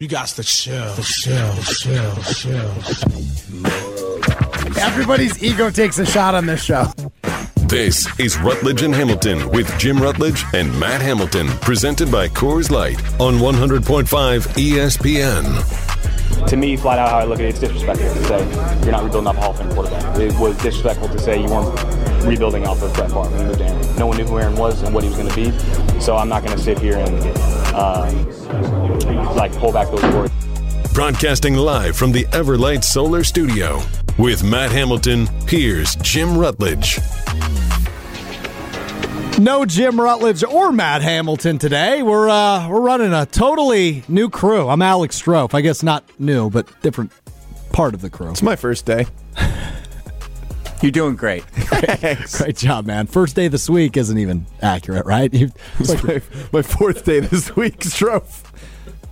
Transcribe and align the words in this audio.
You 0.00 0.08
got 0.08 0.28
to 0.28 0.42
chill, 0.42 0.94
chill, 1.02 1.56
chill, 1.56 2.14
chill. 2.32 2.70
Everybody's 4.80 5.42
ego 5.42 5.68
takes 5.68 5.98
a 5.98 6.06
shot 6.06 6.34
on 6.34 6.46
this 6.46 6.64
show. 6.64 6.86
This 7.66 8.08
is 8.18 8.38
Rutledge 8.38 8.80
and 8.80 8.94
Hamilton 8.94 9.50
with 9.50 9.70
Jim 9.78 10.00
Rutledge 10.00 10.42
and 10.54 10.72
Matt 10.80 11.02
Hamilton, 11.02 11.48
presented 11.60 12.10
by 12.10 12.28
Coors 12.28 12.70
Light 12.70 12.98
on 13.20 13.34
100.5 13.34 14.08
ESPN. 14.56 16.46
To 16.46 16.56
me, 16.56 16.78
flat 16.78 16.98
out 16.98 17.10
how 17.10 17.18
I 17.18 17.24
look 17.24 17.40
at 17.40 17.44
it, 17.44 17.48
it's 17.50 17.60
disrespectful 17.60 18.08
to 18.08 18.24
say 18.24 18.38
you're 18.84 18.92
not 18.92 19.04
rebuilding 19.04 19.26
off 19.26 19.36
a 19.36 19.40
Hall 19.42 19.50
of 19.50 19.58
Fame 19.58 19.70
quarterback. 19.72 20.18
It 20.18 20.32
was 20.40 20.56
disrespectful 20.62 21.08
to 21.10 21.18
say 21.18 21.42
you 21.42 21.48
weren't 21.50 22.24
rebuilding 22.24 22.66
off 22.66 22.80
of 22.80 22.94
Brett 22.94 23.10
Favre 23.10 23.28
when 23.28 23.38
you 23.38 23.46
moved 23.48 23.58
to 23.58 23.66
Aaron. 23.66 23.96
No 23.96 24.06
one 24.06 24.16
knew 24.16 24.24
who 24.24 24.38
Aaron 24.38 24.56
was 24.56 24.80
and 24.80 24.94
what 24.94 25.04
he 25.04 25.10
was 25.10 25.18
going 25.18 25.28
to 25.28 25.36
be. 25.36 26.00
So 26.00 26.16
I'm 26.16 26.30
not 26.30 26.42
going 26.42 26.56
to 26.56 26.62
sit 26.62 26.78
here 26.78 26.96
and 26.96 27.59
um, 27.74 28.26
like 29.36 29.52
pull 29.56 29.72
back 29.72 29.88
those 29.90 30.02
words. 30.14 30.32
Broadcasting 30.92 31.54
live 31.54 31.96
from 31.96 32.12
the 32.12 32.24
Everlight 32.26 32.82
Solar 32.84 33.24
Studio 33.24 33.80
with 34.18 34.42
Matt 34.42 34.70
Hamilton, 34.70 35.26
here's 35.46 35.94
Jim 35.96 36.36
Rutledge. 36.36 36.98
No 39.38 39.64
Jim 39.64 39.98
Rutledge 39.98 40.44
or 40.44 40.70
Matt 40.72 41.00
Hamilton 41.00 41.58
today. 41.58 42.02
We're 42.02 42.28
uh, 42.28 42.68
we're 42.68 42.80
running 42.82 43.14
a 43.14 43.24
totally 43.24 44.02
new 44.08 44.28
crew. 44.28 44.68
I'm 44.68 44.82
Alex 44.82 45.20
Strouf. 45.22 45.54
I 45.54 45.62
guess 45.62 45.82
not 45.82 46.04
new, 46.18 46.50
but 46.50 46.68
different 46.82 47.12
part 47.72 47.94
of 47.94 48.02
the 48.02 48.10
crew. 48.10 48.30
It's 48.30 48.42
my 48.42 48.56
first 48.56 48.84
day. 48.84 49.06
You're 50.82 50.90
doing 50.92 51.14
great. 51.14 51.44
Great 52.32 52.56
job, 52.56 52.86
man. 52.86 53.06
First 53.06 53.36
day 53.36 53.48
this 53.48 53.68
week 53.68 53.98
isn't 53.98 54.16
even 54.16 54.46
accurate, 54.62 55.04
right? 55.04 55.32
You, 55.32 55.50
It's 55.78 56.02
my, 56.02 56.22
my 56.52 56.62
fourth 56.62 57.04
day 57.04 57.20
this 57.20 57.54
week, 57.54 57.80
Strouf. 57.80 58.44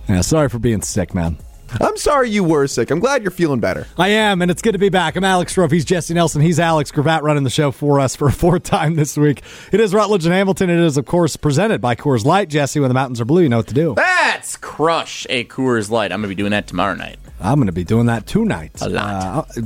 yeah, 0.07 0.21
sorry 0.21 0.49
for 0.49 0.57
being 0.57 0.81
sick, 0.81 1.13
man. 1.13 1.37
I'm 1.79 1.95
sorry 1.97 2.31
you 2.31 2.43
were 2.43 2.65
sick. 2.65 2.89
I'm 2.89 2.99
glad 2.99 3.21
you're 3.21 3.29
feeling 3.29 3.59
better. 3.59 3.85
I 3.99 4.07
am, 4.07 4.41
and 4.41 4.49
it's 4.49 4.63
good 4.63 4.71
to 4.71 4.79
be 4.79 4.89
back. 4.89 5.15
I'm 5.15 5.23
Alex 5.23 5.53
Strouf. 5.55 5.71
He's 5.71 5.85
Jesse 5.85 6.15
Nelson. 6.15 6.41
He's 6.41 6.59
Alex 6.59 6.91
Gravatt 6.91 7.21
running 7.21 7.43
the 7.43 7.51
show 7.51 7.69
for 7.69 7.99
us 7.99 8.15
for 8.15 8.27
a 8.27 8.31
fourth 8.31 8.63
time 8.63 8.95
this 8.95 9.15
week. 9.15 9.43
It 9.71 9.79
is 9.79 9.93
Rutledge 9.93 10.25
and 10.25 10.33
Hamilton. 10.33 10.71
It 10.71 10.79
is, 10.79 10.97
of 10.97 11.05
course, 11.05 11.35
presented 11.35 11.79
by 11.81 11.93
Coors 11.93 12.25
Light. 12.25 12.49
Jesse, 12.49 12.79
when 12.79 12.89
the 12.89 12.95
mountains 12.95 13.21
are 13.21 13.25
blue, 13.25 13.43
you 13.43 13.49
know 13.49 13.57
what 13.57 13.67
to 13.67 13.75
do. 13.75 13.93
That's 13.95 14.57
crush 14.57 15.27
a 15.29 15.45
Coors 15.45 15.91
Light. 15.91 16.11
I'm 16.11 16.21
going 16.21 16.29
to 16.31 16.35
be 16.35 16.41
doing 16.41 16.49
that 16.51 16.65
tomorrow 16.65 16.95
night. 16.95 17.19
I'm 17.39 17.57
going 17.59 17.67
to 17.67 17.71
be 17.71 17.83
doing 17.83 18.07
that 18.07 18.25
tonight. 18.25 18.71
A 18.81 18.89
lot. 18.89 19.47
Uh, 19.55 19.61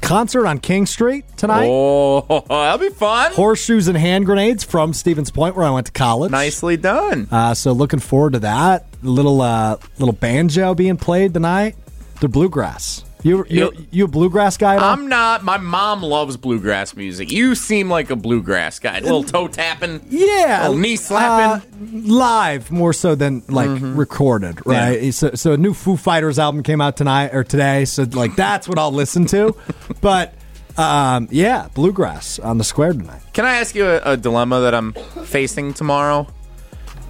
concert 0.00 0.46
on 0.46 0.58
King 0.58 0.86
Street 0.86 1.24
tonight. 1.36 1.68
Oh, 1.70 2.44
that'll 2.48 2.78
be 2.78 2.94
fun. 2.94 3.32
Horseshoes 3.32 3.88
and 3.88 3.96
hand 3.96 4.26
grenades 4.26 4.64
from 4.64 4.92
Stevens 4.92 5.30
Point, 5.30 5.56
where 5.56 5.66
I 5.66 5.70
went 5.70 5.86
to 5.86 5.92
college. 5.92 6.30
Nicely 6.30 6.76
done. 6.76 7.28
Uh, 7.30 7.54
so 7.54 7.72
looking 7.72 8.00
forward 8.00 8.34
to 8.34 8.38
that. 8.40 8.86
Little 9.02 9.40
uh, 9.40 9.76
little 9.98 10.14
banjo 10.14 10.74
being 10.74 10.96
played 10.96 11.34
tonight. 11.34 11.76
The 12.20 12.28
bluegrass. 12.28 13.04
You 13.22 13.44
you 13.48 13.72
you 13.90 14.04
a 14.04 14.08
bluegrass 14.08 14.56
guy? 14.56 14.76
I'm 14.76 15.08
not. 15.08 15.42
My 15.42 15.56
mom 15.56 16.02
loves 16.02 16.36
bluegrass 16.36 16.94
music. 16.94 17.32
You 17.32 17.54
seem 17.54 17.90
like 17.90 18.10
a 18.10 18.16
bluegrass 18.16 18.78
guy. 18.78 18.98
A 18.98 19.00
little 19.00 19.24
toe 19.24 19.48
tapping. 19.48 20.00
yeah, 20.08 20.62
little 20.62 20.78
knee 20.78 20.96
slapping. 20.96 21.68
uh, 21.80 22.14
live 22.14 22.70
more 22.70 22.92
so 22.92 23.14
than 23.14 23.42
like 23.48 23.70
recorded, 23.82 24.64
right? 24.64 25.12
So, 25.12 25.32
so 25.34 25.52
a 25.52 25.56
new 25.56 25.74
Foo 25.74 25.96
Fighters 25.96 26.38
album 26.38 26.62
came 26.62 26.80
out 26.80 26.96
tonight 26.96 27.34
or 27.34 27.42
today, 27.42 27.84
so 27.86 28.04
like 28.04 28.36
that's 28.36 28.68
what 28.68 28.78
I'll 28.78 28.92
listen 28.92 29.26
to. 29.26 29.56
but 30.00 30.34
um, 30.76 31.26
yeah, 31.32 31.68
bluegrass 31.74 32.38
on 32.38 32.58
the 32.58 32.64
square 32.64 32.92
tonight. 32.92 33.20
Can 33.32 33.44
I 33.44 33.56
ask 33.56 33.74
you 33.74 33.84
a, 33.86 34.12
a 34.12 34.16
dilemma 34.16 34.60
that 34.60 34.74
I'm 34.74 34.92
facing 34.92 35.74
tomorrow? 35.74 36.28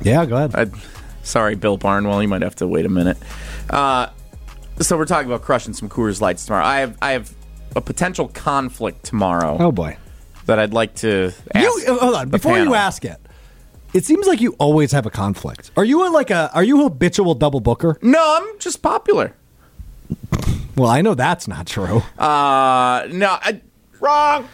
Yeah, 0.03 0.25
go 0.25 0.37
ahead. 0.37 0.55
I, 0.55 0.79
sorry, 1.23 1.55
Bill 1.55 1.77
Barnwell. 1.77 2.23
You 2.23 2.29
might 2.29 2.43
have 2.43 2.57
to 2.57 2.67
wait 2.67 2.87
a 2.87 2.89
minute. 2.89 3.19
Uh, 3.69 4.09
so 4.81 4.97
we're 4.97 5.05
talking 5.05 5.29
about 5.29 5.43
crushing 5.43 5.75
some 5.75 5.89
Coors 5.89 6.21
Lights 6.21 6.47
tomorrow. 6.47 6.65
I 6.65 6.81
have 6.81 6.99
I 7.03 7.11
have 7.13 7.33
a 7.77 7.81
potential 7.81 8.29
conflict 8.29 9.05
tomorrow 9.05 9.57
oh 9.61 9.73
boy. 9.73 9.97
that 10.47 10.59
I'd 10.59 10.73
like 10.73 10.95
to 10.97 11.33
ask. 11.55 11.65
You, 11.65 11.85
uh, 11.95 11.99
hold 11.99 12.15
on. 12.15 12.29
Before 12.31 12.59
you 12.59 12.75
ask 12.75 13.05
it, 13.05 13.21
it 13.95 14.05
seems 14.05 14.27
like 14.27 14.41
you 14.41 14.55
always 14.59 14.93
have 14.93 15.07
a 15.07 15.11
conflict. 15.11 15.71
Are 15.77 15.85
you 15.85 16.07
a, 16.07 16.11
like 16.11 16.31
a 16.31 16.51
are 16.55 16.65
you 16.65 16.81
a 16.81 16.85
habitual 16.85 17.35
double 17.35 17.61
booker? 17.61 17.99
No, 18.03 18.39
I'm 18.41 18.59
just 18.59 18.83
popular. 18.83 19.35
Well, 20.77 20.91
I 20.91 21.03
know 21.03 21.15
that's 21.15 21.49
not 21.49 21.67
true. 21.67 22.03
Uh, 22.19 23.09
no, 23.11 23.37
I, 23.41 23.61
wrong. 24.01 24.49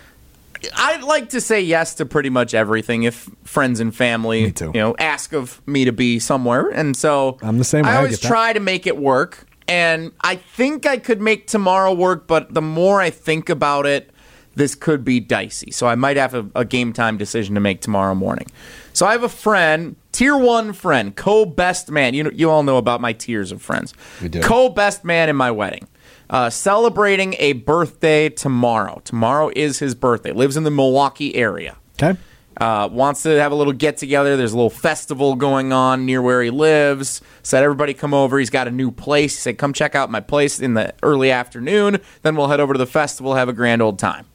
I'd 0.75 1.03
like 1.03 1.31
to 1.31 1.41
say 1.43 1.60
yes 1.60 1.97
to 1.97 2.06
pretty 2.06 2.31
much 2.31 2.54
everything 2.54 3.03
if 3.03 3.28
friends 3.44 3.81
and 3.81 3.94
family, 3.94 4.54
you 4.59 4.72
know, 4.72 4.97
ask 4.99 5.34
of 5.34 5.60
me 5.69 5.84
to 5.84 5.93
be 5.93 6.19
somewhere, 6.19 6.70
and 6.70 6.97
so 6.97 7.37
I'm 7.43 7.59
the 7.59 7.65
same 7.65 7.84
way, 7.84 7.91
I 7.91 7.94
I 7.94 7.97
always 7.99 8.19
that. 8.19 8.26
try 8.26 8.54
to 8.54 8.60
make 8.60 8.87
it 8.87 8.97
work, 8.97 9.47
and 9.66 10.12
I 10.20 10.36
think 10.36 10.86
I 10.86 10.98
could 10.98 11.20
make 11.20 11.47
tomorrow 11.47 11.92
work, 11.92 12.26
but 12.26 12.52
the 12.54 12.62
more 12.62 13.00
I 13.00 13.10
think 13.10 13.48
about 13.48 13.86
it, 13.86 14.10
this 14.54 14.75
could 14.75 15.04
be 15.04 15.20
dicey. 15.20 15.70
So 15.70 15.86
I 15.86 15.94
might 15.94 16.16
have 16.16 16.34
a, 16.34 16.47
a 16.54 16.64
game 16.64 16.92
time 16.92 17.16
decision 17.16 17.54
to 17.54 17.60
make 17.60 17.80
tomorrow 17.80 18.14
morning. 18.14 18.47
So 18.92 19.06
I 19.06 19.12
have 19.12 19.25
a 19.25 19.28
friend, 19.28 19.97
tier 20.12 20.36
one 20.36 20.72
friend, 20.72 21.16
co 21.16 21.44
best 21.44 21.91
man. 21.91 22.14
You 22.14 22.25
know, 22.25 22.30
you 22.32 22.50
all 22.50 22.62
know 22.62 22.76
about 22.76 23.00
my 23.00 23.12
tiers 23.12 23.50
of 23.50 23.60
friends. 23.60 23.94
We 24.22 24.28
do. 24.28 24.41
Co 24.41 24.69
best 24.69 25.04
man 25.04 25.28
in 25.28 25.36
my 25.36 25.50
wedding. 25.50 25.88
Uh, 26.31 26.50
celebrating 26.50 27.34
a 27.38 27.52
birthday 27.54 28.28
tomorrow. 28.28 29.00
Tomorrow 29.04 29.50
is 29.54 29.81
his 29.81 29.94
birthday. 29.94 30.32
Lives 30.32 30.56
in 30.56 30.64
the 30.64 30.70
Milwaukee 30.70 31.34
area. 31.34 31.76
Okay. 32.00 32.19
Uh, 32.60 32.88
wants 32.91 33.22
to 33.25 33.31
have 33.41 33.50
a 33.53 33.54
little 33.54 33.72
get 33.72 33.97
together. 33.97 34.37
There's 34.37 34.53
a 34.53 34.56
little 34.56 34.70
festival 34.70 35.34
going 35.34 35.72
on 35.72 36.06
near 36.06 36.22
where 36.22 36.42
he 36.42 36.50
lives. 36.50 37.20
Said 37.42 37.62
everybody 37.65 37.94
come 37.94 38.15
over. 38.15 38.38
He's 38.38 38.50
got 38.50 38.69
a 38.69 38.70
new 38.70 38.91
place. 38.91 39.34
He 39.37 39.41
said 39.41 39.59
come 39.59 39.72
check 39.72 39.94
out 39.94 40.10
my 40.10 40.20
place 40.20 40.60
in 40.60 40.75
the 40.75 40.94
early 41.03 41.31
afternoon. 41.31 41.98
Then 42.22 42.37
we'll 42.37 42.48
head 42.48 42.60
over 42.60 42.75
to 42.75 42.78
the 42.78 42.87
festival, 42.87 43.34
have 43.34 43.48
a 43.48 43.53
grand 43.53 43.82
old 43.82 43.98
time. 43.98 44.26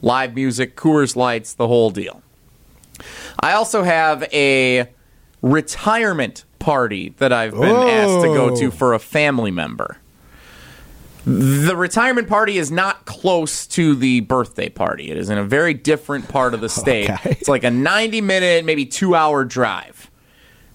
Live 0.00 0.34
music, 0.34 0.76
Coors 0.76 1.14
Lights, 1.14 1.54
the 1.54 1.68
whole 1.68 1.90
deal. 1.90 2.22
I 3.40 3.52
also 3.52 3.82
have 3.84 4.24
a 4.32 4.88
retirement 5.40 6.44
party 6.58 7.14
that 7.18 7.32
I've 7.32 7.52
been 7.52 7.64
asked 7.76 8.20
to 8.22 8.28
go 8.28 8.54
to 8.56 8.66
Oh. 8.66 8.70
for 8.70 8.94
a 8.94 8.98
family 8.98 9.50
member. 9.50 9.98
The 11.24 11.76
retirement 11.76 12.28
party 12.28 12.58
is 12.58 12.70
not 12.72 13.04
close 13.04 13.66
to 13.68 13.94
the 13.94 14.20
birthday 14.20 14.68
party. 14.68 15.10
It 15.10 15.16
is 15.18 15.30
in 15.30 15.38
a 15.38 15.44
very 15.44 15.72
different 15.74 16.28
part 16.28 16.52
of 16.54 16.60
the 16.60 16.68
state. 16.68 17.10
Okay. 17.12 17.30
It's 17.32 17.48
like 17.48 17.64
a 17.64 17.70
90 17.70 18.20
minute, 18.20 18.64
maybe 18.64 18.86
two 18.86 19.14
hour 19.14 19.44
drive. 19.44 20.10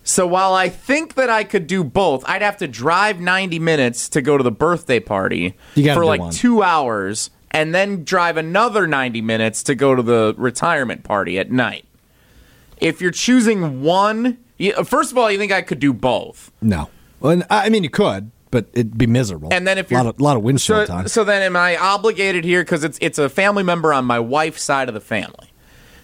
So 0.03 0.25
while 0.25 0.53
I 0.53 0.69
think 0.69 1.15
that 1.15 1.29
I 1.29 1.43
could 1.43 1.67
do 1.67 1.83
both, 1.83 2.23
I'd 2.27 2.41
have 2.41 2.57
to 2.57 2.67
drive 2.67 3.19
90 3.19 3.59
minutes 3.59 4.07
to 4.09 4.21
go 4.21 4.37
to 4.37 4.43
the 4.43 4.51
birthday 4.51 4.99
party 5.01 5.55
for 5.75 6.05
like 6.05 6.21
one. 6.21 6.31
two 6.31 6.63
hours 6.63 7.29
and 7.51 7.73
then 7.75 8.03
drive 8.05 8.37
another 8.37 8.87
90 8.87 9.21
minutes 9.21 9.63
to 9.63 9.75
go 9.75 9.95
to 9.95 10.01
the 10.01 10.33
retirement 10.37 11.03
party 11.03 11.37
at 11.39 11.51
night. 11.51 11.85
If 12.79 13.01
you're 13.01 13.11
choosing 13.11 13.81
one, 13.81 14.37
first 14.85 15.11
of 15.11 15.17
all, 15.17 15.29
you 15.31 15.37
think 15.37 15.51
I 15.51 15.61
could 15.61 15.79
do 15.79 15.91
both. 15.93 16.51
No. 16.61 16.89
Well, 17.19 17.43
I 17.49 17.65
I 17.65 17.69
mean, 17.69 17.83
you 17.83 17.89
could, 17.89 18.31
but 18.51 18.67
it'd 18.73 18.97
be 18.97 19.07
miserable. 19.07 19.49
And 19.51 19.67
then 19.67 19.77
if 19.77 19.89
a 19.89 19.95
you're 19.95 20.03
lot 20.03 20.15
of, 20.15 20.21
lot 20.21 20.37
of 20.37 20.43
windshield 20.43 20.87
so, 20.87 20.93
time. 20.93 21.07
so 21.07 21.23
then 21.23 21.41
am 21.41 21.55
I 21.55 21.77
obligated 21.77 22.43
here 22.43 22.61
because 22.63 22.83
it's 22.83 22.97
it's 23.01 23.19
a 23.19 23.29
family 23.29 23.63
member 23.63 23.93
on 23.93 24.05
my 24.05 24.19
wife's 24.19 24.63
side 24.63 24.87
of 24.87 24.93
the 24.93 25.01
family? 25.01 25.51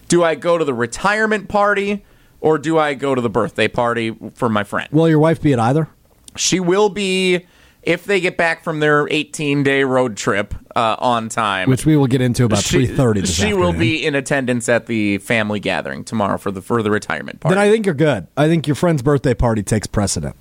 Do 0.07 0.23
I 0.23 0.35
go 0.35 0.57
to 0.57 0.65
the 0.65 0.73
retirement 0.73 1.49
party 1.49 2.05
or 2.39 2.57
do 2.57 2.77
I 2.77 2.93
go 2.93 3.15
to 3.15 3.21
the 3.21 3.29
birthday 3.29 3.67
party 3.67 4.15
for 4.35 4.49
my 4.49 4.63
friend? 4.63 4.89
Will 4.91 5.09
your 5.09 5.19
wife 5.19 5.41
be 5.41 5.53
at 5.53 5.59
either? 5.59 5.89
She 6.35 6.59
will 6.59 6.89
be 6.89 7.45
if 7.83 8.05
they 8.05 8.19
get 8.19 8.37
back 8.37 8.63
from 8.63 8.79
their 8.79 9.07
18 9.09 9.63
day 9.63 9.83
road 9.83 10.17
trip 10.17 10.53
uh, 10.75 10.95
on 10.99 11.29
time. 11.29 11.69
Which 11.69 11.85
we 11.85 11.95
will 11.95 12.07
get 12.07 12.21
into 12.21 12.45
about 12.45 12.63
she, 12.63 12.85
three 12.85 12.87
thirty. 12.87 13.21
This 13.21 13.33
she 13.33 13.53
will 13.53 13.73
be 13.73 14.05
in 14.05 14.15
attendance 14.15 14.67
at 14.69 14.87
the 14.87 15.19
family 15.19 15.59
gathering 15.59 16.03
tomorrow 16.03 16.37
for 16.37 16.51
the 16.51 16.61
for 16.61 16.81
the 16.81 16.91
retirement 16.91 17.39
party. 17.39 17.55
Then 17.55 17.63
I 17.63 17.69
think 17.69 17.85
you're 17.85 17.95
good. 17.95 18.27
I 18.35 18.47
think 18.47 18.67
your 18.67 18.75
friend's 18.75 19.01
birthday 19.01 19.33
party 19.33 19.63
takes 19.63 19.87
precedent. 19.87 20.35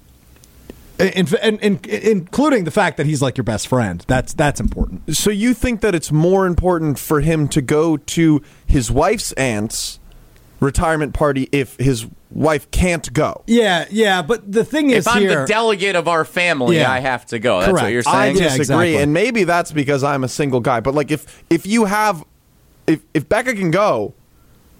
In, 0.99 1.27
in, 1.43 1.59
in, 1.59 1.81
including 1.85 2.65
the 2.65 2.71
fact 2.71 2.97
that 2.97 3.07
he's 3.07 3.21
like 3.23 3.37
your 3.37 3.45
best 3.45 3.67
friend. 3.67 4.05
That's 4.07 4.35
that's 4.35 4.61
important. 4.61 5.17
So 5.17 5.31
you 5.31 5.55
think 5.55 5.81
that 5.81 5.95
it's 5.95 6.13
more 6.13 6.47
important 6.47 6.99
for 6.99 7.21
him 7.21 7.49
to 7.49 7.63
go 7.63 7.97
to 7.97 8.43
his 8.67 8.91
wife's 8.91 9.33
aunt's 9.33 9.99
retirement 10.61 11.13
party 11.13 11.49
if 11.51 11.77
his 11.77 12.07
wife 12.31 12.71
can't 12.71 13.13
go? 13.13 13.43
Yeah, 13.47 13.87
yeah. 13.91 14.23
But 14.23 14.51
the 14.53 14.65
thing 14.65 14.91
is, 14.91 15.07
if 15.07 15.13
I'm 15.13 15.23
here, 15.23 15.41
the 15.41 15.47
delegate 15.47 15.97
of 15.97 16.07
our 16.09 16.25
family, 16.25 16.77
Yeah. 16.79 16.91
I 16.91 17.01
have 17.01 17.27
to 17.27 17.39
go. 17.39 17.61
That's 17.61 17.73
what 17.73 17.81
Correct. 17.81 17.93
you're 17.93 18.03
I 18.07 18.13
saying. 18.27 18.37
Yeah, 18.37 18.43
disagree, 18.45 18.61
exactly. 18.61 18.97
and 18.99 19.13
maybe 19.13 19.45
that's 19.45 19.73
because 19.73 20.05
I'm 20.05 20.23
a 20.25 20.29
single 20.29 20.61
guy. 20.61 20.81
But 20.81 20.95
like, 20.95 21.11
if 21.11 21.43
if 21.51 21.67
you 21.67 21.87
have, 21.87 22.25
if 22.87 23.01
if 23.13 23.29
Becca 23.29 23.55
can 23.55 23.71
go, 23.71 24.15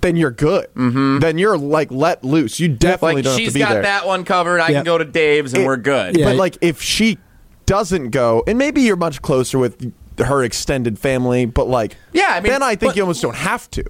then 0.03 0.17
you're 0.17 0.31
good. 0.31 0.67
Mm-hmm. 0.75 1.19
Then 1.21 1.39
you're 1.39 1.57
like 1.57 1.91
let 1.91 2.23
loose. 2.25 2.61
You 2.61 2.69
definitely 2.69 3.17
like 3.17 3.25
don't 3.25 3.33
have 3.41 3.49
to 3.49 3.53
be 3.55 3.59
there. 3.61 3.69
She's 3.69 3.75
got 3.77 3.83
that 3.83 4.07
one 4.07 4.25
covered. 4.25 4.61
I 4.61 4.69
Yeah. 4.69 4.79
can 4.79 4.85
go 4.85 4.99
to 4.99 5.05
Dave's 5.05 5.55
and 5.55 5.63
It- 5.63 5.67
we're 5.67 5.77
good. 5.79 6.17
Yeah. 6.17 6.27
But 6.27 6.37
like, 6.37 6.59
if 6.61 6.83
she 6.83 7.19
doesn't 7.67 8.11
go, 8.11 8.43
and 8.47 8.59
maybe 8.59 8.83
you're 8.83 8.97
much 8.97 9.23
closer 9.23 9.59
with 9.59 9.93
her 10.19 10.43
extended 10.45 10.99
family, 10.99 11.47
but 11.47 11.69
like, 11.69 11.97
Yeah, 12.13 12.27
I 12.31 12.41
mean, 12.41 12.53
then 12.53 12.63
I 12.63 12.75
think 12.75 12.91
but- 12.91 12.97
you 12.97 13.03
almost 13.03 13.23
don't 13.23 13.37
have 13.37 13.71
to. 13.73 13.85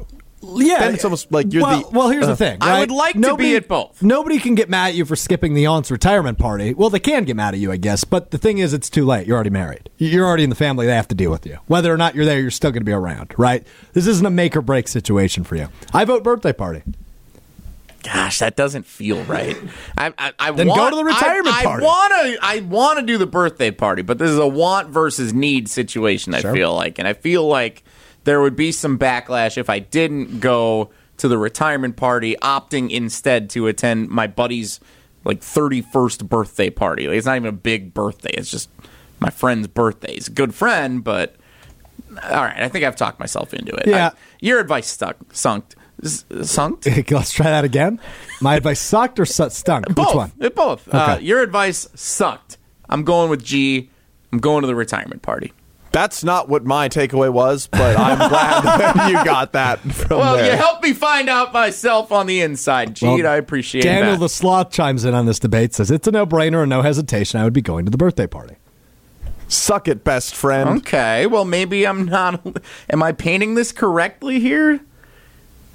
Yeah, 0.45 0.81
Then 0.81 0.95
it's 0.95 1.05
almost 1.05 1.31
like 1.31 1.53
you're 1.53 1.63
well, 1.63 1.81
the- 1.83 1.89
Well, 1.97 2.09
here's 2.11 2.27
the 2.27 2.33
uh-huh. 2.33 2.37
thing. 2.37 2.59
I 2.61 2.81
would 2.81 2.91
like 2.91 3.21
to 3.21 3.37
be 3.37 3.55
at 3.57 3.69
both. 3.69 4.03
Nobody 4.03 4.39
can 4.39 4.55
get 4.55 4.69
mad 4.69 4.89
at 4.89 4.95
you 4.95 5.05
for 5.05 5.15
skipping 5.15 5.55
the 5.55 5.67
aunt's 5.67 5.91
retirement 5.91 6.39
party. 6.39 6.75
Well, 6.75 6.91
they 6.91 6.99
can 7.01 7.25
get 7.25 7.37
mad 7.37 7.55
at 7.55 7.61
you, 7.61 7.71
I 7.71 7.77
guess. 7.77 8.03
But 8.05 8.33
the 8.33 8.39
thing 8.39 8.59
is, 8.59 8.75
it's 8.75 8.91
too 8.91 9.05
late. 9.05 9.27
You're 9.27 9.37
already 9.37 9.51
married. 9.51 9.89
You're 9.99 10.27
already 10.27 10.45
in 10.45 10.51
the 10.51 10.57
family. 10.57 10.87
They 10.87 10.95
have 10.97 11.09
to 11.09 11.15
deal 11.15 11.31
with 11.31 11.47
you. 11.47 11.59
Whether 11.69 11.93
or 11.95 11.97
not 11.97 12.15
you're 12.15 12.25
there, 12.25 12.41
you're 12.41 12.51
still 12.51 12.71
going 12.73 12.81
to 12.81 12.85
be 12.85 12.93
around, 12.93 13.35
right? 13.39 13.65
This 13.93 14.07
isn't 14.07 14.27
a 14.27 14.31
make 14.31 14.57
or 14.57 14.63
break 14.63 14.89
situation 14.89 15.45
for 15.45 15.55
you. 15.57 15.69
I 15.95 16.05
vote 16.05 16.25
birthday 16.25 16.53
party. 16.53 16.83
Gosh, 18.03 18.41
that 18.41 18.57
doesn't 18.57 18.85
feel 18.85 19.23
right. 19.25 19.57
I, 19.97 20.13
I, 20.19 20.33
I 20.37 20.51
Then 20.51 20.67
want, 20.67 20.81
go 20.81 20.91
to 20.91 20.97
the 20.97 21.05
retirement 21.05 21.55
I, 21.55 21.63
party. 21.63 21.85
I 21.85 21.87
want 21.87 22.13
to. 22.13 22.39
I 22.43 22.61
want 22.61 22.99
to 22.99 23.07
do 23.07 23.17
the 23.17 23.29
birthday 23.29 23.71
party, 23.71 24.03
but 24.03 24.19
this 24.19 24.29
is 24.29 24.39
a 24.39 24.47
want 24.47 24.89
versus 24.89 25.33
need 25.33 25.69
situation. 25.69 26.35
I 26.35 26.41
Sure. 26.41 26.53
feel 26.53 26.75
like, 26.75 26.99
and 26.99 27.07
I 27.07 27.13
feel 27.13 27.47
like 27.47 27.85
there 28.25 28.41
would 28.41 28.57
be 28.57 28.73
some 28.73 28.99
backlash 28.99 29.57
if 29.59 29.69
I 29.71 29.79
didn't 29.81 30.41
go 30.41 30.91
to 31.19 31.29
the 31.29 31.39
retirement 31.39 31.97
party, 31.97 32.37
opting 32.43 32.91
instead 32.91 33.51
to 33.51 33.67
attend 33.67 34.09
my 34.09 34.27
buddy's 34.27 34.81
like 35.25 35.41
thirty 35.43 35.81
first 35.83 36.29
birthday 36.29 36.71
party. 36.71 37.07
Like, 37.09 37.17
it's 37.17 37.27
not 37.27 37.37
even 37.37 37.49
a 37.49 37.53
big 37.53 37.95
birthday. 37.95 38.31
It's 38.35 38.51
just 38.51 38.69
my 39.21 39.31
friend's 39.31 39.69
birthday. 39.69 40.15
He's 40.15 40.29
a 40.29 40.33
good 40.33 40.55
friend, 40.55 41.05
but 41.05 41.37
all 42.25 42.43
right. 42.45 42.61
I 42.61 42.69
think 42.69 42.85
I've 42.85 42.97
talked 42.97 43.21
myself 43.21 43.55
into 43.55 43.73
it. 43.75 43.87
Yeah. 43.87 44.09
I- 44.09 44.17
your 44.41 44.59
advice 44.59 44.89
stuck, 44.89 45.17
sunk, 45.33 45.75
sunk. 46.03 46.85
Let's 47.11 47.31
try 47.33 47.47
that 47.51 47.65
again. 47.65 48.01
My 48.41 48.57
advice 48.57 48.81
sucked 48.81 49.21
or 49.21 49.25
su- 49.27 49.51
stunk? 49.51 49.95
Both. 49.95 50.07
Which 50.09 50.15
one? 50.17 50.33
Uh, 50.41 50.51
Both. 50.51 50.89
Uh, 50.93 51.19
your 51.21 51.41
advice 51.43 51.89
sucked. 51.95 52.59
I'm 52.89 53.05
going 53.05 53.31
with 53.31 53.45
G. 53.45 53.89
I'm 54.33 54.39
going 54.41 54.63
to 54.63 54.67
the 54.67 54.75
retirement 54.75 55.23
party. 55.23 55.53
That's 55.93 56.25
not 56.25 56.49
what 56.49 56.65
my 56.65 56.89
takeaway 56.89 57.31
was, 57.31 57.67
but 57.67 57.99
I'm 57.99 58.17
glad 58.31 58.63
that 58.65 59.09
you 59.11 59.23
got 59.25 59.53
that 59.53 59.79
from 59.81 60.19
Well, 60.19 60.37
there. 60.37 60.51
you 60.53 60.57
helped 60.57 60.83
me 60.83 60.95
find 60.95 61.29
out 61.29 61.53
myself 61.53 62.11
on 62.11 62.27
the 62.27 62.41
inside, 62.41 62.97
G. 62.97 63.07
Well, 63.07 63.27
I 63.27 63.37
appreciate 63.37 63.85
it. 63.85 63.89
Daniel 63.89 64.13
that. 64.13 64.21
the 64.21 64.29
Sloth 64.31 64.71
chimes 64.71 65.05
in 65.05 65.13
on 65.15 65.27
this 65.27 65.39
debate, 65.39 65.75
says 65.75 65.91
it's 65.91 66.09
a 66.09 66.11
no 66.11 66.25
brainer 66.27 66.63
and 66.63 66.71
no 66.71 66.81
hesitation. 66.83 67.41
I 67.41 67.45
would 67.45 67.53
be 67.53 67.61
going 67.61 67.85
to 67.85 67.91
the 67.91 67.99
birthday 67.99 68.27
party. 68.27 68.57
Suck 69.49 69.87
it, 69.87 70.03
best 70.03 70.35
friend. 70.35 70.79
okay. 70.79 71.27
Well, 71.27 71.45
maybe 71.45 71.87
I'm 71.87 72.07
not. 72.07 72.41
Am 72.89 73.03
I 73.03 73.13
painting 73.13 73.55
this 73.55 73.71
correctly 73.71 74.41
here? 74.41 74.81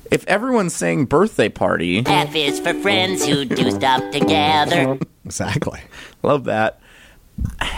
If 0.10 0.26
everyone's 0.26 0.74
saying 0.74 1.06
birthday 1.06 1.50
party, 1.50 2.02
F 2.06 2.34
is 2.36 2.60
for 2.60 2.74
friends 2.74 3.24
who 3.26 3.46
do 3.46 3.70
stuff 3.72 4.02
together. 4.12 4.98
Exactly. 5.26 5.82
love 6.24 6.46
that. 6.46 6.80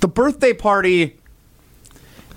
The 0.00 0.06
birthday 0.08 0.52
party. 0.52 1.17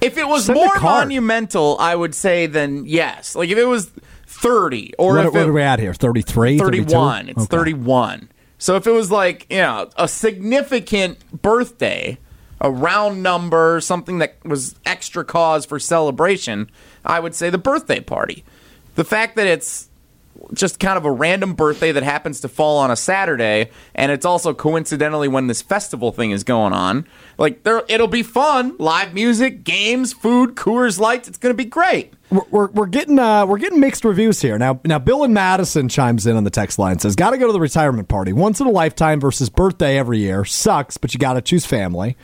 If 0.02 0.18
it 0.18 0.28
was 0.28 0.46
Send 0.46 0.56
more 0.58 0.80
monumental, 0.80 1.78
I 1.80 1.96
would 1.96 2.16
say 2.16 2.48
then 2.48 2.86
yes. 2.88 3.36
Like 3.36 3.50
if 3.50 3.58
it 3.58 3.66
was 3.66 3.92
30 4.26 4.94
or 4.98 5.16
What, 5.16 5.26
if 5.28 5.34
what 5.34 5.42
it, 5.44 5.48
are 5.50 5.54
we 5.54 5.62
at 5.62 5.80
here? 5.80 5.94
33? 5.94 6.58
31. 6.58 7.30
It's 7.30 7.38
Okay. 7.44 7.46
31. 7.46 8.30
So 8.58 8.76
if 8.76 8.88
it 8.88 8.92
was 8.92 9.12
like, 9.12 9.46
you 9.50 9.58
know, 9.58 9.90
a 9.98 10.08
significant 10.08 11.20
birthday, 11.42 12.18
a 12.60 12.70
round 12.72 13.22
number, 13.24 13.80
something 13.82 14.18
that 14.20 14.38
was 14.44 14.76
extra 14.86 15.24
cause 15.24 15.66
for 15.66 15.80
celebration, 15.80 16.70
I 17.06 17.20
would 17.20 17.36
say 17.36 17.50
the 17.50 17.58
birthday 17.58 18.00
party. 18.00 18.44
The 18.96 19.04
fact 19.04 19.36
that 19.36 19.48
it's 19.48 19.90
just 20.54 20.80
kind 20.80 20.98
of 20.98 21.06
a 21.06 21.12
random 21.12 21.54
birthday 21.54 21.92
that 21.92 22.04
happens 22.04 22.42
to 22.42 22.48
fall 22.48 22.78
on 22.78 22.92
a 22.92 22.96
Saturday, 22.96 23.70
and 23.96 24.12
it's 24.12 24.26
also 24.26 24.54
coincidentally 24.54 25.28
when 25.28 25.48
this 25.48 25.62
festival 25.62 26.12
thing 26.12 26.32
is 26.32 26.44
going 26.44 26.74
on. 26.74 27.08
Like 27.38 27.64
there, 27.64 27.84
it'll 27.88 28.08
be 28.08 28.24
fun. 28.24 28.76
Live 28.78 29.14
music, 29.14 29.64
games, 29.64 30.14
food, 30.14 30.56
Coors 30.56 31.00
Lights. 31.00 31.28
It's 31.28 31.38
going 31.38 31.54
to 31.54 31.58
be 31.58 31.70
great. 31.70 32.14
We're, 32.30 32.42
we're, 32.50 32.68
we're 32.68 32.86
getting 32.86 33.20
uh, 33.20 33.46
we're 33.46 33.58
getting 33.58 33.80
mixed 33.80 34.06
reviews 34.06 34.42
here 34.42 34.58
now. 34.58 34.80
Now, 34.86 35.00
Bill 35.00 35.24
and 35.24 35.34
Madison 35.34 35.90
chimes 35.90 36.26
in 36.26 36.36
on 36.36 36.44
the 36.44 36.50
text 36.50 36.80
line 36.80 37.00
says, 37.00 37.16
"Got 37.16 37.32
to 37.32 37.38
go 37.38 37.48
to 37.48 37.54
the 37.54 37.60
retirement 37.60 38.08
party 38.08 38.34
once 38.34 38.62
in 38.62 38.68
a 38.68 38.72
lifetime 38.72 39.20
versus 39.20 39.50
birthday 39.50 39.98
every 39.98 40.20
year 40.20 40.46
sucks, 40.46 40.98
but 40.98 41.14
you 41.14 41.20
got 41.20 41.34
to 41.34 41.42
choose 41.42 41.66
family." 41.66 42.16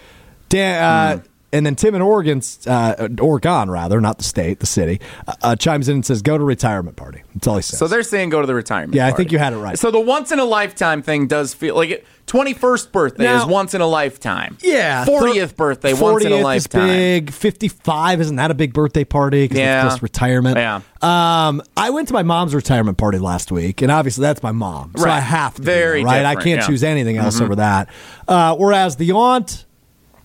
Dan, 0.50 0.82
uh, 0.82 1.24
And 1.54 1.66
then 1.66 1.76
Tim 1.76 1.96
in 1.96 2.02
Oregon, 2.02 2.42
uh, 2.66 3.08
Oregon 3.22 3.70
rather, 3.72 4.02
not 4.02 4.18
the 4.18 4.26
state, 4.26 4.60
the 4.60 4.66
city, 4.66 5.00
uh, 5.42 5.56
chimes 5.56 5.88
in 5.88 5.96
and 5.96 6.06
says, 6.06 6.22
"Go 6.22 6.38
to 6.38 6.44
retirement 6.44 6.98
party." 6.98 7.24
That's 7.34 7.48
all 7.48 7.56
he 7.56 7.62
says. 7.62 7.80
So 7.80 7.88
they're 7.88 8.04
saying 8.04 8.30
go 8.32 8.42
to 8.42 8.48
the 8.48 8.54
retirement. 8.54 8.96
Yeah, 8.96 9.08
I 9.08 9.12
think 9.12 9.32
you 9.32 9.40
had 9.40 9.54
it 9.54 9.58
right. 9.58 9.80
So 9.80 9.90
the 9.90 10.00
once 10.00 10.34
in 10.34 10.40
a 10.40 10.44
lifetime 10.44 11.02
thing 11.02 11.26
does 11.28 11.54
feel 11.54 11.76
like 11.76 12.06
twenty 12.26 12.54
first 12.54 12.92
birthday 12.92 13.24
Now- 13.24 13.40
is 13.40 13.46
once 13.46 13.74
in 13.74 13.80
a 13.80 13.88
lifetime. 13.88 14.58
Yeah, 14.62 15.06
fortieth 15.06 15.56
birthday 15.56 15.94
once 15.94 16.26
in 16.26 16.34
a 16.34 16.36
40th 16.36 16.44
lifetime. 16.44 16.90
Is 16.90 16.96
big. 16.98 17.32
Fifty-five 17.32 18.20
isn't 18.20 18.36
that 18.36 18.52
a 18.52 18.54
big 18.54 18.74
birthday 18.74 19.06
party? 19.06 19.46
Because 19.46 19.58
Yeah. 19.60 19.86
it's 19.86 19.94
just 19.94 20.04
retirement. 20.04 20.58
Yeah. 20.58 20.82
Um, 21.02 21.62
I 21.78 21.92
went 21.92 22.10
to 22.10 22.14
my 22.14 22.24
mom's 22.24 22.56
retirement 22.56 22.98
party 22.98 23.20
last 23.20 23.54
week, 23.54 23.82
and 23.82 23.90
obviously 23.90 24.24
that's 24.24 24.44
my 24.44 24.52
mom, 24.52 24.92
so 24.98 25.06
Right. 25.06 25.14
I 25.14 25.20
have 25.22 25.54
to. 25.56 25.62
Very 25.62 26.04
there, 26.04 26.08
right. 26.08 26.26
I 26.26 26.36
can't 26.36 26.46
yeah. 26.48 26.58
Mm-hmm. 26.58 26.68
choose 26.72 26.84
anything 26.84 27.16
else 27.16 27.40
over 27.40 27.56
that. 27.56 27.88
Uh, 28.28 28.54
whereas 28.58 28.98
the 28.98 29.14
aunt, 29.14 29.64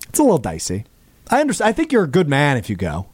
it's 0.09 0.19
a 0.19 0.23
little 0.25 0.39
dicey. 0.39 0.85
I 1.33 1.41
understand. 1.41 1.69
I 1.69 1.73
think 1.73 1.91
you're 1.93 2.05
a 2.05 2.09
good 2.09 2.29
man 2.29 2.57
if 2.59 2.69
you 2.71 2.77
go, 2.77 3.07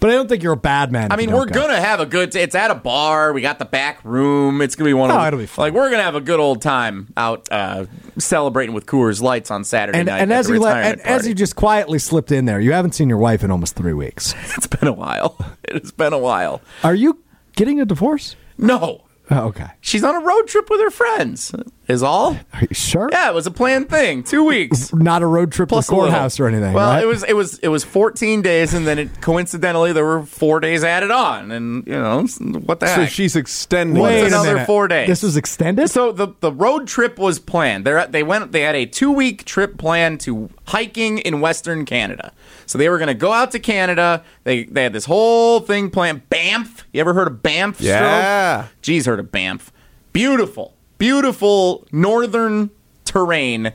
but 0.00 0.10
I 0.10 0.14
don't 0.14 0.28
think 0.28 0.42
you're 0.42 0.52
a 0.52 0.56
bad 0.56 0.90
man. 0.92 1.10
I 1.10 1.14
if 1.14 1.20
you 1.22 1.26
mean, 1.28 1.36
we're 1.36 1.46
go. 1.46 1.60
gonna 1.62 1.80
have 1.80 2.00
a 2.00 2.06
good. 2.06 2.34
It's 2.36 2.54
at 2.54 2.70
a 2.70 2.74
bar. 2.74 3.32
We 3.32 3.40
got 3.40 3.58
the 3.58 3.64
back 3.64 4.04
room. 4.04 4.60
It's 4.60 4.74
gonna 4.76 4.88
be 4.90 4.94
one 4.94 5.10
of. 5.10 5.16
Oh, 5.16 5.20
the- 5.20 5.26
it'll 5.28 5.38
be 5.38 5.46
fun. 5.46 5.64
Like 5.66 5.72
we're 5.74 5.90
gonna 5.90 6.02
have 6.02 6.14
a 6.16 6.20
good 6.20 6.40
old 6.40 6.60
time 6.60 7.12
out 7.16 7.48
uh, 7.50 7.86
celebrating 8.18 8.74
with 8.74 8.86
Coors 8.86 9.22
Lights 9.22 9.50
on 9.50 9.64
Saturday 9.64 10.00
And, 10.00 10.06
night. 10.06 10.18
and 10.20 10.32
as 10.32 10.48
you 10.48 10.54
retirement 10.54 11.00
and 11.04 11.08
as 11.08 11.26
you 11.28 11.34
just 11.34 11.56
quietly 11.56 11.98
slipped 11.98 12.32
in 12.32 12.44
there, 12.44 12.60
you 12.60 12.72
haven't 12.72 12.92
seen 12.96 13.08
your 13.08 13.18
wife 13.18 13.42
in 13.44 13.50
almost 13.50 13.76
three 13.76 13.94
weeks. 13.94 14.34
it's 14.56 14.66
been 14.66 14.88
a 14.88 14.92
while. 14.92 15.36
It 15.68 15.80
has 15.82 15.90
been 15.92 16.12
a 16.12 16.18
while. 16.18 16.60
Are 16.84 16.94
you 16.94 17.22
getting 17.56 17.80
a 17.80 17.84
divorce? 17.84 18.36
No, 18.56 19.02
Oh, 19.30 19.46
okay. 19.48 19.66
she's 19.80 20.04
on 20.04 20.14
a 20.14 20.20
road 20.24 20.46
trip 20.46 20.70
with 20.70 20.80
her 20.80 20.90
friends. 20.90 21.52
Is 21.88 22.02
all. 22.02 22.32
Are 22.52 22.60
you 22.62 22.68
sure? 22.74 23.08
Yeah, 23.12 23.28
it 23.30 23.34
was 23.34 23.46
a 23.46 23.50
planned 23.52 23.88
thing. 23.88 24.24
Two 24.24 24.42
weeks. 24.44 24.92
Not 24.94 25.22
a 25.22 25.26
road 25.26 25.52
trip 25.52 25.68
to 25.68 25.74
Plus 25.74 25.88
a 25.88 25.92
little. 25.94 26.08
courthouse 26.10 26.40
or 26.40 26.48
anything. 26.48 26.72
Well, 26.72 26.90
right? 26.90 27.02
it 27.02 27.06
was 27.06 27.22
it 27.22 27.34
was 27.34 27.60
it 27.60 27.68
was 27.68 27.84
14 27.84 28.42
days, 28.42 28.74
and 28.74 28.84
then 28.86 28.98
it 28.98 29.20
coincidentally 29.20 29.92
there 29.92 30.04
were 30.04 30.26
four 30.26 30.58
days 30.58 30.82
added 30.82 31.12
on, 31.12 31.52
and 31.52 31.86
you 31.86 31.92
know 31.92 32.22
what 32.64 32.80
the 32.80 32.86
So 32.88 33.02
heck. 33.02 33.10
she's 33.10 33.36
extending. 33.36 34.02
Wait 34.02 34.18
it. 34.18 34.22
a 34.24 34.26
another 34.26 34.64
four 34.64 34.88
days. 34.88 35.06
This 35.06 35.22
was 35.22 35.36
extended. 35.36 35.88
so 35.88 36.10
the 36.10 36.28
the 36.40 36.50
road 36.50 36.88
trip 36.88 37.18
was 37.20 37.38
planned. 37.38 37.84
They 37.84 38.04
they 38.08 38.22
went 38.24 38.50
they 38.50 38.62
had 38.62 38.74
a 38.74 38.84
two 38.86 39.12
week 39.12 39.44
trip 39.44 39.78
planned 39.78 40.18
to 40.22 40.50
hiking 40.66 41.18
in 41.18 41.40
Western 41.40 41.84
Canada. 41.84 42.32
So 42.66 42.78
they 42.78 42.88
were 42.88 42.98
going 42.98 43.06
to 43.06 43.14
go 43.14 43.30
out 43.32 43.52
to 43.52 43.60
Canada. 43.60 44.24
They 44.42 44.64
they 44.64 44.82
had 44.82 44.92
this 44.92 45.04
whole 45.04 45.60
thing 45.60 45.90
planned. 45.90 46.28
Banff. 46.30 46.84
You 46.92 47.00
ever 47.00 47.14
heard 47.14 47.28
of 47.28 47.44
Banff? 47.44 47.78
Strouf? 47.78 47.84
Yeah. 47.84 48.66
Geez, 48.82 49.06
heard 49.06 49.20
of 49.20 49.30
Banff. 49.30 49.70
Beautiful, 50.12 50.74
beautiful 50.98 51.86
northern 51.92 52.70
terrain 53.04 53.72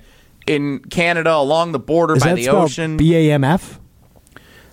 in 0.47 0.79
Canada 0.79 1.33
along 1.35 1.71
the 1.71 1.79
border 1.79 2.15
Is 2.15 2.23
by 2.23 2.29
that 2.29 2.35
the 2.35 2.44
spelled 2.44 2.63
ocean. 2.65 2.97
B 2.97 3.15
A 3.15 3.31
M 3.33 3.44
F? 3.44 3.80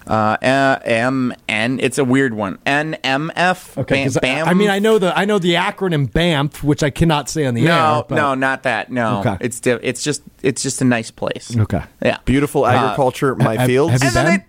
Uh, 0.07 0.39
uh, 0.43 0.79
M 0.85 1.35
N. 1.51 1.79
It's 1.83 1.99
a 1.99 2.05
weird 2.05 2.33
one. 2.33 2.59
N 2.65 2.95
M 3.05 3.31
F. 3.37 3.77
Okay, 3.77 4.05
'cause 4.05 4.17
I- 4.17 4.21
Bam. 4.21 4.49
I 4.49 4.55
mean, 4.55 4.71
I 4.71 4.79
know 4.79 4.99
the 4.99 5.17
I 5.17 5.27
know 5.27 5.39
the 5.39 5.55
acronym 5.55 6.11
BAMF, 6.11 6.63
which 6.63 6.83
I 6.83 6.89
cannot 6.89 7.29
say 7.29 7.45
on 7.45 7.53
the 7.53 7.61
air. 7.63 7.69
No, 7.69 8.07
but- 8.09 8.15
no, 8.15 8.35
not 8.35 8.63
that. 8.63 8.91
No, 8.91 9.19
Okay. 9.21 9.37
it's 9.41 9.61
di- 9.61 9.73
it's 9.83 10.03
just 10.03 10.23
it's 10.43 10.63
just 10.63 10.81
a 10.81 10.85
nice 10.87 11.11
place. 11.11 11.55
Okay. 11.55 11.83
Yeah, 12.03 12.17
Beautiful 12.25 12.67
agriculture, 12.67 13.35
my 13.35 13.57
have- 13.57 13.67
fields. 13.67 13.93
have 13.93 14.03
you 14.03 14.09
and 14.09 14.17
then 14.17 14.39
been? 14.39 14.45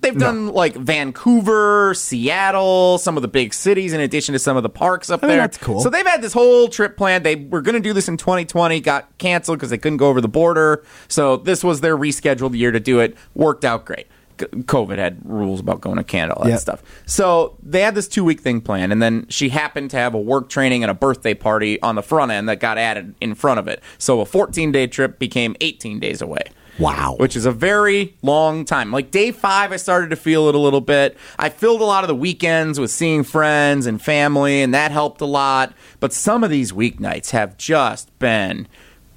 They, 0.00 0.10
they've 0.10 0.18
done 0.18 0.48
like 0.48 0.74
Vancouver, 0.74 1.94
Seattle, 1.94 2.98
some 2.98 3.16
of 3.16 3.22
the 3.22 3.28
big 3.28 3.52
cities, 3.54 3.92
in 3.92 4.00
addition 4.00 4.32
to 4.34 4.38
some 4.38 4.56
of 4.56 4.62
the 4.62 4.68
parks 4.68 5.10
up 5.10 5.22
I 5.22 5.26
mean, 5.26 5.36
there. 5.36 5.42
that's 5.42 5.58
cool. 5.58 5.80
So 5.80 5.90
they've 5.90 6.06
had 6.06 6.22
this 6.22 6.32
whole 6.32 6.68
trip 6.68 6.96
planned. 6.96 7.24
They 7.24 7.36
were 7.36 7.62
going 7.62 7.74
to 7.74 7.80
do 7.80 7.92
this 7.92 8.08
in 8.08 8.16
2020, 8.16 8.80
got 8.80 9.16
canceled 9.18 9.58
because 9.58 9.70
they 9.70 9.78
couldn't 9.78 9.98
go 9.98 10.08
over 10.08 10.20
the 10.20 10.28
border. 10.28 10.84
So 11.08 11.36
this 11.36 11.64
was 11.64 11.80
their 11.80 11.96
rescheduled 11.96 12.56
year 12.56 12.70
to 12.70 12.80
do 12.80 13.00
it. 13.00 13.16
Worked 13.34 13.64
out 13.64 13.84
great. 13.84 14.06
COVID 14.38 14.98
had 14.98 15.18
rules 15.24 15.58
about 15.58 15.80
going 15.80 15.96
to 15.96 16.04
Canada, 16.04 16.34
all 16.36 16.44
that 16.44 16.50
Yeah. 16.50 16.56
stuff. 16.58 16.80
So 17.06 17.56
they 17.60 17.80
had 17.80 17.96
this 17.96 18.06
two 18.06 18.22
week 18.22 18.40
thing 18.40 18.60
planned, 18.60 18.92
and 18.92 19.02
then 19.02 19.26
she 19.28 19.48
happened 19.48 19.90
to 19.90 19.96
have 19.96 20.14
a 20.14 20.20
work 20.20 20.48
training 20.48 20.84
and 20.84 20.90
a 20.92 20.94
birthday 20.94 21.34
party 21.34 21.82
on 21.82 21.96
the 21.96 22.02
front 22.02 22.30
end 22.30 22.48
that 22.48 22.60
got 22.60 22.78
added 22.78 23.16
in 23.20 23.34
front 23.34 23.58
of 23.58 23.66
it. 23.66 23.82
So 23.98 24.20
a 24.20 24.24
14 24.24 24.70
day 24.70 24.86
trip 24.86 25.18
became 25.18 25.56
18 25.60 25.98
days 25.98 26.22
away 26.22 26.42
Wow. 26.78 27.16
which 27.18 27.34
is 27.36 27.44
a 27.46 27.52
very 27.52 28.14
long 28.22 28.64
time. 28.64 28.92
Like 28.92 29.10
day 29.10 29.30
five, 29.32 29.72
I 29.72 29.76
started 29.76 30.10
to 30.10 30.16
feel 30.16 30.48
it 30.48 30.54
a 30.54 30.58
little 30.58 30.80
bit. 30.80 31.16
I 31.38 31.48
filled 31.48 31.80
a 31.80 31.84
lot 31.84 32.04
of 32.04 32.08
the 32.08 32.14
weekends 32.14 32.78
with 32.78 32.90
seeing 32.90 33.24
friends 33.24 33.86
and 33.86 34.00
family, 34.00 34.62
and 34.62 34.72
that 34.74 34.90
helped 34.92 35.20
a 35.20 35.26
lot. 35.26 35.72
But 36.00 36.12
some 36.12 36.44
of 36.44 36.50
these 36.50 36.72
weeknights 36.72 37.30
have 37.30 37.56
just 37.58 38.16
been 38.18 38.68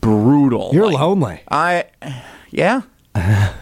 brutal. 0.02 0.72
You're 0.74 0.88
Like, 0.88 1.00
lonely. 1.00 1.42
I, 1.50 1.86
yeah. 2.50 2.82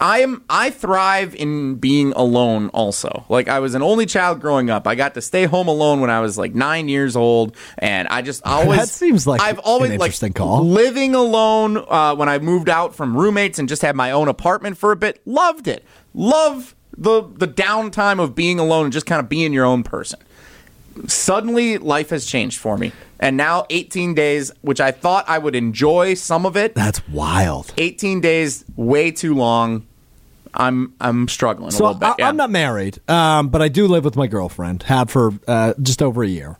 I 0.00 0.20
am. 0.20 0.44
I 0.48 0.70
thrive 0.70 1.34
in 1.34 1.76
being 1.76 2.12
alone. 2.12 2.68
Also, 2.68 3.24
like 3.28 3.48
I 3.48 3.58
was 3.58 3.74
an 3.74 3.82
only 3.82 4.06
child 4.06 4.40
growing 4.40 4.70
up. 4.70 4.86
I 4.86 4.94
got 4.94 5.14
to 5.14 5.20
stay 5.20 5.44
home 5.44 5.68
alone 5.68 6.00
when 6.00 6.10
I 6.10 6.20
was 6.20 6.38
like 6.38 6.54
nine 6.54 6.88
years 6.88 7.16
old, 7.16 7.56
and 7.78 8.06
I 8.08 8.22
just 8.22 8.42
always. 8.44 8.78
That 8.78 8.88
seems 8.88 9.26
like 9.26 9.40
I've 9.40 9.58
always 9.60 9.92
an 9.92 9.98
like 9.98 10.34
call. 10.34 10.64
living 10.64 11.14
alone 11.14 11.78
uh, 11.88 12.14
when 12.14 12.28
I 12.28 12.38
moved 12.38 12.68
out 12.68 12.94
from 12.94 13.16
roommates 13.16 13.58
and 13.58 13.68
just 13.68 13.82
had 13.82 13.96
my 13.96 14.10
own 14.12 14.28
apartment 14.28 14.78
for 14.78 14.92
a 14.92 14.96
bit. 14.96 15.20
Loved 15.26 15.66
it. 15.66 15.84
Love 16.14 16.74
the 16.96 17.22
the 17.22 17.48
downtime 17.48 18.20
of 18.20 18.34
being 18.34 18.58
alone 18.58 18.84
and 18.84 18.92
just 18.92 19.06
kind 19.06 19.20
of 19.20 19.28
being 19.28 19.52
your 19.52 19.64
own 19.64 19.82
person. 19.82 20.20
suddenly 21.06 21.78
life 21.78 22.10
has 22.10 22.24
changed 22.26 22.58
for 22.58 22.76
me. 22.76 22.92
And 23.20 23.36
now 23.36 23.66
18 23.70 24.14
days, 24.14 24.52
which 24.60 24.80
I 24.80 24.92
thought 24.92 25.24
I 25.28 25.38
would 25.38 25.54
enjoy 25.56 26.14
some 26.14 26.46
of 26.46 26.56
it, 26.56 26.74
That's 26.74 27.06
wild. 27.08 27.72
18 27.76 28.20
days 28.20 28.64
way 28.76 29.10
too 29.10 29.34
long. 29.34 29.86
I'm 30.54 30.94
I'm 31.00 31.28
struggling 31.28 31.68
a 31.68 31.72
So 31.72 31.84
little 31.84 32.00
bit. 32.00 32.06
I, 32.08 32.14
yeah. 32.18 32.28
I'm 32.28 32.36
not 32.36 32.50
married, 32.50 32.98
um, 33.08 33.48
but 33.48 33.60
I 33.60 33.68
do 33.68 33.86
live 33.86 34.04
with 34.04 34.16
my 34.16 34.26
girlfriend. 34.26 34.84
Have 34.84 35.10
for 35.10 35.32
uh, 35.46 35.74
just 35.82 36.02
over 36.02 36.22
a 36.22 36.26
year, 36.28 36.58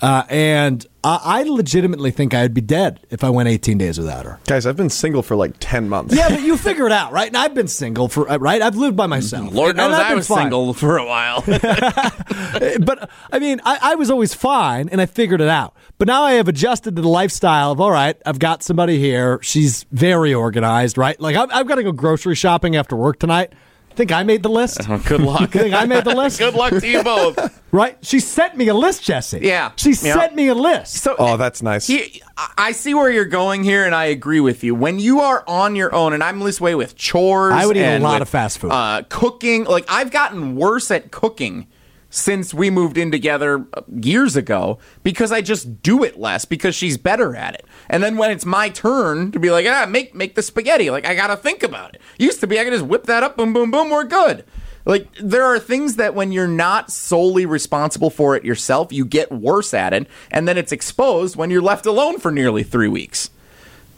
uh, 0.00 0.24
and 0.28 0.86
I, 1.02 1.20
I 1.24 1.42
legitimately 1.44 2.10
think 2.10 2.34
I'd 2.34 2.52
be 2.54 2.60
dead 2.60 3.00
if 3.10 3.24
I 3.24 3.30
went 3.30 3.48
18 3.48 3.78
days 3.78 3.98
without 3.98 4.24
her. 4.26 4.38
Guys, 4.46 4.66
I've 4.66 4.76
been 4.76 4.90
single 4.90 5.22
for 5.22 5.36
like 5.36 5.54
10 5.60 5.88
months. 5.88 6.14
Yeah, 6.14 6.28
but 6.28 6.42
you 6.42 6.56
figure 6.56 6.86
it 6.86 6.92
out, 6.92 7.12
right? 7.12 7.28
And 7.28 7.36
I've 7.36 7.54
been 7.54 7.68
single 7.68 8.08
for 8.08 8.30
uh, 8.30 8.36
right. 8.38 8.60
I've 8.60 8.76
lived 8.76 8.96
by 8.96 9.06
myself. 9.06 9.52
Lord 9.52 9.70
And- 9.70 9.80
and 9.80 9.90
knows 9.92 9.98
I've 10.00 10.06
I 10.06 10.08
been 10.10 10.16
was 10.18 10.28
fine. 10.28 10.38
single 10.44 10.74
for 10.74 10.98
a 10.98 11.04
while. 11.06 11.42
but 11.46 13.10
I 13.32 13.38
mean, 13.38 13.60
I, 13.64 13.78
I 13.82 13.94
was 13.94 14.10
always 14.10 14.34
fine, 14.34 14.88
and 14.90 15.00
I 15.00 15.06
figured 15.06 15.40
it 15.40 15.48
out. 15.48 15.74
But 15.98 16.08
now 16.08 16.22
I 16.24 16.32
have 16.34 16.48
adjusted 16.48 16.96
to 16.96 17.02
the 17.02 17.08
lifestyle 17.08 17.72
of 17.72 17.80
all 17.80 17.90
right. 17.90 18.16
I've 18.26 18.38
got 18.38 18.62
somebody 18.62 18.98
here. 18.98 19.38
She's 19.42 19.84
very 19.92 20.34
organized, 20.34 20.98
right? 20.98 21.18
Like 21.20 21.36
I've, 21.36 21.50
I've 21.52 21.66
got 21.68 21.76
to 21.76 21.82
go 21.82 21.92
grocery 21.92 22.34
shopping 22.34 22.76
after 22.76 22.96
work 22.96 23.18
tonight. 23.18 23.52
Think 23.96 24.12
I 24.12 24.22
made 24.22 24.42
the 24.42 24.50
list? 24.50 24.86
Good 25.06 25.20
luck. 25.22 25.50
Think 25.50 25.74
I 25.74 25.86
made 25.86 26.04
the 26.04 26.14
list? 26.14 26.38
Good 26.38 26.54
luck 26.54 26.70
to 26.72 26.86
you 26.86 27.02
both. 27.02 27.62
Right? 27.72 27.96
She 28.02 28.20
sent 28.20 28.56
me 28.56 28.68
a 28.68 28.74
list, 28.74 29.02
Jesse. 29.02 29.40
Yeah. 29.42 29.72
She 29.76 29.90
Yeah. 29.90 30.14
sent 30.14 30.34
me 30.34 30.48
a 30.48 30.54
list. 30.54 30.94
So 31.02 31.16
Oh, 31.18 31.36
that's 31.38 31.62
nice. 31.62 31.86
He, 31.86 32.20
I 32.36 32.52
I 32.58 32.72
see 32.72 32.92
where 32.94 33.10
you're 33.10 33.24
going 33.24 33.64
here, 33.64 33.84
and 33.86 33.94
I 33.94 34.04
agree 34.06 34.40
with 34.40 34.62
you. 34.62 34.74
When 34.74 34.98
you 34.98 35.20
are 35.20 35.42
on 35.48 35.74
your 35.76 35.94
own, 35.94 36.12
and 36.12 36.22
I'm 36.22 36.38
this 36.40 36.60
way 36.60 36.74
with 36.74 36.94
chores, 36.96 37.54
I 37.54 37.64
would 37.64 37.76
eat 37.76 37.84
a 37.84 37.98
lot 37.98 38.14
with, 38.14 38.22
of 38.22 38.28
fast 38.28 38.58
food. 38.58 38.70
uh, 38.72 39.02
cooking. 39.08 39.64
Like 39.64 39.86
I've 39.88 40.10
gotten 40.10 40.56
worse 40.56 40.90
at 40.90 41.10
cooking 41.10 41.66
since 42.10 42.54
we 42.54 42.70
moved 42.70 42.96
in 42.96 43.10
together 43.10 43.66
uh, 43.74 43.82
years 44.00 44.36
ago 44.36 44.78
because 45.02 45.32
I 45.32 45.40
just 45.40 45.82
do 45.82 46.04
it 46.04 46.18
less 46.18 46.44
because 46.44 46.74
she's 46.74 46.96
better 46.96 47.34
at 47.36 47.54
it. 47.54 47.66
And 47.88 48.02
then 48.02 48.16
when 48.16 48.30
it's 48.30 48.46
my 48.46 48.68
turn 48.68 49.32
to 49.32 49.38
be 49.38 49.50
like, 49.50 49.66
ah, 49.66 49.86
make 49.88 50.14
make 50.14 50.34
the 50.34 50.42
spaghetti, 50.42 50.90
like 50.90 51.06
I 51.06 51.14
gotta 51.14 51.36
think 51.36 51.62
about 51.62 51.94
it. 51.94 52.00
Used 52.18 52.40
to 52.40 52.46
be 52.46 52.58
I 52.58 52.64
could 52.64 52.72
just 52.72 52.86
whip 52.86 53.04
that 53.04 53.22
up, 53.22 53.36
boom, 53.36 53.52
boom, 53.52 53.70
boom, 53.70 53.90
we're 53.90 54.04
good. 54.04 54.44
Like 54.84 55.08
there 55.20 55.44
are 55.44 55.58
things 55.58 55.96
that 55.96 56.14
when 56.14 56.30
you're 56.30 56.46
not 56.46 56.92
solely 56.92 57.44
responsible 57.44 58.08
for 58.08 58.36
it 58.36 58.44
yourself, 58.44 58.92
you 58.92 59.04
get 59.04 59.32
worse 59.32 59.74
at 59.74 59.92
it, 59.92 60.06
and 60.30 60.46
then 60.46 60.56
it's 60.56 60.72
exposed 60.72 61.34
when 61.34 61.50
you're 61.50 61.60
left 61.60 61.86
alone 61.86 62.18
for 62.18 62.30
nearly 62.30 62.62
three 62.62 62.88
weeks. 62.88 63.30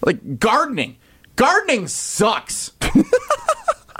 Like 0.05 0.39
gardening, 0.39 0.97
gardening 1.37 1.89
sucks. 1.89 2.73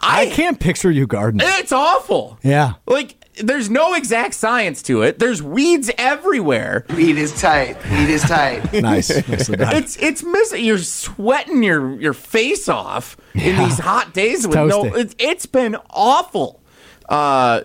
I 0.01 0.27
can't 0.27 0.59
picture 0.61 0.91
you 0.91 1.07
gardening. 1.07 1.47
It's 1.51 1.73
awful. 1.73 2.39
Yeah. 2.43 2.75
Like 2.87 3.17
there's 3.41 3.71
no 3.71 3.95
exact 3.95 4.35
science 4.35 4.83
to 4.83 5.03
it. 5.03 5.19
There's 5.19 5.43
weeds 5.43 5.91
everywhere. 5.99 6.85
Weed 6.91 7.17
is 7.19 7.41
tight. 7.41 7.77
Weed 7.91 8.09
is 8.11 8.23
tight. 8.23 8.73
Nice. 8.83 9.11
It's 9.11 9.97
it's 9.97 10.23
missing. 10.23 10.65
You're 10.65 10.79
sweating 10.79 11.63
your 11.63 12.01
your 12.01 12.13
face 12.15 12.69
off 12.69 13.17
in 13.35 13.57
these 13.57 13.79
hot 13.79 14.13
days 14.15 14.47
with 14.47 14.57
It's 14.57 14.69
no. 14.69 14.85
toasty. 14.85 14.97
It's, 14.99 15.15
it's 15.19 15.47
been 15.47 15.77
awful. 15.91 16.61
Uh, 17.09 17.63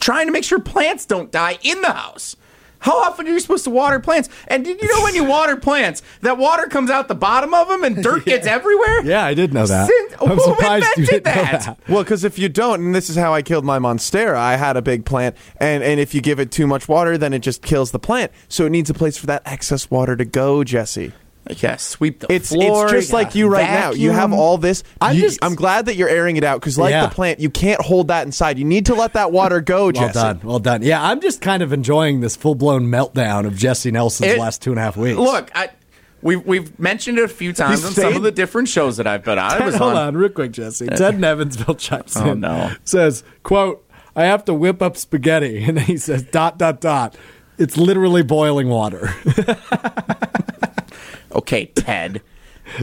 trying 0.00 0.26
to 0.26 0.32
make 0.32 0.44
sure 0.44 0.60
plants 0.60 1.06
don't 1.06 1.30
die 1.32 1.58
in 1.62 1.80
the 1.80 1.92
house. 1.92 2.36
How 2.84 2.98
often 3.02 3.26
are 3.26 3.30
you 3.30 3.40
supposed 3.40 3.64
to 3.64 3.70
water 3.70 3.98
plants? 3.98 4.28
And 4.46 4.62
did 4.62 4.82
you 4.82 4.88
know 4.94 5.02
when 5.04 5.14
you 5.14 5.24
water 5.36 5.56
plants, 5.56 6.02
that 6.20 6.36
water 6.36 6.66
comes 6.66 6.90
out 6.90 7.08
the 7.08 7.14
bottom 7.14 7.54
of 7.54 7.66
them 7.66 7.82
and 7.82 8.02
dirt 8.02 8.24
gets 8.26 8.46
everywhere? 8.46 9.02
yeah, 9.06 9.24
I 9.24 9.32
did 9.32 9.54
know 9.54 9.64
that. 9.66 9.88
Since- 9.88 10.14
I'm 10.20 10.28
who 10.36 10.40
surprised 10.40 10.86
you 10.98 11.06
didn't 11.06 11.24
know 11.24 11.32
that? 11.44 11.62
that. 11.62 11.78
Well, 11.88 12.02
because 12.02 12.24
if 12.24 12.38
you 12.38 12.50
don't, 12.50 12.80
and 12.84 12.94
this 12.94 13.08
is 13.08 13.16
how 13.16 13.32
I 13.32 13.40
killed 13.40 13.64
my 13.64 13.78
monstera, 13.78 14.36
I 14.36 14.56
had 14.56 14.76
a 14.76 14.82
big 14.82 15.06
plant, 15.06 15.34
and, 15.56 15.82
and 15.82 15.98
if 15.98 16.14
you 16.14 16.20
give 16.20 16.38
it 16.38 16.50
too 16.50 16.66
much 16.66 16.86
water, 16.86 17.16
then 17.16 17.32
it 17.32 17.38
just 17.38 17.62
kills 17.62 17.90
the 17.90 17.98
plant. 17.98 18.30
So 18.48 18.66
it 18.66 18.70
needs 18.70 18.90
a 18.90 18.94
place 18.94 19.16
for 19.16 19.24
that 19.28 19.40
excess 19.46 19.90
water 19.90 20.14
to 20.16 20.26
go, 20.26 20.62
Jesse. 20.62 21.14
Yeah, 21.58 21.76
sweep 21.76 22.20
the 22.20 22.32
It's 22.32 22.48
floor. 22.48 22.84
it's 22.84 22.92
just 22.92 23.10
gotta 23.12 23.24
like 23.24 23.34
you 23.34 23.48
right 23.48 23.68
now. 23.68 23.92
You 23.92 24.12
have 24.12 24.32
all 24.32 24.56
this. 24.56 24.82
I'm 25.00 25.14
you- 25.16 25.22
just- 25.22 25.38
I'm 25.42 25.54
glad 25.54 25.86
that 25.86 25.96
you're 25.96 26.08
airing 26.08 26.36
it 26.36 26.44
out 26.44 26.58
because, 26.60 26.78
like 26.78 26.90
Yeah. 26.92 27.06
the 27.06 27.14
plant, 27.14 27.38
you 27.40 27.50
can't 27.50 27.80
hold 27.82 28.08
that 28.08 28.24
inside. 28.26 28.58
You 28.58 28.64
need 28.64 28.86
to 28.86 28.94
let 28.94 29.12
that 29.12 29.30
water 29.30 29.60
go, 29.60 29.84
Well 29.84 29.92
Jesse. 29.92 30.12
done. 30.14 30.40
Well 30.42 30.58
done. 30.58 30.82
Yeah, 30.82 31.02
I'm 31.04 31.20
just 31.20 31.40
kind 31.42 31.62
of 31.62 31.72
enjoying 31.72 32.20
this 32.20 32.34
full 32.34 32.54
blown 32.54 32.86
meltdown 32.86 33.46
of 33.46 33.56
Jesse 33.56 33.90
Nelson's 33.90 34.32
It- 34.32 34.38
last 34.38 34.62
two 34.62 34.70
and 34.70 34.78
a 34.78 34.82
half 34.82 34.96
weeks. 34.96 35.18
Look, 35.18 35.50
I, 35.54 35.68
we've 36.22 36.44
we've 36.46 36.78
mentioned 36.80 37.18
it 37.18 37.24
a 37.24 37.28
few 37.28 37.52
times 37.52 37.84
on 37.84 37.92
some 37.92 38.16
of 38.16 38.22
the 38.22 38.32
different 38.32 38.68
shows 38.68 38.96
that 38.96 39.06
I've 39.06 39.22
been 39.24 39.38
on. 39.38 39.60
It 39.60 39.64
was 39.66 39.74
hold 39.74 39.92
on. 39.96 40.08
on, 40.08 40.16
real 40.16 40.30
quick, 40.30 40.52
Jesse. 40.52 40.86
Ted 40.86 41.14
in 41.16 41.24
Evansville 41.24 41.74
chimes 41.74 42.16
Oh, 42.16 42.30
in. 42.32 42.40
no. 42.40 42.70
Says, 42.84 43.22
"quote 43.42 43.84
I 44.16 44.24
have 44.24 44.46
to 44.46 44.54
whip 44.54 44.80
up 44.80 44.96
spaghetti," 44.96 45.62
and 45.68 45.76
then 45.76 45.84
he 45.84 45.98
says, 45.98 46.22
"dot 46.22 46.56
dot 46.56 46.80
dot." 46.80 47.16
It's 47.58 47.76
literally 47.76 48.22
boiling 48.22 48.68
water. 48.68 49.14
Okay, 51.34 51.66
Ted. 51.66 52.22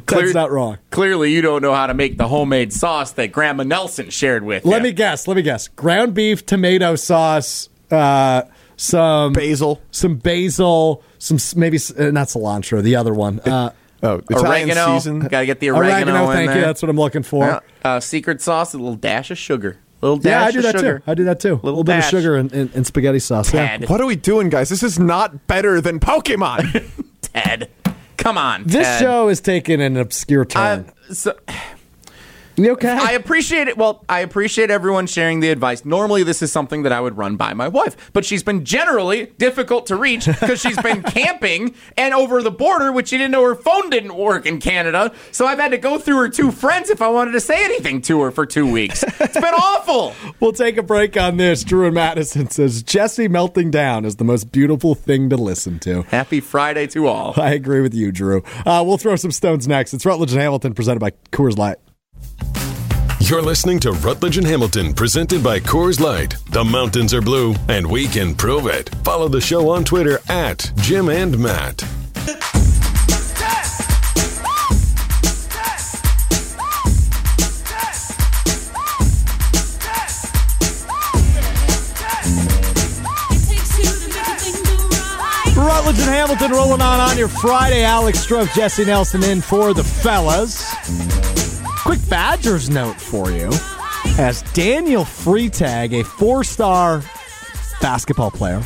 That's 0.05 0.33
not 0.33 0.51
wrong. 0.51 0.77
Clearly, 0.91 1.31
you 1.31 1.41
don't 1.41 1.61
know 1.61 1.73
how 1.73 1.87
to 1.87 1.93
make 1.93 2.17
the 2.17 2.27
homemade 2.27 2.71
sauce 2.71 3.11
that 3.13 3.31
Grandma 3.31 3.63
Nelson 3.63 4.09
shared 4.11 4.43
with 4.43 4.63
Let 4.65 4.77
you. 4.77 4.83
me 4.83 4.91
guess. 4.91 5.27
Let 5.27 5.37
me 5.37 5.41
guess. 5.43 5.67
Ground 5.69 6.13
beef, 6.13 6.45
tomato 6.45 6.95
sauce, 6.95 7.67
uh, 7.89 8.43
some 8.77 9.33
Basil. 9.33 9.81
some 9.91 10.15
basil, 10.17 11.03
some 11.17 11.37
maybe 11.59 11.77
uh, 11.97 12.11
not 12.11 12.27
cilantro. 12.27 12.81
The 12.83 12.95
other 12.95 13.13
one. 13.13 13.39
Uh, 13.39 13.71
Oh, 14.03 14.15
Italian 14.31 14.67
oregano. 14.71 14.97
season. 14.97 15.19
Got 15.19 15.41
to 15.41 15.45
get 15.45 15.59
the 15.59 15.69
oregano, 15.69 16.25
in 16.31 16.35
thank 16.35 16.47
there. 16.49 16.57
you. 16.57 16.65
That's 16.65 16.81
what 16.81 16.89
I'm 16.89 16.97
looking 16.97 17.21
for. 17.21 17.45
Yeah. 17.45 17.59
Uh, 17.85 17.99
secret 17.99 18.41
sauce, 18.41 18.73
a 18.73 18.77
little 18.79 18.95
dash 18.95 19.29
of 19.29 19.37
sugar. 19.37 19.77
A 20.01 20.05
little 20.07 20.17
dash 20.17 20.31
Yeah, 20.31 20.43
I 20.47 20.51
do 20.51 20.57
of 20.57 20.63
that 20.63 20.75
sugar. 20.79 20.97
too. 20.97 21.03
I 21.05 21.13
do 21.13 21.23
that 21.25 21.39
too. 21.39 21.49
A 21.49 21.61
Little 21.61 21.69
little 21.69 21.83
bit 21.83 21.99
of 21.99 22.05
sugar 22.05 22.35
and, 22.35 22.51
and, 22.51 22.71
and 22.73 22.87
spaghetti 22.87 23.19
sauce. 23.19 23.53
Yeah. 23.53 23.77
Ted. 23.77 23.89
What 23.91 24.01
are 24.01 24.07
we 24.07 24.15
doing, 24.15 24.49
guys? 24.49 24.69
This 24.69 24.81
is 24.81 24.97
not 24.97 25.45
better 25.45 25.81
than 25.81 25.99
Pokemon. 25.99 26.89
Ted. 27.21 27.69
Come 28.21 28.37
on. 28.37 28.63
This 28.63 28.85
Ted. 28.85 29.01
show 29.01 29.27
is 29.29 29.41
taking 29.41 29.81
an 29.81 29.97
obscure 29.97 30.45
turn. 30.45 30.85
Uh, 31.09 31.13
so, 31.13 31.35
you 32.65 32.71
okay? 32.73 32.89
I 32.89 33.11
appreciate 33.11 33.67
it. 33.67 33.77
Well, 33.77 34.03
I 34.09 34.19
appreciate 34.19 34.71
everyone 34.71 35.07
sharing 35.07 35.39
the 35.39 35.49
advice. 35.49 35.85
Normally, 35.85 36.23
this 36.23 36.41
is 36.41 36.51
something 36.51 36.83
that 36.83 36.91
I 36.91 36.99
would 36.99 37.17
run 37.17 37.35
by 37.35 37.53
my 37.53 37.67
wife, 37.67 38.11
but 38.13 38.25
she's 38.25 38.43
been 38.43 38.65
generally 38.65 39.27
difficult 39.37 39.85
to 39.87 39.95
reach 39.95 40.25
because 40.25 40.59
she's 40.59 40.81
been 40.81 41.01
camping 41.03 41.75
and 41.97 42.13
over 42.13 42.41
the 42.41 42.51
border, 42.51 42.91
which 42.91 43.09
she 43.09 43.17
didn't 43.17 43.31
know 43.31 43.43
her 43.43 43.55
phone 43.55 43.89
didn't 43.89 44.15
work 44.15 44.45
in 44.45 44.59
Canada. 44.59 45.13
So 45.31 45.45
I've 45.45 45.59
had 45.59 45.71
to 45.71 45.77
go 45.77 45.97
through 45.99 46.17
her 46.17 46.29
two 46.29 46.51
friends 46.51 46.89
if 46.89 47.01
I 47.01 47.07
wanted 47.09 47.31
to 47.33 47.39
say 47.39 47.63
anything 47.63 48.01
to 48.03 48.21
her 48.21 48.31
for 48.31 48.45
two 48.45 48.69
weeks. 48.69 49.03
It's 49.03 49.33
been 49.33 49.43
awful. 49.45 50.13
We'll 50.39 50.53
take 50.53 50.77
a 50.77 50.83
break 50.83 51.17
on 51.17 51.37
this. 51.37 51.63
Drew 51.63 51.85
and 51.85 51.93
Madison 51.93 52.49
says 52.49 52.81
Jesse 52.81 53.27
melting 53.27 53.69
down 53.69 54.05
is 54.05 54.15
the 54.15 54.23
most 54.23 54.51
beautiful 54.51 54.95
thing 54.95 55.29
to 55.29 55.37
listen 55.37 55.77
to. 55.79 56.01
Happy 56.03 56.39
Friday 56.39 56.87
to 56.87 57.05
all. 57.07 57.39
I 57.39 57.53
agree 57.53 57.81
with 57.81 57.93
you, 57.93 58.11
Drew. 58.11 58.43
Uh, 58.65 58.83
we'll 58.85 58.97
throw 58.97 59.15
some 59.15 59.31
stones 59.31 59.67
next. 59.67 59.93
It's 59.93 60.05
Rutledge 60.05 60.31
and 60.31 60.41
Hamilton 60.41 60.73
presented 60.73 60.99
by 60.99 61.11
Coors 61.31 61.57
Light. 61.57 61.77
You're 63.21 63.41
listening 63.41 63.79
to 63.81 63.91
Rutledge 63.91 64.37
and 64.37 64.47
Hamilton, 64.47 64.93
presented 64.93 65.41
by 65.43 65.59
Coors 65.59 65.99
Light. 66.01 66.35
The 66.49 66.65
mountains 66.65 67.13
are 67.13 67.21
blue, 67.21 67.53
and 67.69 67.85
we 67.85 68.07
can 68.07 68.35
prove 68.35 68.65
it. 68.65 68.89
Follow 69.05 69.29
the 69.29 69.39
show 69.39 69.69
on 69.69 69.85
Twitter 69.85 70.19
at 70.27 70.69
Jim 70.77 71.07
and 71.07 71.37
Matt. 71.37 71.81
Rutledge 85.55 85.99
and 85.99 86.09
Hamilton 86.09 86.51
rolling 86.51 86.81
on 86.81 86.99
on 86.99 87.17
your 87.17 87.29
Friday. 87.29 87.83
Alex 87.83 88.25
Strouf, 88.25 88.53
Jesse 88.53 88.83
Nelson 88.83 89.23
in 89.23 89.41
for 89.41 89.73
the 89.73 89.83
fellas. 89.83 90.70
Quick 91.91 92.09
Badgers 92.09 92.69
note 92.69 93.01
for 93.01 93.31
you. 93.31 93.49
As 94.17 94.43
Daniel 94.53 95.03
Freitag, 95.03 95.91
a 95.99 96.05
four 96.05 96.45
star 96.45 97.03
basketball 97.81 98.31
player 98.31 98.63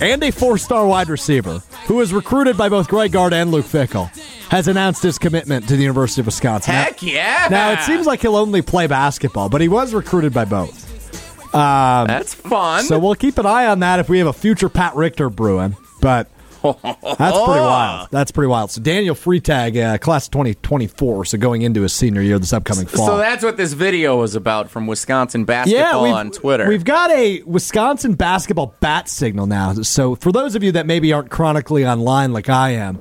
and 0.00 0.22
a 0.24 0.30
four 0.30 0.56
star 0.56 0.86
wide 0.86 1.10
receiver 1.10 1.58
who 1.84 1.96
was 1.96 2.10
recruited 2.14 2.56
by 2.56 2.70
both 2.70 2.88
Greg 2.88 3.12
Gard 3.12 3.34
and 3.34 3.50
Luke 3.50 3.66
Fickell, 3.66 4.08
has 4.48 4.66
announced 4.66 5.02
his 5.02 5.18
commitment 5.18 5.68
to 5.68 5.76
the 5.76 5.82
University 5.82 6.22
of 6.22 6.26
Wisconsin. 6.26 6.72
Now- 6.72 6.84
Heck 6.84 7.02
yeah. 7.02 7.48
Now, 7.50 7.72
it 7.72 7.80
seems 7.80 8.06
like 8.06 8.22
he'll 8.22 8.36
only 8.36 8.62
play 8.62 8.86
basketball, 8.86 9.50
but 9.50 9.60
he 9.60 9.68
was 9.68 9.92
recruited 9.92 10.32
by 10.32 10.46
both. 10.46 11.54
Um, 11.54 12.06
that's 12.06 12.32
fun. 12.32 12.84
So 12.84 12.98
we'll 12.98 13.14
keep 13.14 13.36
an 13.36 13.44
eye 13.44 13.66
on 13.66 13.80
that 13.80 14.00
if 14.00 14.08
we 14.08 14.16
have 14.20 14.26
a 14.26 14.32
future 14.32 14.70
Pat 14.70 14.96
Richter 14.96 15.28
brewing. 15.28 15.76
But 16.00 16.30
that's 16.62 16.78
pretty 17.16 17.60
wild. 17.60 18.08
That's 18.10 18.30
pretty 18.30 18.48
wild. 18.48 18.70
So 18.70 18.80
Daniel 18.80 19.14
Freitag, 19.14 19.94
uh, 19.94 19.98
class 19.98 20.26
of 20.26 20.32
2024, 20.32 21.24
so 21.26 21.38
going 21.38 21.62
into 21.62 21.82
his 21.82 21.92
senior 21.92 22.22
year 22.22 22.38
this 22.38 22.52
upcoming 22.52 22.86
fall. 22.86 23.06
So 23.06 23.16
that's 23.18 23.44
what 23.44 23.56
this 23.56 23.72
video 23.72 24.18
was 24.18 24.34
about 24.34 24.70
from 24.70 24.86
Wisconsin 24.86 25.44
basketball 25.44 26.02
we've- 26.04 26.12
on 26.14 26.30
Twitter. 26.30 26.68
We've 26.68 26.84
got 26.84 27.10
a 27.10 27.42
Wisconsin 27.42 28.14
basketball 28.14 28.74
bat 28.80 29.08
signal 29.08 29.46
now. 29.46 29.74
So 29.74 30.14
for 30.14 30.32
those 30.32 30.54
of 30.54 30.62
you 30.62 30.72
that 30.72 30.86
maybe 30.86 31.12
aren't 31.12 31.30
chronically 31.30 31.86
online 31.86 32.32
like 32.32 32.48
I 32.48 32.70
am, 32.70 33.00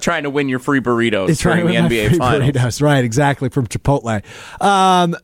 trying 0.00 0.22
to 0.22 0.30
win 0.30 0.48
your 0.48 0.58
free 0.58 0.80
burritos 0.80 1.28
it's 1.28 1.40
trying 1.40 1.66
during 1.66 1.82
to 1.82 1.88
the 1.88 2.00
NBA 2.00 2.08
free 2.10 2.18
Finals. 2.18 2.50
burritos. 2.50 2.82
Right, 2.82 3.04
exactly, 3.04 3.48
from 3.48 3.66
Chipotle. 3.66 4.22
Um, 4.62 5.14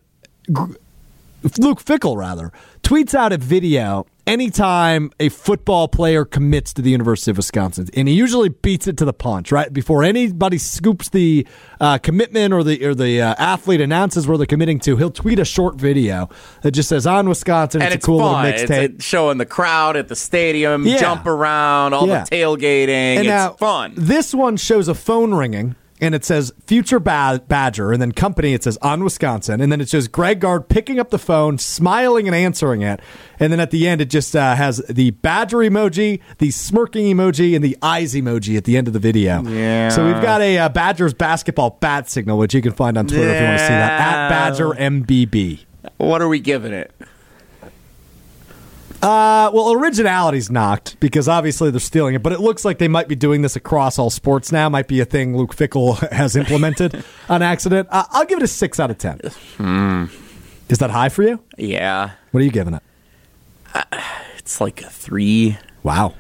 Luke 1.59 1.85
Fickell 1.85 2.17
rather 2.17 2.53
tweets 2.85 3.15
out 3.15 3.33
a 3.33 3.39
video 3.39 4.07
anytime 4.27 5.11
a 5.19 5.29
football 5.31 5.89
player 5.89 6.25
commits 6.25 6.73
to 6.75 6.83
the 6.83 6.91
University 6.91 7.31
of 7.31 7.37
Wisconsin, 7.39 7.89
and 7.95 8.07
he 8.09 8.15
usually 8.15 8.51
beats 8.51 8.87
it 8.87 8.97
to 8.99 9.05
the 9.05 9.13
punch 9.13 9.51
right 9.51 9.73
before 9.73 10.05
anybody 10.05 10.59
scoops 10.59 11.09
the 11.09 11.47
uh, 11.81 11.99
commitment 11.99 12.53
or 12.53 12.63
the 12.63 12.85
or 12.85 12.95
the 12.95 13.21
uh, 13.23 13.35
athlete 13.39 13.81
announces 13.81 14.27
where 14.29 14.37
they're 14.37 14.47
committing 14.47 14.79
to. 14.81 14.97
He'll 14.97 15.11
tweet 15.11 15.39
a 15.39 15.45
short 15.45 15.77
video 15.77 16.29
that 16.63 16.73
just 16.73 16.89
says 16.91 17.07
"on 17.07 17.29
Wisconsin." 17.29 17.81
and 17.81 17.87
it's, 17.89 17.97
it's 17.97 18.05
a 18.05 18.07
cool 18.07 18.19
fun. 18.21 18.45
little 18.45 18.61
It's 18.61 18.71
mixtape. 18.71 18.99
uh, 18.99 19.03
showing 19.03 19.39
the 19.39 19.47
crowd 19.47 19.97
at 19.97 20.09
the 20.09 20.17
stadium, 20.17 20.87
Yeah. 20.87 20.99
jump 20.99 21.27
around, 21.27 21.95
all 21.95 22.07
Yeah. 22.07 22.25
the 22.25 22.37
tailgating. 22.37 22.89
And 22.89 23.21
it's 23.21 23.29
now, 23.29 23.51
fun. 23.53 23.95
This 23.97 24.35
one 24.35 24.57
shows 24.59 24.89
a 24.89 24.95
phone 24.95 25.35
ringing. 25.35 25.75
And 26.05 26.15
it 26.15 26.23
says 26.25 26.53
future 26.67 27.01
ba- 27.01 27.43
Badger, 27.49 27.91
and 27.93 28.03
then 28.03 28.13
company. 28.13 28.53
It 28.53 28.63
says 28.63 28.77
on 28.83 29.03
Wisconsin, 29.03 29.63
and 29.63 29.73
then 29.73 29.81
it 29.81 29.89
says 29.89 30.07
Greg 30.07 30.41
Gard 30.41 30.69
picking 30.69 31.01
up 31.01 31.09
the 31.09 31.19
phone, 31.19 31.57
smiling 31.57 32.27
and 32.27 32.35
answering 32.35 32.83
it, 32.83 33.01
and 33.41 33.51
then 33.51 33.59
at 33.59 33.71
the 33.71 33.89
end 33.89 34.03
it 34.03 34.11
just 34.11 34.37
uh, 34.37 34.55
has 34.55 34.79
the 34.89 35.13
Badger 35.13 35.59
emoji, 35.59 36.21
the 36.39 36.51
smirking 36.51 37.07
emoji, 37.07 37.55
and 37.57 37.65
the 37.65 37.77
eyes 37.81 38.13
emoji 38.15 38.57
at 38.59 38.65
the 38.65 38.77
end 38.77 38.87
of 38.87 38.93
the 38.93 38.99
video. 38.99 39.43
Yeah. 39.43 39.89
So 39.89 40.05
we've 40.05 40.23
got 40.23 40.43
a 40.43 40.59
uh, 40.59 40.69
Badgers 40.69 41.15
basketball 41.15 41.79
bat 41.81 42.11
signal, 42.11 42.37
which 42.37 42.53
you 42.53 42.61
can 42.61 42.73
find 42.73 42.99
on 42.99 43.07
Twitter 43.07 43.31
if 43.31 43.41
you 43.41 43.47
want 43.47 43.59
to 43.59 43.65
see 43.65 43.73
that 43.73 44.01
at 44.01 44.29
Badger 44.29 44.71
MBB. 44.71 45.65
What 45.97 46.21
are 46.21 46.29
we 46.29 46.39
giving 46.39 46.73
it? 46.75 46.93
Uh, 49.05 49.51
well, 49.53 49.73
originality's 49.73 50.51
knocked 50.51 50.99
because 50.99 51.29
obviously 51.29 51.71
they're 51.71 51.79
stealing 51.79 52.15
it, 52.15 52.23
but 52.23 52.33
it 52.33 52.41
looks 52.41 52.65
like 52.65 52.79
they 52.79 52.89
might 52.89 53.07
be 53.07 53.15
doing 53.15 53.43
this 53.43 53.55
across 53.55 53.99
all 53.99 54.09
sports 54.09 54.51
now. 54.51 54.69
Might 54.71 54.89
be 54.89 55.01
a 55.01 55.05
thing 55.05 55.37
Luke 55.37 55.55
Fickell 55.55 55.99
has 56.13 56.37
implemented 56.37 57.05
on 57.29 57.43
accident. 57.43 57.87
Uh, 57.91 58.05
I'll 58.11 58.25
give 58.25 58.39
it 58.39 58.43
a 58.45 58.49
six 58.49 58.81
out 58.81 58.91
of 58.91 58.97
ten. 58.99 59.21
Is 60.71 60.79
that 60.79 60.91
high 60.91 61.11
for 61.11 61.23
you? 61.23 61.39
Yeah, 61.59 62.13
What 62.31 62.41
are 62.41 62.45
you 62.45 62.51
giving 62.51 62.73
it? 62.75 62.83
it's 64.39 64.61
like 64.61 64.83
a 64.83 64.89
three. 64.89 65.59
Wow. 65.83 66.15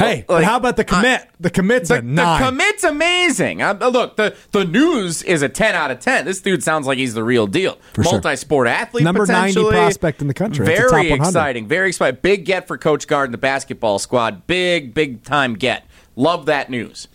Hey, 0.00 0.24
Like, 0.28 0.44
how 0.44 0.56
about 0.56 0.76
the 0.76 0.84
commit? 0.84 1.28
the 1.38 1.50
commit's 1.50 1.88
The, 1.90 1.96
a 1.98 2.02
nine. 2.02 2.40
the 2.40 2.46
commit's 2.50 2.84
amazing. 2.84 3.62
Uh, 3.62 3.74
look, 3.92 4.16
the, 4.16 4.34
the 4.52 4.64
news 4.64 5.22
is 5.22 5.42
a 5.42 5.48
10 5.48 5.74
out 5.74 5.90
of 5.90 6.00
10. 6.00 6.24
This 6.24 6.40
dude 6.40 6.62
sounds 6.62 6.86
like 6.86 6.98
he's 6.98 7.14
the 7.14 7.22
real 7.24 7.46
deal. 7.46 7.78
For. 7.94 8.02
Multi-sport 8.02 8.66
athlete, 8.68 9.04
Number 9.04 9.26
90 9.26 9.62
prospect 9.70 10.20
in 10.20 10.28
the 10.28 10.34
country. 10.34 10.66
Very 10.66 11.12
exciting. 11.12 11.68
Very 11.68 11.88
exciting. 11.88 12.18
Big 12.22 12.44
get 12.44 12.66
for 12.66 12.76
Coach 12.78 13.06
Gard 13.06 13.28
and 13.28 13.34
the 13.34 13.38
basketball 13.38 13.98
squad. 13.98 14.46
Big, 14.46 14.94
big 14.94 15.22
time 15.22 15.54
get. 15.54 15.84
Love 16.16 16.46
that 16.46 16.70
news. 16.70 17.08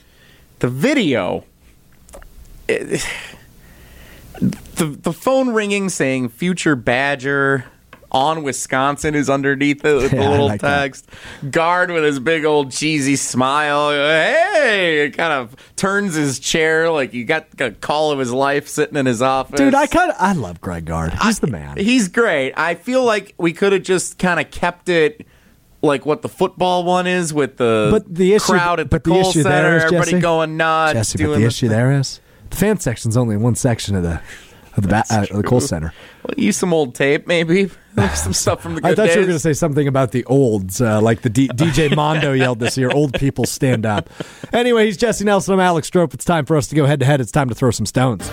The 0.60 0.70
video... 0.70 1.44
it- 2.68 3.06
the, 4.40 4.86
the 4.86 5.14
phone 5.14 5.50
ringing 5.54 5.90
saying 5.90 6.30
future 6.30 6.76
Badger 6.76 7.66
on 8.16 8.44
Wisconsin 8.44 9.14
is 9.14 9.30
underneath 9.30 9.84
it 9.84 9.94
with 9.96 10.12
the 10.12 10.16
Yeah, 10.18 10.24
I 10.24 10.30
little 10.32 10.46
like 10.48 10.62
that. 10.62 10.80
text. 10.84 11.10
Gard 11.52 11.92
with 11.92 12.04
his 12.06 12.20
big 12.20 12.46
old 12.46 12.72
cheesy 12.72 13.18
smile. 13.18 13.92
Hey, 13.92 15.06
it 15.06 15.12
kind 15.18 15.34
of 15.34 15.56
turns 15.76 16.16
his 16.16 16.40
chair 16.40 16.90
like 16.90 17.14
you 17.14 17.26
got 17.26 17.48
a 17.60 17.72
call 17.72 18.12
of 18.12 18.20
his 18.20 18.32
life 18.32 18.68
sitting 18.70 18.96
in 18.96 19.06
his 19.06 19.22
office. 19.22 19.58
Dude, 19.60 19.76
I 19.76 19.86
kind 19.88 20.10
of 20.12 20.16
I 20.20 20.32
love 20.32 20.62
Greg 20.62 20.86
Gard. 20.86 21.14
He's 21.22 21.40
the 21.40 21.48
man. 21.48 21.78
He's 21.78 22.08
great. 22.08 22.54
I 22.56 22.76
feel 22.76 23.04
like 23.04 23.36
we 23.38 23.52
could 23.54 23.74
have 23.74 23.84
just 23.84 24.18
kind 24.18 24.40
of 24.40 24.50
kept 24.50 24.88
it 24.90 25.28
like 25.82 26.06
what 26.06 26.22
the 26.22 26.30
football 26.30 26.84
one 26.86 27.06
is 27.06 27.34
with 27.34 27.58
the, 27.58 27.90
But 27.92 28.16
the 28.16 28.34
issue, 28.34 28.54
crowd 28.54 28.80
at 28.80 28.90
the 28.90 28.90
but 28.96 29.04
the 29.04 29.10
Kohl 29.12 29.20
issue 29.30 29.44
Center, 29.44 29.62
there 29.62 29.78
is 29.78 29.84
everybody 29.84 30.12
Jesse, 30.12 30.22
going 30.22 30.58
nuts. 30.58 30.94
Jesse, 30.94 31.18
but 31.18 31.24
doing 31.26 31.40
the 31.42 31.46
issue 31.48 31.68
there 31.68 31.92
is 31.92 32.22
the 32.50 32.56
fan 32.56 32.80
section's 32.80 33.18
only 33.18 33.36
in 33.36 33.42
one 33.42 33.56
section 33.56 33.96
of 33.96 34.04
the 34.04 34.22
of 34.78 34.84
the, 34.84 34.90
ba- 34.90 35.04
uh, 35.10 35.26
the 35.32 35.44
Kohl 35.44 35.62
Center. 35.62 35.94
Well, 36.24 36.34
use 36.38 36.58
some 36.58 36.74
old 36.74 36.96
tape, 36.96 37.28
maybe. 37.28 37.70
some 38.16 38.34
stuff 38.34 38.62
from 38.62 38.76
the 38.76 38.82
good 38.82 38.92
I 38.92 38.96
thought 38.96 39.06
days. 39.08 39.16
you 39.16 39.22
were 39.22 39.28
going 39.28 39.36
to 39.36 39.40
say 39.40 39.54
something 39.54 39.88
about 39.88 40.12
the 40.12 40.26
olds, 40.26 40.82
uh, 40.82 41.02
like 41.02 41.22
the 41.22 41.30
D- 41.30 41.48
DJ 41.54 41.96
Mondo 41.96 42.34
yelled 42.34 42.60
this 42.60 42.78
year. 42.78 42.92
Old 42.92 43.14
people 43.14 43.46
stand 43.46 43.86
up. 43.86 44.10
Anyway, 44.54 44.86
he's 44.86 44.98
Jesse 44.98 45.24
Nelson. 45.26 45.54
I'm 45.54 45.60
Alex 45.60 45.90
Strouf. 45.90 46.14
It's 46.14 46.26
time 46.26 46.46
for 46.46 46.58
us 46.58 46.68
to 46.68 46.76
go 46.76 46.86
head 46.86 47.00
to 47.00 47.06
head. 47.06 47.22
It's 47.22 47.32
time 47.32 47.50
to 47.50 47.56
throw 47.56 47.72
some 47.72 47.86
stones. 47.86 48.30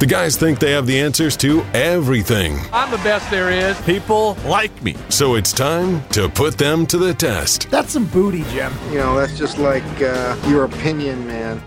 The 0.00 0.06
guys 0.06 0.36
think 0.36 0.58
they 0.58 0.72
have 0.72 0.86
the 0.86 0.98
answers 0.98 1.36
to 1.38 1.62
everything. 1.72 2.58
I'm 2.72 2.90
the 2.90 2.96
best 2.98 3.30
there 3.30 3.50
is. 3.50 3.80
People 3.82 4.34
like 4.44 4.82
me. 4.82 4.96
So 5.08 5.36
it's 5.36 5.52
time 5.52 6.06
to 6.08 6.28
put 6.28 6.58
them 6.58 6.84
to 6.86 6.98
the 6.98 7.14
test. 7.14 7.70
That's 7.70 7.92
some 7.92 8.06
booty, 8.06 8.42
Jim. 8.50 8.72
You 8.90 8.98
know, 8.98 9.16
that's 9.16 9.38
just 9.38 9.56
like 9.56 9.84
uh, 10.02 10.36
your 10.48 10.64
opinion, 10.64 11.26
man. 11.26 11.62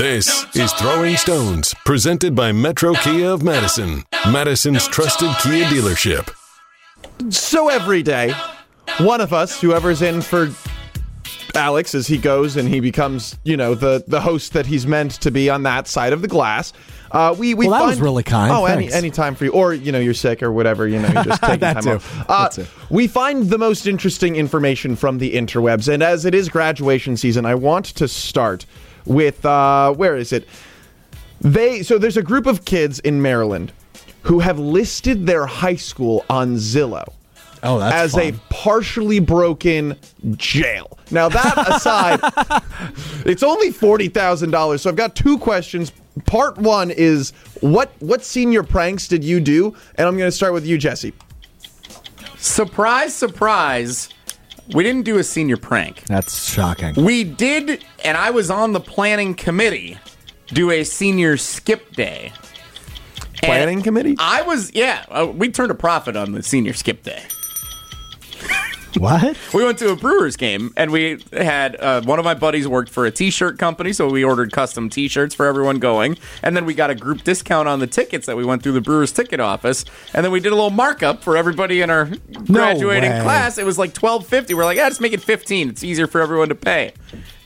This 0.00 0.46
is 0.56 0.72
Throwing 0.72 1.18
Stones, 1.18 1.74
presented 1.84 2.34
by 2.34 2.52
Metro 2.52 2.94
Kia 2.94 3.28
of 3.28 3.42
Madison, 3.42 4.02
Madison's 4.32 4.88
trusted 4.88 5.28
Kia 5.42 5.66
dealership. 5.66 6.34
So 7.30 7.68
every 7.68 8.02
day, 8.02 8.32
one 9.00 9.20
of 9.20 9.34
us, 9.34 9.60
whoever's 9.60 10.00
in 10.00 10.22
for 10.22 10.48
Alex, 11.54 11.94
as 11.94 12.06
he 12.06 12.16
goes 12.16 12.56
and 12.56 12.66
he 12.66 12.80
becomes, 12.80 13.36
you 13.44 13.58
know, 13.58 13.74
the 13.74 14.02
the 14.08 14.22
host 14.22 14.54
that 14.54 14.64
he's 14.64 14.86
meant 14.86 15.12
to 15.20 15.30
be 15.30 15.50
on 15.50 15.64
that 15.64 15.86
side 15.86 16.14
of 16.14 16.22
the 16.22 16.28
glass. 16.28 16.72
Uh, 17.10 17.34
we 17.38 17.52
we 17.52 17.66
Well, 17.68 17.72
that 17.72 17.80
find, 17.80 17.90
was 17.90 18.00
really 18.00 18.22
kind. 18.22 18.50
Oh, 18.52 18.64
any 18.64 18.84
Thanks. 18.84 18.94
any 18.94 19.10
time 19.10 19.34
for 19.34 19.44
you, 19.44 19.50
or 19.50 19.74
you 19.74 19.92
know, 19.92 19.98
you're 20.00 20.14
sick 20.14 20.42
or 20.42 20.50
whatever. 20.50 20.88
You 20.88 21.00
know, 21.00 21.08
you're 21.08 21.24
just 21.24 21.42
taking 21.42 21.60
That 21.60 21.74
time 21.74 21.82
too. 21.82 21.90
off. 21.96 22.30
Uh, 22.30 22.42
That 22.44 22.52
too. 22.52 22.66
we 22.88 23.06
find 23.06 23.50
the 23.50 23.58
most 23.58 23.86
interesting 23.86 24.36
information 24.36 24.96
from 24.96 25.18
the 25.18 25.34
interwebs, 25.34 25.92
and 25.92 26.02
as 26.02 26.24
it 26.24 26.34
is 26.34 26.48
graduation 26.48 27.18
season, 27.18 27.44
I 27.44 27.54
want 27.54 27.84
to 27.96 28.08
start 28.08 28.64
with 29.06 29.44
uh, 29.44 29.92
where 29.94 30.16
is 30.16 30.32
it? 30.32 30.48
They 31.40 31.82
so 31.82 31.98
there's 31.98 32.16
a 32.16 32.22
group 32.22 32.46
of 32.46 32.64
kids 32.64 32.98
in 33.00 33.22
Maryland 33.22 33.72
who 34.22 34.40
have 34.40 34.58
listed 34.58 35.26
their 35.26 35.46
high 35.46 35.76
school 35.76 36.24
on 36.28 36.56
Zillow 36.56 37.14
Oh, 37.62 37.78
that's 37.78 37.94
as 37.94 38.16
a 38.16 38.32
partially 38.48 39.18
broken 39.18 39.96
jail. 40.36 40.98
Now 41.10 41.28
that 41.28 41.68
aside, 41.68 42.20
it's 43.26 43.42
only 43.42 43.70
forty 43.70 44.08
thousand 44.08 44.50
dollars. 44.50 44.82
So 44.82 44.90
I've 44.90 44.96
got 44.96 45.14
two 45.14 45.38
questions. 45.38 45.92
Part 46.26 46.58
one 46.58 46.90
is 46.90 47.32
what 47.60 47.92
what 48.00 48.24
senior 48.24 48.62
pranks 48.62 49.08
did 49.08 49.22
you 49.22 49.40
do? 49.40 49.74
And 49.96 50.08
I'm 50.08 50.16
going 50.16 50.28
to 50.28 50.36
start 50.36 50.52
with 50.52 50.66
you, 50.66 50.78
Jesse. 50.78 51.12
Surprise, 52.38 53.14
surprise. 53.14 54.08
We 54.74 54.84
didn't 54.84 55.02
do 55.02 55.18
a 55.18 55.24
senior 55.24 55.56
prank. 55.56 56.04
That's 56.06 56.48
shocking. 56.50 56.94
We 56.94 57.24
did, 57.24 57.84
and 58.04 58.16
I 58.16 58.30
was 58.30 58.50
on 58.50 58.72
the 58.72 58.80
planning 58.80 59.34
committee, 59.34 59.98
do 60.48 60.70
a 60.70 60.84
senior 60.84 61.36
skip 61.36 61.92
day. 61.92 62.32
And 63.42 63.48
Planning 63.48 63.82
committee? 63.82 64.16
I 64.18 64.42
was, 64.42 64.72
yeah, 64.74 65.04
uh, 65.08 65.26
we 65.26 65.50
turned 65.50 65.70
a 65.70 65.74
profit 65.74 66.14
on 66.16 66.32
the 66.32 66.42
senior 66.42 66.72
skip 66.74 67.02
day. 67.02 67.22
What? 68.98 69.36
We 69.54 69.64
went 69.64 69.78
to 69.78 69.90
a 69.90 69.96
Brewers 69.96 70.36
game, 70.36 70.72
and 70.76 70.90
we 70.90 71.22
had 71.32 71.76
uh, 71.76 72.02
one 72.02 72.18
of 72.18 72.24
my 72.24 72.34
buddies 72.34 72.66
worked 72.66 72.90
for 72.90 73.06
a 73.06 73.10
T-shirt 73.10 73.58
company, 73.58 73.92
so 73.92 74.08
we 74.08 74.24
ordered 74.24 74.52
custom 74.52 74.90
T-shirts 74.90 75.34
for 75.34 75.46
everyone 75.46 75.78
going, 75.78 76.18
and 76.42 76.56
then 76.56 76.64
we 76.66 76.74
got 76.74 76.90
a 76.90 76.94
group 76.94 77.22
discount 77.22 77.68
on 77.68 77.78
the 77.78 77.86
tickets 77.86 78.26
that 78.26 78.36
we 78.36 78.44
went 78.44 78.62
through 78.62 78.72
the 78.72 78.80
Brewers 78.80 79.12
ticket 79.12 79.38
office, 79.38 79.84
and 80.12 80.24
then 80.24 80.32
we 80.32 80.40
did 80.40 80.52
a 80.52 80.54
little 80.56 80.70
markup 80.70 81.22
for 81.22 81.36
everybody 81.36 81.82
in 81.82 81.90
our 81.90 82.06
graduating 82.46 83.10
way. 83.10 83.22
class. 83.22 83.58
It 83.58 83.64
was 83.64 83.78
like 83.78 83.94
twelve 83.94 84.26
fifty. 84.26 84.54
We're 84.54 84.64
like, 84.64 84.76
yeah, 84.76 84.88
just 84.88 85.00
make 85.00 85.12
it 85.12 85.22
fifteen. 85.22 85.68
It's 85.68 85.84
easier 85.84 86.06
for 86.06 86.20
everyone 86.20 86.48
to 86.48 86.54
pay. 86.54 86.92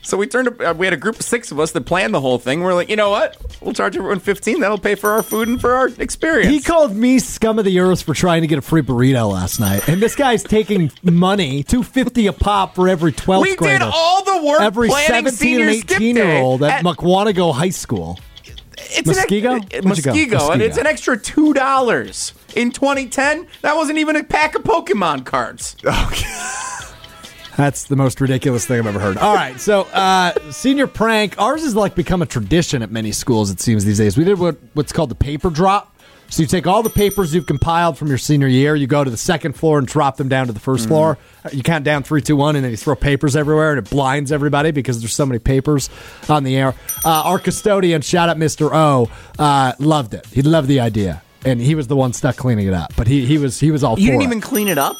So 0.04 0.16
we 0.18 0.26
turned. 0.26 0.48
A, 0.48 0.70
uh, 0.70 0.74
we 0.74 0.86
had 0.86 0.92
a 0.92 0.98
group 0.98 1.16
of 1.16 1.22
six 1.24 1.50
of 1.50 1.58
us 1.58 1.72
that 1.72 1.86
planned 1.86 2.12
the 2.14 2.20
whole 2.20 2.38
thing. 2.38 2.60
We're 2.62 2.74
like, 2.74 2.90
you 2.90 2.96
know 2.96 3.08
what? 3.10 3.36
We'll 3.62 3.72
charge 3.72 3.96
everyone 3.96 4.20
fifteen. 4.20 4.60
That'll 4.60 4.78
pay 4.78 4.94
for 4.94 5.10
our 5.10 5.22
food 5.22 5.48
and 5.48 5.58
for 5.60 5.72
our 5.72 5.88
experience. 5.98 6.52
He 6.54 6.60
called 6.60 6.94
me 6.94 7.18
scum 7.18 7.58
of 7.58 7.64
the 7.64 7.80
earth 7.80 8.02
for 8.02 8.12
trying 8.12 8.42
to 8.42 8.46
get 8.46 8.58
a 8.58 8.62
free 8.62 8.82
burrito 8.82 9.32
last 9.32 9.60
night, 9.60 9.88
and 9.88 10.02
this 10.02 10.14
guy's 10.14 10.42
taking 10.42 10.92
money 11.02 11.62
two 11.62 11.82
fifty 11.82 12.26
a 12.26 12.32
pop 12.34 12.74
for 12.74 12.86
every 12.88 13.12
twelfth 13.12 13.48
we 13.48 13.56
grader. 13.56 13.78
did 13.78 13.90
all 13.94 14.22
the 14.24 14.44
work 14.46 14.60
every 14.60 14.90
seventeen 14.90 15.62
and 15.62 15.70
eighteen 15.70 16.16
year 16.16 16.36
old 16.36 16.62
at 16.62 16.70
at- 16.80 16.84
Mukwonago 16.84 17.54
High 17.54 17.70
School. 17.70 18.18
It's 18.76 19.08
Muskego? 19.08 19.56
An, 19.56 19.62
ex- 19.70 19.84
Where'd 19.84 20.16
you 20.16 20.26
go? 20.26 20.38
Muskego, 20.38 20.52
and 20.52 20.60
it's 20.60 20.76
an 20.76 20.86
extra 20.86 21.18
two 21.18 21.54
dollars 21.54 22.34
in 22.54 22.70
2010. 22.72 23.46
That 23.62 23.76
wasn't 23.76 23.98
even 23.98 24.16
a 24.16 24.24
pack 24.24 24.54
of 24.54 24.64
Pokemon 24.64 25.24
cards. 25.24 25.76
That's 27.56 27.84
the 27.84 27.96
most 27.96 28.20
ridiculous 28.20 28.66
thing 28.66 28.80
I've 28.80 28.86
ever 28.86 28.98
heard. 28.98 29.16
All 29.18 29.34
right, 29.34 29.58
so 29.60 29.82
uh, 29.92 30.32
senior 30.50 30.86
prank. 30.86 31.38
Ours 31.40 31.62
has 31.62 31.76
like 31.76 31.94
become 31.94 32.20
a 32.22 32.26
tradition 32.26 32.82
at 32.82 32.90
many 32.90 33.12
schools. 33.12 33.50
It 33.50 33.60
seems 33.60 33.84
these 33.84 33.98
days. 33.98 34.16
We 34.18 34.24
did 34.24 34.38
what 34.38 34.56
what's 34.74 34.92
called 34.92 35.10
the 35.10 35.14
paper 35.14 35.50
drop. 35.50 35.90
So 36.30 36.42
you 36.42 36.48
take 36.48 36.66
all 36.66 36.82
the 36.82 36.90
papers 36.90 37.32
you've 37.34 37.46
compiled 37.46 37.96
from 37.96 38.08
your 38.08 38.18
senior 38.18 38.48
year, 38.48 38.74
you 38.74 38.86
go 38.88 39.04
to 39.04 39.10
the 39.10 39.16
second 39.16 39.52
floor 39.52 39.78
and 39.78 39.86
drop 39.86 40.16
them 40.16 40.28
down 40.28 40.46
to 40.48 40.52
the 40.54 40.58
1st 40.58 40.88
floor. 40.88 41.18
You 41.52 41.62
count 41.62 41.84
down 41.84 42.02
three, 42.02 42.22
two, 42.22 42.34
one, 42.34 42.56
and 42.56 42.64
then 42.64 42.70
you 42.72 42.76
throw 42.78 42.96
papers 42.96 43.36
everywhere, 43.36 43.70
and 43.76 43.78
it 43.86 43.90
blinds 43.90 44.32
everybody 44.32 44.70
because 44.72 45.00
there's 45.00 45.12
so 45.12 45.26
many 45.26 45.38
papers 45.38 45.90
on 46.28 46.42
the 46.42 46.56
air. 46.56 46.74
Uh, 47.04 47.22
our 47.26 47.38
custodian, 47.38 48.00
shout 48.00 48.30
out 48.30 48.36
Mr. 48.38 48.70
O, 48.72 49.08
uh, 49.38 49.74
loved 49.78 50.14
it. 50.14 50.26
He 50.32 50.40
loved 50.42 50.66
the 50.66 50.80
idea, 50.80 51.22
and 51.44 51.60
he 51.60 51.74
was 51.76 51.86
the 51.88 51.94
one 51.96 52.12
stuck 52.14 52.36
cleaning 52.36 52.66
it 52.66 52.74
up. 52.74 52.94
But 52.96 53.06
he 53.06 53.26
he 53.26 53.36
was 53.38 53.60
he 53.60 53.70
was 53.70 53.84
all 53.84 53.96
You 53.98 54.06
for 54.06 54.12
didn't 54.12 54.22
it. 54.22 54.24
even 54.24 54.40
clean 54.40 54.66
it 54.68 54.78
up. 54.78 54.96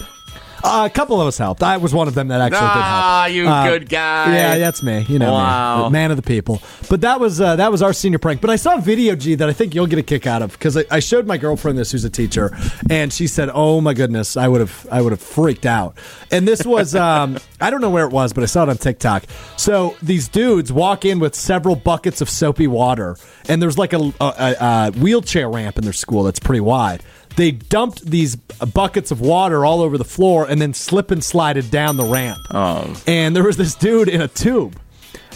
Uh, 0.63 0.87
a 0.87 0.91
couple 0.91 1.21
of 1.21 1.27
us 1.27 1.39
helped. 1.39 1.63
I 1.63 1.77
was 1.77 1.93
one 1.93 2.09
of 2.09 2.15
them 2.15 2.29
that 2.29 2.41
actually 2.41 2.61
did 2.61 2.65
help. 2.67 2.75
Ah, 2.85 3.27
you 3.27 3.49
Uh, 3.49 3.65
good 3.69 3.89
guy. 3.89 4.35
Yeah, 4.35 4.59
that's 4.59 4.83
me. 4.83 5.05
You 5.09 5.19
know, 5.19 5.85
me. 5.87 5.91
Man 5.91 6.11
of 6.11 6.17
the 6.17 6.23
people. 6.23 6.63
But 6.89 7.03
that 7.03 7.21
was 7.21 7.41
uh, 7.41 7.57
that 7.57 7.71
was 7.73 7.83
our 7.83 7.93
senior 7.93 8.19
prank. 8.19 8.41
But 8.41 8.51
I 8.51 8.57
saw 8.57 8.77
a 8.77 8.81
video, 8.81 9.15
G, 9.17 9.35
that 9.35 9.49
I 9.49 9.53
think 9.53 9.75
you'll 9.75 9.87
get 9.87 9.99
a 9.99 10.03
kick 10.03 10.27
out 10.27 10.43
of 10.43 10.53
because 10.53 10.77
I, 10.77 10.85
I 10.91 11.01
showed 11.01 11.27
my 11.27 11.37
girlfriend 11.37 11.79
this, 11.79 11.93
who's 11.93 12.05
a 12.05 12.11
teacher, 12.11 12.57
and 12.89 13.13
she 13.13 13.27
said, 13.27 13.51
"Oh 13.53 13.81
my 13.81 13.95
goodness, 13.95 14.37
I 14.37 14.49
would 14.49 14.61
have 14.61 14.87
I 14.91 15.01
would 15.03 15.13
have 15.13 15.21
freaked 15.23 15.67
out." 15.67 15.97
And 16.31 16.47
this 16.47 16.65
was 16.65 16.95
um, 17.05 17.39
I 17.61 17.71
don't 17.71 17.81
know 17.81 17.91
where 17.91 18.07
it 18.07 18.13
was, 18.13 18.33
but 18.33 18.43
I 18.43 18.47
saw 18.47 18.63
it 18.65 18.69
on 18.69 18.77
TikTok. 18.77 19.25
So 19.57 19.97
these 20.03 20.29
dudes 20.29 20.73
walk 20.73 21.05
in 21.05 21.19
with 21.19 21.35
several 21.35 21.77
buckets 21.77 22.21
of 22.21 22.29
soapy 22.31 22.67
water, 22.67 23.17
and 23.49 23.61
there's 23.61 23.79
like 23.79 23.93
a, 23.93 23.99
a, 23.99 24.15
a, 24.21 24.57
a 24.61 24.93
wheelchair 24.93 25.49
ramp 25.49 25.79
in 25.79 25.85
their 25.85 25.93
school 25.93 26.23
that's 26.25 26.39
pretty 26.41 26.61
wide. 26.61 27.03
They 27.37 27.51
dumped 27.51 28.07
these 28.07 28.37
buckets 28.37 29.11
of 29.11 29.21
water 29.21 29.65
all 29.65 29.83
over 29.83 29.99
the 29.99 30.05
floor 30.05 30.47
and 30.49 30.61
then 30.61 30.73
slip 30.73 31.11
and 31.11 31.23
slided 31.23 31.71
down 31.71 31.97
the 31.97 32.05
ramp. 32.05 32.39
Oh. 32.51 33.01
And 33.07 33.35
there 33.35 33.43
was 33.43 33.57
this 33.57 33.75
dude 33.75 34.09
in 34.09 34.21
a 34.21 34.29
tube 34.29 34.79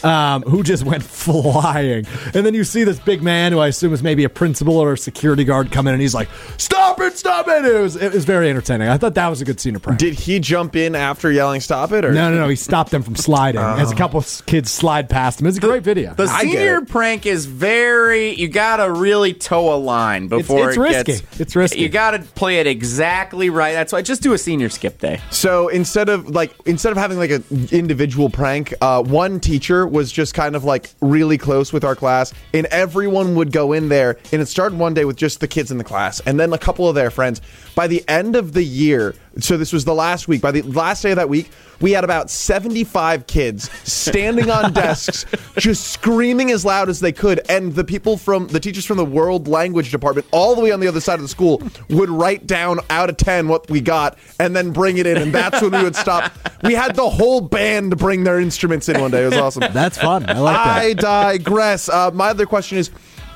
um, 0.05 0.43
who 0.43 0.63
just 0.63 0.85
went 0.85 1.03
flying. 1.33 2.07
And 2.35 2.45
then 2.47 2.55
you 2.55 2.65
see 2.65 2.85
this 2.85 2.99
big 2.99 3.23
man 3.23 3.53
who 3.53 3.59
I 3.59 3.69
assume 3.69 3.93
is 3.93 4.03
maybe 4.03 4.25
a 4.25 4.29
principal 4.29 4.77
or 4.79 4.93
a 4.95 4.99
security 4.99 5.45
guard 5.45 5.73
come 5.73 5.87
in 5.87 5.95
and 5.95 6.01
he's 6.03 6.15
like, 6.15 6.29
Stop 6.57 7.01
it, 7.01 7.17
stop 7.19 7.49
it. 7.49 7.65
It 7.65 7.81
was, 7.81 7.97
it 7.97 8.13
was 8.13 8.25
very 8.25 8.51
entertaining. 8.51 8.89
I 8.89 8.97
thought 8.99 9.15
that 9.15 9.29
was 9.29 9.41
a 9.41 9.45
good 9.45 9.61
scene 9.61 9.77
of 9.77 9.83
prank. 9.83 9.99
Did 9.99 10.15
he 10.15 10.39
jump 10.41 10.77
in 10.77 10.95
after 10.95 11.31
yelling 11.31 11.61
"Stop 11.61 11.93
it"? 11.93 12.05
Or 12.05 12.13
no, 12.13 12.31
no, 12.31 12.39
no. 12.39 12.49
He 12.49 12.57
stopped 12.57 12.91
them 12.91 13.03
from 13.03 13.17
sliding 13.17 13.61
as 13.61 13.91
a 13.91 13.95
couple 13.95 14.19
of 14.19 14.43
kids 14.47 14.71
slide 14.71 15.09
past 15.09 15.41
him. 15.41 15.47
It's 15.47 15.59
a 15.59 15.61
great 15.61 15.83
video. 15.83 16.15
The 16.15 16.27
senior 16.27 16.81
prank 16.83 17.27
is 17.27 17.47
very. 17.47 18.35
You 18.35 18.49
gotta 18.49 18.91
really 18.91 19.35
toe 19.35 19.75
a 19.75 19.77
line 19.77 20.29
before 20.29 20.69
it's 20.69 20.77
it 20.77 20.81
risky. 20.81 21.13
gets. 21.13 21.41
It's 21.41 21.57
risky. 21.57 21.81
You 21.81 21.89
gotta 21.89 22.21
play 22.21 22.59
it 22.59 22.67
exactly 22.67 23.51
right. 23.51 23.73
That's 23.73 23.93
why 23.93 23.99
I 23.99 24.03
just 24.03 24.23
do 24.23 24.33
a 24.33 24.39
senior 24.39 24.69
skip 24.69 24.99
day. 24.99 25.21
So 25.31 25.69
instead 25.69 26.09
of 26.09 26.31
like 26.31 26.55
instead 26.67 26.93
of 26.93 26.99
having 26.99 27.19
like 27.19 27.31
an 27.31 27.45
individual 27.73 28.31
prank, 28.31 28.75
uh, 28.81 29.03
one 29.03 29.41
teacher 29.41 29.87
was 29.91 30.13
just 30.13 30.35
kind 30.35 30.57
of 30.57 30.65
like 30.65 30.91
really 31.01 31.39
close 31.39 31.73
with 31.73 31.85
our 31.85 31.97
class, 31.97 32.33
and 32.53 32.67
everyone 32.67 33.35
would 33.35 33.53
go 33.53 33.73
in 33.73 33.89
there. 33.89 34.19
And 34.33 34.43
it 34.43 34.47
started 34.47 34.79
one 34.79 34.95
day 34.95 35.05
with 35.05 35.17
just 35.17 35.41
the 35.41 35.49
kids 35.49 35.71
in 35.71 35.79
the 35.79 35.85
class, 35.85 36.21
and 36.21 36.39
then 36.39 36.53
a 36.53 36.59
couple 36.59 36.89
of 36.89 36.95
their 36.95 37.11
friends. 37.11 37.41
By 37.75 37.87
the 37.87 38.05
end 38.09 38.37
of 38.37 38.53
the 38.53 38.65
year, 38.65 39.15
so 39.39 39.57
this 39.57 39.73
was 39.73 39.85
the 39.85 39.95
last 39.95 40.29
week. 40.29 40.41
By 40.41 40.51
the 40.51 40.63
last 40.63 41.03
day 41.03 41.11
of 41.11 41.17
that 41.17 41.29
week, 41.29 41.51
we 41.81 41.93
had 41.93 42.05
about 42.05 42.31
seventy-five 42.31 43.27
kids 43.27 43.71
standing 43.91 44.51
on 44.51 44.73
desks, 44.75 45.25
just 45.57 45.89
screaming 45.89 46.51
as 46.51 46.65
loud 46.65 46.89
as 46.89 47.01
they 47.01 47.13
could, 47.13 47.41
and 47.49 47.75
the 47.75 47.85
people 47.85 48.17
from 48.17 48.49
the 48.49 48.61
teachers 48.61 48.85
from 48.85 48.97
the 48.97 49.05
world 49.05 49.49
language 49.49 49.91
department, 49.91 50.27
all 50.31 50.55
the 50.55 50.61
way 50.61 50.71
on 50.71 50.81
the 50.81 50.89
other 50.89 51.01
side 51.01 51.15
of 51.15 51.23
the 51.23 51.29
school, 51.29 51.63
would 51.91 52.11
write 52.11 52.47
down 52.47 52.81
out 52.91 53.09
of 53.09 53.17
ten 53.17 53.49
what 53.49 53.69
we 53.71 53.81
got, 53.81 54.19
and 54.41 54.55
then 54.55 54.73
bring 54.73 54.99
it 54.99 55.07
in, 55.07 55.17
and 55.17 55.33
that's 55.33 55.61
when 55.63 55.73
we 55.73 55.83
would 55.83 55.97
stop. 55.97 56.33
We 56.63 56.75
had 56.75 56.97
the 56.97 57.09
whole 57.09 57.41
band 57.41 57.97
bring 57.99 58.25
their 58.25 58.41
instruments 58.41 58.89
in 58.89 59.01
one 59.01 59.11
day. 59.11 59.23
It 59.23 59.31
was 59.31 59.39
awesome. 59.39 59.73
That's 59.73 59.99
fun. 59.99 60.29
I 60.29 60.39
like 60.39 60.57
that. 60.57 60.67
I 60.67 61.37
digress. 61.39 61.89
Uh, 61.89 62.11
my 62.13 62.29
other 62.29 62.47
question 62.47 62.79
is 62.79 62.91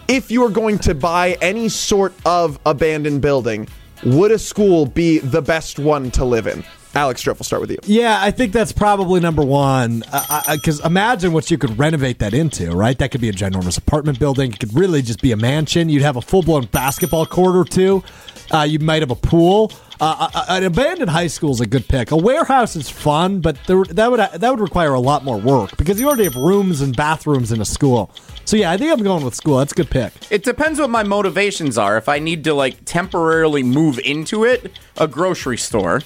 if 0.08 0.30
you 0.30 0.40
were 0.40 0.50
going 0.50 0.78
to 0.80 0.94
buy 0.94 1.36
any 1.40 1.68
sort 1.68 2.12
of 2.26 2.58
abandoned 2.66 3.22
building, 3.22 3.68
would 4.04 4.32
a 4.32 4.38
school 4.38 4.86
be 4.86 5.18
the 5.18 5.40
best 5.40 5.78
one 5.78 6.10
to 6.12 6.24
live 6.24 6.46
in? 6.46 6.64
Alex 6.94 7.22
Strouf, 7.22 7.38
we'll 7.38 7.44
start 7.44 7.62
with 7.62 7.70
you. 7.70 7.78
Yeah, 7.84 8.18
I 8.20 8.30
think 8.30 8.52
that's 8.52 8.72
probably 8.72 9.20
number 9.20 9.42
one. 9.42 10.04
Because 10.50 10.84
imagine 10.84 11.32
what 11.32 11.50
you 11.50 11.56
could 11.56 11.78
renovate 11.78 12.18
that 12.18 12.34
into, 12.34 12.70
right? 12.72 12.98
That 12.98 13.10
could 13.10 13.20
be 13.20 13.30
a 13.30 13.32
ginormous 13.32 13.78
apartment 13.78 14.18
building. 14.18 14.52
It 14.52 14.60
could 14.60 14.74
really 14.74 15.00
just 15.00 15.22
be 15.22 15.32
a 15.32 15.36
mansion. 15.36 15.88
You'd 15.88 16.02
have 16.02 16.16
a 16.16 16.22
full 16.22 16.42
blown 16.42 16.66
basketball 16.66 17.26
court 17.26 17.56
or 17.56 17.64
two. 17.64 18.02
Uh, 18.50 18.64
you 18.64 18.78
might 18.78 19.00
have 19.00 19.10
a 19.10 19.16
pool. 19.16 19.72
Uh, 20.00 20.28
uh, 20.34 20.44
an 20.48 20.64
abandoned 20.64 21.08
high 21.08 21.28
school 21.28 21.52
is 21.52 21.60
a 21.60 21.66
good 21.66 21.86
pick. 21.88 22.10
A 22.10 22.16
warehouse 22.16 22.74
is 22.74 22.90
fun, 22.90 23.40
but 23.40 23.56
there, 23.66 23.84
that 23.84 24.10
would 24.10 24.18
that 24.18 24.50
would 24.50 24.60
require 24.60 24.94
a 24.94 25.00
lot 25.00 25.24
more 25.24 25.38
work 25.38 25.76
because 25.76 26.00
you 26.00 26.08
already 26.08 26.24
have 26.24 26.34
rooms 26.34 26.80
and 26.80 26.94
bathrooms 26.96 27.52
in 27.52 27.60
a 27.60 27.64
school. 27.64 28.10
So 28.44 28.56
yeah, 28.56 28.72
I 28.72 28.76
think 28.76 28.90
I'm 28.90 29.02
going 29.04 29.24
with 29.24 29.36
school. 29.36 29.58
That's 29.58 29.72
a 29.72 29.76
good 29.76 29.90
pick. 29.90 30.12
It 30.30 30.42
depends 30.42 30.80
what 30.80 30.90
my 30.90 31.04
motivations 31.04 31.78
are. 31.78 31.96
If 31.96 32.08
I 32.08 32.18
need 32.18 32.42
to 32.44 32.52
like 32.52 32.84
temporarily 32.84 33.62
move 33.62 34.00
into 34.00 34.44
it, 34.44 34.72
a 34.96 35.06
grocery 35.06 35.56
store. 35.56 36.02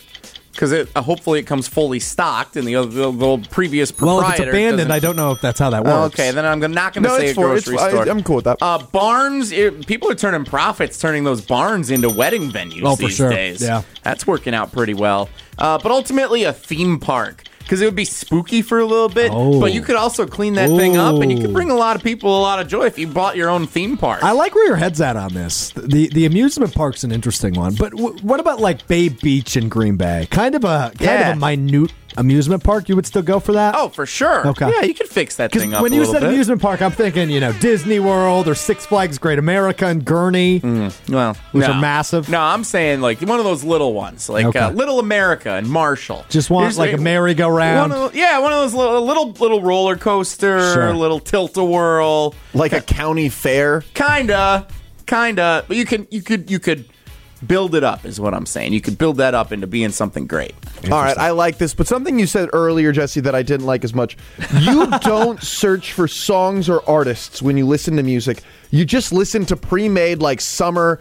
Because 0.57 0.73
it, 0.73 0.89
uh, 0.97 1.03
hopefully 1.03 1.39
it 1.39 1.43
comes 1.47 1.69
fully 1.69 2.01
stocked, 2.01 2.57
and 2.57 2.67
the 2.67 2.77
other 2.77 2.89
the, 2.89 3.11
the 3.13 3.49
previous 3.51 3.93
Well, 4.01 4.19
proprietor. 4.21 4.43
if 4.45 4.49
it's 4.49 4.55
abandoned, 4.55 4.77
doesn't- 4.89 4.91
I 4.93 4.99
don't 4.99 5.17
know 5.17 5.31
if 5.33 5.41
that's 5.43 5.59
how 5.61 5.69
that 5.71 5.83
Oh, 5.87 6.03
works. 6.03 6.15
okay, 6.19 6.31
then 6.31 6.47
I'm 6.47 6.61
gonna- 6.61 6.75
not 6.75 6.95
going 6.95 7.05
to 7.05 7.11
No, 7.11 7.19
say 7.19 7.25
it's 7.29 7.33
a 7.33 7.35
for- 7.35 7.49
it's- 7.57 7.65
grocery 7.69 7.79
I- 7.79 7.89
store. 7.91 8.09
I'm 8.09 8.23
cool 8.23 8.37
with 8.37 8.47
that. 8.47 8.57
Uh, 8.63 8.79
barns, 8.91 9.53
it, 9.53 9.87
people 9.87 10.11
are 10.11 10.15
turning 10.15 10.45
profits, 10.47 10.99
turning 10.99 11.25
those 11.25 11.43
barns 11.43 11.91
into 11.91 12.09
wedding 12.09 12.51
venues 12.51 12.83
Oh, 12.85 12.97
for 12.97 13.03
these 13.03 13.17
sure. 13.17 13.31
days. 13.31 13.61
Yeah. 13.63 13.83
that's 14.03 14.27
working 14.27 14.55
out 14.55 14.73
pretty 14.73 14.95
well. 14.95 15.29
Uh, 15.59 15.79
but 15.83 15.93
ultimately, 15.93 16.45
a 16.45 16.53
theme 16.53 16.99
park 17.01 17.43
because 17.67 17.81
it 17.81 17.85
would 17.85 17.97
be 17.97 18.05
spooky 18.05 18.63
for 18.63 18.79
a 18.79 18.87
little 18.87 19.09
bit. 19.09 19.33
Oh. 19.35 19.61
But 19.61 19.73
you 19.73 19.83
could 19.83 19.97
also 19.97 20.25
clean 20.27 20.55
that 20.55 20.69
thing 20.69 20.97
up, 20.97 21.21
and 21.21 21.33
you 21.33 21.41
could 21.41 21.53
bring 21.53 21.71
a 21.71 21.75
lot 21.75 21.97
of 21.97 22.03
people 22.05 22.39
a 22.39 22.41
lot 22.41 22.61
of 22.61 22.69
joy 22.69 22.87
if 22.87 22.97
you 22.99 23.09
bought 23.09 23.37
your 23.37 23.51
own 23.51 23.67
theme 23.67 23.97
park. 23.97 24.23
I 24.23 24.33
like 24.33 24.55
where 24.55 24.67
your 24.67 24.77
head's 24.77 25.01
at 25.01 25.17
on 25.17 25.35
this. 25.35 25.71
The 25.73 26.09
the 26.09 26.27
amusement 26.27 26.75
park's 26.75 27.03
an 27.05 27.11
interesting 27.13 27.55
one, 27.55 27.75
but 27.75 27.91
w- 27.91 28.17
what 28.23 28.39
about 28.41 28.61
like 28.61 28.87
Bay 28.87 29.09
Beach 29.09 29.57
in 29.57 29.69
Green 29.69 29.97
Bay? 29.97 30.29
Kind 30.31 30.55
of 30.55 30.65
a 30.65 30.93
kind 30.97 31.01
Yeah. 31.01 31.31
of 31.33 31.37
a 31.37 31.41
minute 31.41 31.93
amusement 32.19 32.65
park. 32.65 32.89
You 32.89 32.97
would 32.97 33.05
still 33.07 33.21
go 33.23 33.41
for 33.41 33.53
that? 33.53 33.75
oh, 33.77 33.89
for 33.91 34.07
sure. 34.07 34.47
Okay. 34.49 34.71
Yeah, 34.71 34.83
you 34.85 34.95
could 34.95 35.09
fix 35.09 35.37
that 35.37 35.53
thing 35.53 35.75
up. 35.75 35.83
when 35.83 35.93
you 35.93 36.05
said 36.07 36.21
bit. 36.21 36.31
amusement 36.31 36.63
park, 36.63 36.81
I'm 36.81 36.93
thinking 36.93 37.29
you 37.31 37.41
know 37.41 37.53
Disney 37.55 37.99
World 37.99 38.49
or 38.49 38.55
Six 38.55 38.87
Flags 38.87 39.19
Great 39.19 39.39
America 39.39 39.87
and 39.87 40.05
Gurnee. 40.05 40.63
well, 41.11 41.37
which 41.53 41.67
no. 41.67 41.73
are 41.75 41.81
massive. 41.81 42.29
No, 42.31 42.41
I'm 42.41 42.65
saying 42.65 43.01
like 43.01 43.21
one 43.21 43.39
of 43.39 43.45
those 43.45 43.65
little 43.65 43.93
ones, 43.93 44.29
like 44.29 44.47
Okay. 44.47 44.59
uh, 44.61 44.71
Little 44.71 45.03
Amerricka 45.03 45.59
and 45.59 45.69
Marshall. 45.69 46.25
Just 46.31 46.49
want 46.49 46.65
Here's 46.67 46.79
like 46.79 46.93
a 46.93 46.97
merry-go-round. 46.99 47.56
One 47.57 47.93
of, 47.93 48.15
yeah, 48.15 48.39
one 48.39 48.53
of 48.53 48.59
those 48.61 48.75
little 48.75 49.05
little, 49.05 49.31
little 49.33 49.63
roller 49.63 49.97
coaster, 49.97 50.73
Sure. 50.75 50.95
little 50.95 51.21
tilt 51.21 51.57
a 51.57 51.65
whirl, 51.65 52.35
Like 52.55 52.73
a 52.73 52.81
county 52.81 53.29
fair. 53.29 53.83
kinda, 53.95 54.67
kinda. 55.07 55.65
But 55.69 55.77
you 55.77 55.85
can 55.85 56.07
you 56.11 56.23
could 56.23 56.51
you 56.51 56.59
could 56.59 56.85
build 57.47 57.75
it 57.75 57.85
up, 57.85 58.05
is 58.07 58.19
what 58.19 58.33
I'm 58.35 58.47
saying. 58.47 58.73
You 58.73 58.81
could 58.81 58.97
build 58.97 59.19
that 59.19 59.35
up 59.35 59.53
into 59.53 59.67
being 59.67 59.91
something 59.91 60.27
great. 60.27 60.55
All 60.91 61.03
right, 61.03 61.17
I 61.19 61.31
like 61.31 61.59
this, 61.59 61.75
but 61.75 61.87
something 61.87 62.19
you 62.19 62.27
said 62.27 62.49
earlier, 62.53 62.93
Jesse, 62.93 63.21
that 63.21 63.35
I 63.35 63.43
didn't 63.43 63.67
like 63.67 63.85
as 63.85 63.95
much. 63.95 64.17
You 64.59 64.87
don't 65.03 65.41
search 65.43 65.93
for 65.93 66.09
songs 66.09 66.69
or 66.69 66.83
artists 66.89 67.43
when 67.43 67.57
you 67.59 67.67
listen 67.67 67.97
to 67.97 68.03
music. 68.03 68.43
You 68.71 68.85
just 68.85 69.13
listen 69.13 69.45
to 69.47 69.57
pre-made 69.57 70.21
like 70.23 70.41
summer 70.41 70.99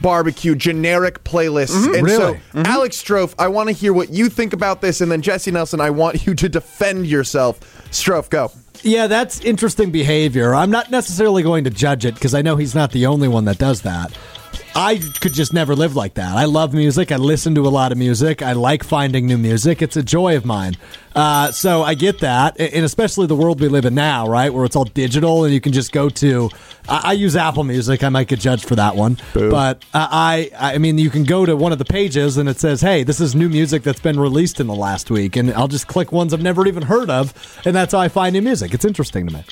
barbecue 0.00 0.54
generic 0.54 1.24
playlists. 1.24 1.76
Mm-hmm. 1.76 1.94
And 1.94 2.08
so, 2.10 2.18
Really? 2.26 2.34
Mm-hmm. 2.34 2.66
Alex 2.66 3.02
Strouf, 3.02 3.34
I 3.38 3.48
want 3.48 3.68
to 3.68 3.74
hear 3.74 3.92
what 3.92 4.10
you 4.10 4.28
think 4.28 4.52
about 4.52 4.80
this, 4.80 5.00
and 5.00 5.10
then 5.10 5.22
Jesse 5.22 5.50
Nelson, 5.50 5.80
I 5.80 5.90
want 5.90 6.26
you 6.26 6.34
to 6.34 6.48
defend 6.48 7.06
yourself. 7.06 7.60
Strouf, 7.90 8.30
go. 8.30 8.50
Yeah, 8.82 9.06
that's 9.06 9.40
interesting 9.40 9.90
behavior. 9.90 10.54
I'm 10.54 10.70
not 10.70 10.90
necessarily 10.90 11.42
going 11.42 11.64
to 11.64 11.70
judge 11.70 12.04
it 12.04 12.14
because 12.14 12.34
I 12.34 12.42
know 12.42 12.56
he's 12.56 12.74
not 12.74 12.92
the 12.92 13.06
only 13.06 13.28
one 13.28 13.46
that 13.46 13.58
does 13.58 13.82
that. 13.82 14.16
I 14.78 14.98
could 14.98 15.32
just 15.32 15.54
never 15.54 15.74
live 15.74 15.96
like 15.96 16.14
that. 16.14 16.36
I 16.36 16.44
love 16.44 16.74
music. 16.74 17.10
I 17.10 17.16
listen 17.16 17.54
to 17.54 17.66
a 17.66 17.70
lot 17.70 17.92
of 17.92 17.98
music. 17.98 18.42
I 18.42 18.52
like 18.52 18.84
finding 18.84 19.26
new 19.26 19.38
music. 19.38 19.80
It's 19.80 19.96
a 19.96 20.02
joy 20.02 20.36
of 20.36 20.44
mine. 20.44 20.76
Uh, 21.14 21.50
so 21.50 21.82
I 21.82 21.94
get 21.94 22.18
that, 22.18 22.60
and 22.60 22.84
especially 22.84 23.26
the 23.26 23.34
world 23.34 23.58
we 23.58 23.68
live 23.68 23.86
in 23.86 23.94
now, 23.94 24.28
right, 24.28 24.52
where 24.52 24.66
it's 24.66 24.76
all 24.76 24.84
digital 24.84 25.44
and 25.44 25.54
you 25.54 25.62
can 25.62 25.72
just 25.72 25.92
go 25.92 26.10
to. 26.10 26.50
I, 26.90 27.00
I 27.04 27.12
use 27.14 27.36
Apple 27.36 27.64
Music. 27.64 28.04
I 28.04 28.10
might 28.10 28.28
get 28.28 28.38
judged 28.38 28.68
for 28.68 28.74
that 28.76 28.96
one, 28.96 29.16
but 29.48 29.82
uh, 29.94 30.08
I, 30.10 30.50
I 30.54 30.76
mean, 30.76 30.98
you 30.98 31.08
can 31.08 31.24
go 31.24 31.46
to 31.46 31.56
one 31.56 31.72
of 31.72 31.78
the 31.78 31.86
pages 31.86 32.36
and 32.36 32.46
it 32.46 32.60
says, 32.60 32.82
"Hey, 32.82 33.02
this 33.02 33.18
is 33.18 33.34
new 33.34 33.48
music 33.48 33.82
that's 33.82 34.00
been 34.00 34.20
released 34.20 34.60
in 34.60 34.66
the 34.66 34.74
last 34.74 35.10
week," 35.10 35.36
and 35.36 35.54
I'll 35.54 35.68
just 35.68 35.86
click 35.86 36.12
ones 36.12 36.34
I've 36.34 36.42
never 36.42 36.66
even 36.66 36.82
heard 36.82 37.08
of, 37.08 37.32
and 37.64 37.74
that's 37.74 37.92
how 37.94 38.00
I 38.00 38.08
find 38.08 38.34
new 38.34 38.42
music. 38.42 38.74
It's 38.74 38.84
interesting 38.84 39.26
to 39.28 39.32
me. 39.36 39.44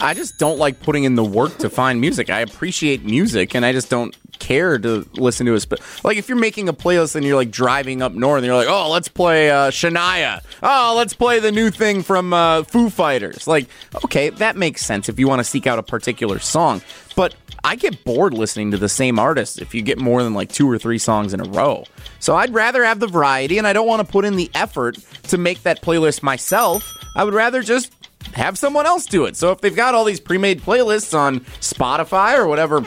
I 0.00 0.14
just 0.14 0.38
don't 0.38 0.58
like 0.58 0.80
putting 0.80 1.04
in 1.04 1.14
the 1.14 1.24
work 1.24 1.58
to 1.58 1.70
find 1.70 2.00
music. 2.00 2.30
I 2.30 2.40
appreciate 2.40 3.04
music, 3.04 3.54
and 3.54 3.64
I 3.64 3.72
just 3.72 3.90
don't 3.90 4.16
care 4.38 4.78
to 4.78 5.08
listen 5.14 5.46
to 5.46 5.54
it. 5.54 5.66
But 5.68 5.80
like, 6.02 6.16
if 6.16 6.28
you're 6.28 6.38
making 6.38 6.68
a 6.68 6.72
playlist 6.72 7.16
and 7.16 7.24
you're 7.24 7.36
like 7.36 7.50
driving 7.50 8.02
up 8.02 8.12
north, 8.12 8.38
and 8.38 8.46
you're 8.46 8.56
like, 8.56 8.68
"Oh, 8.68 8.90
let's 8.90 9.08
play 9.08 9.50
uh, 9.50 9.70
Shania. 9.70 10.42
Oh, 10.62 10.94
let's 10.96 11.14
play 11.14 11.38
the 11.40 11.52
new 11.52 11.70
thing 11.70 12.02
from 12.02 12.32
uh, 12.32 12.64
Foo 12.64 12.90
Fighters." 12.90 13.46
Like, 13.46 13.68
okay, 14.04 14.30
that 14.30 14.56
makes 14.56 14.84
sense 14.84 15.08
if 15.08 15.18
you 15.18 15.28
want 15.28 15.40
to 15.40 15.44
seek 15.44 15.66
out 15.66 15.78
a 15.78 15.82
particular 15.82 16.38
song. 16.38 16.82
But 17.16 17.34
I 17.62 17.76
get 17.76 18.04
bored 18.04 18.34
listening 18.34 18.72
to 18.72 18.76
the 18.76 18.88
same 18.88 19.18
artist 19.18 19.60
if 19.62 19.74
you 19.74 19.82
get 19.82 19.98
more 19.98 20.22
than 20.22 20.34
like 20.34 20.50
two 20.52 20.70
or 20.70 20.78
three 20.78 20.98
songs 20.98 21.32
in 21.32 21.40
a 21.40 21.44
row. 21.44 21.84
So 22.18 22.36
I'd 22.36 22.52
rather 22.52 22.84
have 22.84 23.00
the 23.00 23.06
variety, 23.06 23.58
and 23.58 23.66
I 23.66 23.72
don't 23.72 23.86
want 23.86 24.06
to 24.06 24.12
put 24.12 24.24
in 24.24 24.36
the 24.36 24.50
effort 24.54 24.98
to 25.28 25.38
make 25.38 25.62
that 25.62 25.80
playlist 25.80 26.22
myself. 26.22 26.92
I 27.16 27.24
would 27.24 27.34
rather 27.34 27.62
just 27.62 27.92
have 28.32 28.58
someone 28.58 28.86
else 28.86 29.06
do 29.06 29.24
it. 29.26 29.36
So 29.36 29.52
if 29.52 29.60
they've 29.60 29.74
got 29.74 29.94
all 29.94 30.04
these 30.04 30.20
pre-made 30.20 30.62
playlists 30.62 31.16
on 31.16 31.40
Spotify 31.60 32.38
or 32.38 32.48
whatever 32.48 32.84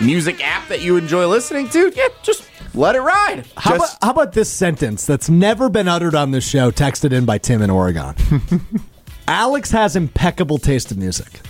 music 0.00 0.44
app 0.46 0.68
that 0.68 0.82
you 0.82 0.96
enjoy 0.96 1.26
listening 1.26 1.68
to, 1.70 1.92
yeah, 1.94 2.08
just 2.22 2.48
let 2.74 2.94
it 2.94 3.00
ride. 3.00 3.44
How, 3.56 3.76
Just- 3.76 3.96
about, 3.96 4.04
how 4.04 4.10
about 4.22 4.32
this 4.32 4.50
sentence 4.50 5.06
that's 5.06 5.28
never 5.28 5.68
been 5.68 5.88
uttered 5.88 6.14
on 6.14 6.30
this 6.30 6.46
show, 6.46 6.70
texted 6.70 7.12
in 7.12 7.24
by 7.24 7.38
Tim 7.38 7.62
in 7.62 7.70
Oregon? 7.70 8.14
Alex 9.28 9.70
has 9.72 9.96
impeccable 9.96 10.58
taste 10.58 10.92
in 10.92 10.98
music. 10.98 11.40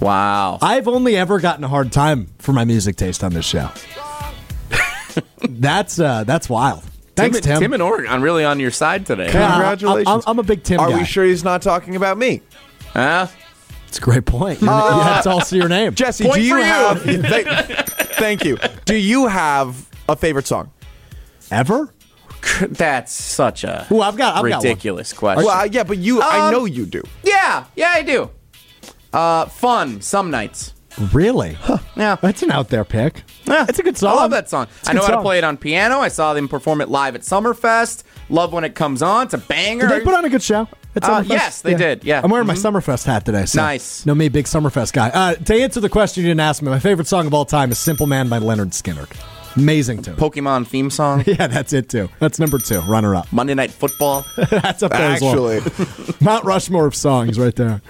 Wow. 0.00 0.58
I've 0.62 0.86
only 0.86 1.16
ever 1.16 1.40
gotten 1.40 1.64
a 1.64 1.68
hard 1.68 1.90
time 1.90 2.28
for 2.38 2.52
my 2.52 2.64
music 2.64 2.96
taste 2.96 3.24
on 3.24 3.32
this 3.32 3.44
show. 3.44 3.70
that's 5.48 5.98
uh, 5.98 6.22
that's 6.24 6.48
wild. 6.48 6.84
Thanks, 7.18 7.40
Tim. 7.40 7.60
Tim 7.60 7.72
in 7.74 7.80
Oregon, 7.80 8.10
I'm 8.10 8.22
really 8.22 8.44
on 8.44 8.58
your 8.60 8.70
side 8.70 9.04
today. 9.06 9.26
Yeah, 9.26 9.50
Congratulations. 9.52 10.24
I'm, 10.26 10.30
I'm 10.30 10.38
a 10.38 10.42
big 10.42 10.62
Tim 10.62 10.80
Are 10.80 10.88
guy. 10.90 10.98
we 10.98 11.04
sure 11.04 11.24
he's 11.24 11.44
not 11.44 11.62
talking 11.62 11.96
about 11.96 12.16
me? 12.18 12.40
Huh? 12.92 13.26
It's 13.86 13.98
a 13.98 14.00
great 14.00 14.24
point. 14.26 14.60
You 14.60 14.68
have 14.68 15.22
to 15.24 15.30
also 15.30 15.56
your 15.56 15.68
name. 15.68 15.94
Jesse, 15.94 16.24
Point 16.24 16.36
do 16.36 16.42
you 16.42 16.52
for 16.54 16.58
you. 16.58 16.64
have. 16.64 17.02
Thank, 17.02 17.46
thank 18.16 18.44
you. 18.44 18.58
Do 18.84 18.96
you 18.96 19.26
have 19.28 19.88
a 20.08 20.16
favorite 20.16 20.46
song? 20.46 20.70
Ever? 21.50 21.92
That's 22.68 23.12
such 23.12 23.64
a 23.64 23.86
Ooh, 23.90 24.00
I've 24.02 24.16
got- 24.16 24.36
I've 24.36 24.42
got 24.48 24.58
one. 24.58 24.62
ridiculous 24.62 25.12
question. 25.12 25.44
Well, 25.44 25.54
I- 25.56 25.64
yeah, 25.72 25.84
but 25.84 25.98
you. 25.98 26.20
I 26.20 26.46
Um, 26.48 26.52
know 26.52 26.64
you 26.66 26.84
do. 26.86 27.02
yeah, 27.24 27.64
yeah, 27.76 27.88
I 27.90 28.02
do. 28.02 28.30
Uh, 29.12 29.46
fun 29.46 30.00
some 30.02 30.30
nights. 30.30 30.74
Really? 31.12 31.54
Huh. 31.54 31.78
Yeah. 31.96 32.16
That's 32.20 32.42
an 32.42 32.50
out 32.50 32.68
there 32.68 32.84
pick. 32.84 33.22
Yeah, 33.44 33.66
It's 33.68 33.78
a 33.78 33.82
good 33.82 33.96
song. 33.96 34.12
I 34.12 34.20
love 34.22 34.30
that 34.32 34.48
song. 34.50 34.66
I 34.86 34.92
know 34.92 35.00
how 35.02 35.08
to 35.08 35.12
song. 35.14 35.22
play 35.22 35.38
it 35.38 35.44
on 35.44 35.56
piano. 35.56 35.98
I 36.00 36.08
saw 36.08 36.34
them 36.34 36.48
perform 36.48 36.80
it 36.80 36.88
live 36.88 37.14
at 37.14 37.22
Summerfest. 37.22 38.02
Love 38.28 38.52
when 38.52 38.64
it 38.64 38.74
comes 38.74 39.00
on. 39.02 39.24
It's 39.26 39.34
a 39.34 39.38
banger. 39.38 39.88
Did 39.88 40.00
they 40.00 40.04
put 40.04 40.14
on 40.14 40.24
a 40.24 40.28
good 40.28 40.42
show? 40.42 40.68
At 40.96 41.04
Uh, 41.04 41.22
Summerfest? 41.22 41.28
yes, 41.30 41.62
they 41.62 41.74
did, 41.74 42.04
yeah. 42.04 42.20
I'm 42.22 42.30
wearing 42.30 42.46
my 42.46 42.54
Summerfest 42.54 43.04
hat 43.04 43.24
today. 43.24 43.44
So 43.46 43.60
Nice. 43.62 44.04
No, 44.04 44.14
me, 44.14 44.28
big 44.28 44.46
Summerfest 44.46 44.92
guy. 44.92 45.08
Uh, 45.10 45.34
to 45.34 45.54
answer 45.54 45.80
the 45.80 45.88
question 45.88 46.24
you 46.24 46.30
didn't 46.30 46.40
ask 46.40 46.60
me, 46.62 46.70
my 46.70 46.78
favorite 46.80 47.06
song 47.06 47.26
of 47.26 47.34
all 47.34 47.44
time 47.44 47.70
is 47.70 47.78
"Simple 47.78 48.06
Man" 48.06 48.28
by 48.28 48.38
Lynyrd 48.38 48.72
Skynyrd. 48.72 49.08
Amazing 49.56 50.02
tune. 50.02 50.14
Pokemon 50.16 50.66
theme 50.66 50.88
song. 50.90 51.24
yeah, 51.26 51.46
that's 51.46 51.72
it 51.72 51.88
too. 51.88 52.08
That's 52.20 52.38
number 52.38 52.58
two. 52.58 52.80
Runner 52.82 53.14
up. 53.16 53.32
Monday 53.32 53.54
Night 53.54 53.70
Football. 53.70 54.24
that's 54.36 54.82
up 54.82 54.92
there 54.92 55.12
as 55.12 55.20
well. 55.22 55.50
Actually. 55.50 56.14
Mount 56.20 56.44
Rushmore 56.44 56.86
of 56.86 56.94
songs 56.94 57.38
right 57.38 57.54
there. 57.56 57.80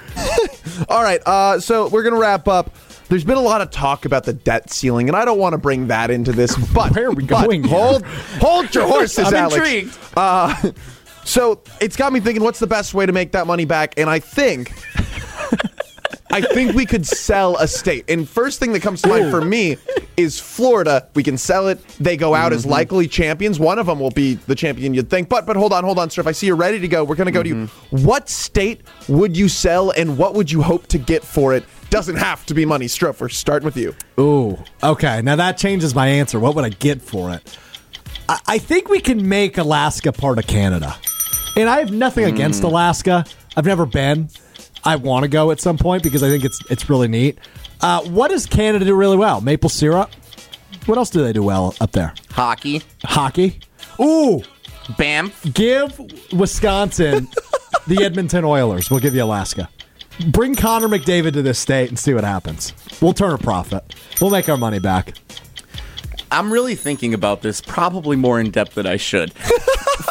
All 0.89 1.03
right, 1.03 1.21
uh, 1.27 1.59
so 1.61 1.89
we're 1.89 2.03
gonna 2.05 2.19
wrap 2.21 2.47
up. 2.49 2.75
There's 3.09 3.25
been 3.25 3.39
a 3.39 3.43
lot 3.43 3.61
of 3.63 3.71
talk 3.71 4.05
about 4.05 4.25
the 4.25 4.35
debt 4.35 4.71
ceiling, 4.71 5.09
and 5.09 5.17
I 5.17 5.25
don't 5.25 5.39
want 5.39 5.55
to 5.55 5.59
bring 5.59 5.87
that 5.89 6.11
into 6.11 6.33
this. 6.33 6.57
But 6.75 6.95
Where 6.95 7.09
are 7.09 7.13
we 7.13 7.25
going? 7.25 7.65
Hold, 7.65 8.05
hold 8.05 8.75
your 8.75 8.87
horses, 8.89 9.27
I'm 9.29 9.35
Alex. 9.35 9.55
intrigued. 9.57 9.99
Uh, 10.17 10.73
so 11.25 11.63
it's 11.81 11.97
got 11.97 12.13
me 12.13 12.21
thinking, 12.21 12.43
what's 12.43 12.59
the 12.59 12.67
best 12.67 12.93
way 12.95 13.07
to 13.07 13.13
make 13.13 13.33
that 13.33 13.47
money 13.47 13.65
back? 13.65 13.95
And 13.99 14.09
I 14.11 14.19
think, 14.19 14.73
I 16.31 16.43
think 16.43 16.75
we 16.75 16.85
could 16.85 17.07
sell 17.07 17.57
a 17.57 17.67
state. 17.67 18.05
And 18.09 18.29
first 18.29 18.59
thing 18.61 18.73
that 18.75 18.81
comes 18.81 19.01
to 19.03 19.09
mind 19.09 19.31
for 19.31 19.41
me 19.41 19.79
is 20.19 20.39
Florida. 20.39 21.09
We 21.15 21.23
can 21.23 21.39
sell 21.39 21.69
it. 21.69 21.87
They 21.99 22.17
go 22.19 22.35
out 22.35 22.53
as 22.53 22.63
Mm-hmm. 22.63 22.71
likely 22.71 23.09
champions. 23.09 23.59
One 23.59 23.79
of 23.79 23.87
them 23.87 23.99
will 24.01 24.11
be 24.11 24.35
the 24.35 24.55
champion 24.55 24.93
you'd 24.93 25.09
think. 25.09 25.29
But 25.31 25.47
but 25.47 25.57
hold 25.57 25.73
on, 25.73 25.85
hold 25.85 25.99
on, 25.99 26.11
sir. 26.11 26.21
If 26.21 26.27
I 26.27 26.33
see 26.33 26.47
you're 26.49 26.57
ready 26.57 26.79
to 26.81 26.89
go, 26.89 27.03
we're 27.05 27.15
gonna 27.15 27.31
go 27.31 27.43
to 27.43 27.49
you. 27.49 27.55
Mm-hmm. 27.55 28.05
What 28.05 28.29
state 28.29 28.83
would 29.09 29.37
you 29.37 29.49
sell, 29.49 29.91
and 29.93 30.19
what 30.19 30.35
would 30.35 30.51
you 30.51 30.61
hope 30.61 30.87
to 30.89 30.99
get 30.99 31.25
for 31.25 31.55
it? 31.55 31.65
Doesn't 31.91 32.17
have 32.17 32.45
to 32.47 32.55
be 32.55 32.65
money. 32.67 32.87
Strouf, 32.87 33.21
we're 33.21 33.29
starting 33.31 33.65
with 33.65 33.77
you. 33.77 33.95
Ooh, 34.21 34.59
okay. 34.83 35.23
Now 35.23 35.37
that 35.37 35.57
changes 35.57 35.95
my 35.95 36.07
answer. 36.07 36.39
What 36.39 36.55
would 36.55 36.65
I 36.65 36.69
get 36.71 37.01
for 37.01 37.31
it? 37.33 37.59
I, 38.29 38.39
I 38.47 38.59
think 38.59 38.89
we 38.89 39.01
can 39.01 39.27
make 39.29 39.57
Alaska 39.57 40.13
part 40.13 40.39
of 40.39 40.47
Canada. 40.47 40.95
And 41.57 41.69
I 41.69 41.79
have 41.79 41.91
nothing 41.91 42.25
against 42.27 42.63
Alaska. 42.63 43.25
I've 43.57 43.65
never 43.65 43.87
been. 43.87 44.29
I 44.85 44.97
want 44.97 45.25
to 45.25 45.29
go 45.29 45.51
at 45.51 45.61
some 45.61 45.79
point 45.79 46.03
because 46.03 46.23
I 46.23 46.29
think 46.29 46.45
it's 46.45 46.61
it's 46.71 46.89
really 46.91 47.09
neat. 47.09 47.39
Uh, 47.81 48.03
what 48.05 48.31
does 48.31 48.47
Canada 48.47 48.85
do 48.85 48.95
really 48.95 49.17
well? 49.17 49.41
Maple 49.41 49.71
syrup. 49.71 50.11
What 50.87 50.99
else 50.99 51.11
do 51.11 51.23
they 51.23 51.33
do 51.33 51.43
well 51.43 51.75
up 51.81 51.93
there? 51.93 52.15
Hockey. 52.31 52.83
Hockey. 53.05 53.61
Ooh, 54.01 54.43
Bam. 54.97 55.33
give 55.55 55.99
Wisconsin 56.33 57.29
the 57.87 58.05
Edmonton 58.05 58.45
Oilers. 58.45 58.91
We'll 58.91 59.01
give 59.01 59.15
you 59.15 59.25
Alaska. 59.25 59.69
Bring 60.27 60.57
Connor 60.57 60.89
McDavid 60.89 61.35
to 61.35 61.43
this 61.43 61.61
state 61.61 61.91
and 61.91 61.99
see 61.99 62.13
what 62.13 62.25
happens. 62.25 62.75
We'll 63.01 63.13
turn 63.13 63.33
a 63.33 63.39
profit. 63.39 63.95
We'll 64.21 64.31
make 64.31 64.49
our 64.49 64.57
money 64.57 64.81
back. 64.81 65.15
I'm 66.31 66.53
really 66.53 66.75
thinking 66.75 67.15
about 67.15 67.41
this, 67.41 67.61
probably 67.61 68.17
more 68.17 68.41
in 68.41 68.51
depth 68.51 68.75
than 68.75 68.87
I 68.87 68.97
should. 68.97 69.33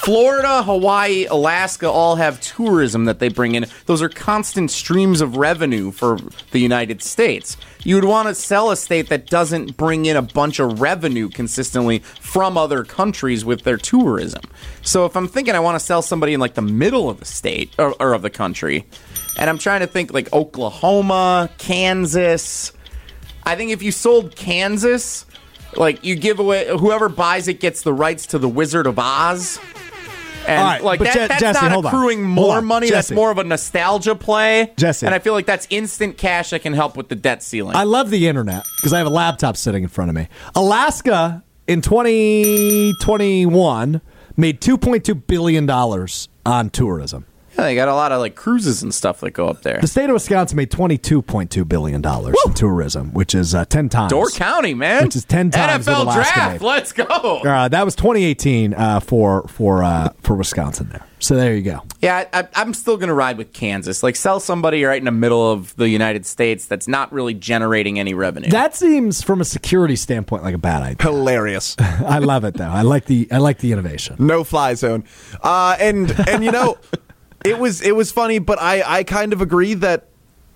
Florida, 0.04 0.64
Hawaii, 0.64 1.26
Alaska 1.26 1.90
all 1.90 2.16
have 2.16 2.40
tourism 2.40 3.06
that 3.06 3.20
they 3.20 3.28
bring 3.28 3.56
in. 3.56 3.66
Those 3.86 4.02
are 4.02 4.08
constant 4.08 4.72
streams 4.72 5.20
of 5.20 5.36
revenue 5.36 5.92
for 5.92 6.18
the 6.52 6.60
United 6.60 7.02
States. 7.04 7.58
You 7.84 7.96
would 7.96 8.06
want 8.06 8.30
to 8.30 8.36
sell 8.36 8.72
a 8.72 8.78
state 8.78 9.10
that 9.10 9.28
doesn't 9.28 9.76
bring 9.76 10.06
in 10.06 10.16
a 10.16 10.22
bunch 10.22 10.60
of 10.60 10.80
revenue 10.80 11.28
consistently 11.28 12.00
from 12.00 12.58
other 12.58 12.86
countries 12.86 13.44
with 13.44 13.64
their 13.64 13.78
tourism. 13.78 14.42
So 14.82 15.06
if 15.06 15.18
I'm 15.18 15.28
thinking 15.28 15.56
I 15.56 15.60
want 15.60 15.78
to 15.78 15.86
sell 15.86 16.02
somebody 16.02 16.34
in 16.34 16.40
like 16.40 16.54
the 16.54 16.62
middle 16.62 17.10
of 17.10 17.20
the 17.20 17.26
state 17.26 17.74
or, 17.78 17.94
or 18.02 18.14
of 18.14 18.22
the 18.22 18.30
country, 18.30 18.86
and 19.38 19.50
I'm 19.50 19.58
trying 19.58 19.80
to 19.82 19.88
think 19.88 20.14
like 20.14 20.32
Oklahoma, 20.34 21.50
Kansas, 21.58 22.72
I 23.44 23.56
think 23.56 23.72
if 23.72 23.82
you 23.84 23.92
sold 23.92 24.36
Kansas, 24.36 25.26
like 25.76 26.04
you 26.04 26.16
give 26.16 26.40
away 26.40 26.68
whoever 26.78 27.10
buys 27.10 27.48
it 27.48 27.60
gets 27.60 27.82
the 27.84 27.94
rights 27.94 28.26
to 28.28 28.38
the 28.40 28.50
Wizard 28.50 28.88
of 28.88 28.98
Oz. 29.00 29.60
And 30.48 30.60
All 30.62 30.66
right, 30.66 30.84
like 30.84 31.00
but 31.00 31.06
that, 31.06 31.14
Je- 31.14 31.28
that's 31.28 31.42
Jesse, 31.42 31.66
not 31.68 31.78
on. 31.80 31.86
accruing 31.86 32.24
Hold 32.24 32.36
more 32.36 32.58
on. 32.58 32.66
money. 32.66 32.90
That's 32.90 33.12
more 33.12 33.30
of 33.32 33.38
a 33.38 33.44
nostalgia 33.44 34.16
play. 34.16 34.72
Jesse. 34.78 35.06
And 35.06 35.14
I 35.14 35.20
feel 35.20 35.34
like 35.34 35.46
that's 35.46 35.68
instant 35.70 36.18
cash 36.18 36.52
that 36.52 36.62
can 36.62 36.72
help 36.72 36.96
with 36.96 37.10
the 37.10 37.16
debt 37.16 37.44
ceiling. 37.44 37.76
I 37.76 37.84
love 37.84 38.10
the 38.10 38.30
internet 38.30 38.64
because 38.78 38.94
I 38.94 38.98
have 39.00 39.08
a 39.08 39.12
laptop 39.12 39.58
sitting 39.58 39.84
in 39.84 39.90
front 39.90 40.08
of 40.10 40.16
me. 40.16 40.30
Alaska 40.56 41.44
in 41.68 41.82
2021 41.82 44.00
made 44.38 44.62
2.2 44.62 45.28
billion 45.28 45.66
dollars 45.66 46.30
on 46.46 46.70
tourism. 46.70 47.26
Yeah, 47.58 47.64
they 47.64 47.76
got 47.76 47.88
a 47.88 47.94
lot 47.96 48.12
of 48.12 48.20
like 48.20 48.36
cruises 48.36 48.84
and 48.84 48.94
stuff 48.94 49.20
that 49.22 49.32
go 49.32 49.48
up 49.48 49.62
there. 49.64 49.80
The 49.82 49.88
state 49.88 50.10
of 50.10 50.14
Wisconsin 50.14 50.56
made 50.58 50.70
22.2 50.72 51.68
billion 51.68 52.02
dollars 52.02 52.36
in 52.46 52.54
tourism, 52.54 53.14
which 53.14 53.34
is 53.34 53.56
uh, 53.56 53.66
10 53.66 53.90
times. 53.90 54.12
Door 54.12 54.30
County, 54.32 54.74
man. 54.74 55.04
Which 55.06 55.16
is 55.16 55.26
10 55.26 55.52
times 55.52 55.88
what 55.88 55.96
NFL 55.98 56.02
Alaska 56.04 56.34
draft. 56.34 56.62
made. 56.62 56.68
Let's 56.68 56.92
go. 56.92 57.04
Uh, 57.06 57.68
that 57.68 57.84
was 57.84 57.96
2018 57.96 58.74
uh, 58.74 59.00
for 59.00 59.48
for 59.48 59.84
uh, 59.84 60.10
for 60.22 60.36
Wisconsin 60.36 60.90
there. 60.90 61.04
So 61.20 61.36
there 61.36 61.56
you 61.56 61.64
go. 61.64 61.82
Yeah, 62.00 62.28
I, 62.32 62.48
I'm 62.54 62.76
still 62.76 62.96
going 62.96 63.08
to 63.08 63.14
ride 63.16 63.40
with 63.40 63.52
Kansas. 63.52 64.04
Like, 64.04 64.16
sell 64.16 64.40
somebody 64.40 64.84
right 64.84 65.00
in 65.00 65.06
the 65.06 65.12
middle 65.12 65.52
of 65.52 65.76
the 65.76 65.90
United 65.90 66.28
States 66.28 66.68
that's 66.68 66.88
not 66.88 67.12
really 67.12 67.34
generating 67.34 67.98
any 67.98 68.14
revenue. 68.14 68.52
That 68.52 68.76
seems 68.76 69.24
from 69.24 69.42
a 69.42 69.46
security 69.46 69.96
standpoint 69.96 70.44
like 70.44 70.54
a 70.54 70.60
bad 70.60 70.84
idea. 70.84 71.10
Hilarious. 71.10 71.76
I 71.80 72.20
love 72.20 72.44
it 72.44 72.54
though. 72.54 72.70
I 72.70 72.84
like 72.84 73.06
the 73.06 73.28
I 73.32 73.40
like 73.40 73.58
the 73.58 73.72
innovation. 73.72 74.16
no 74.20 74.44
fly 74.44 74.76
zone. 74.76 75.06
Uh, 75.42 75.76
and 75.80 76.12
and 76.30 76.44
you 76.44 76.52
know, 76.52 76.78
it 77.50 77.60
was 77.60 77.82
it 77.82 77.96
was 77.96 78.12
funny, 78.12 78.40
but 78.40 78.62
I 78.62 78.82
I 79.00 79.04
kind 79.04 79.34
of 79.34 79.42
agree 79.42 79.74
that 79.76 80.08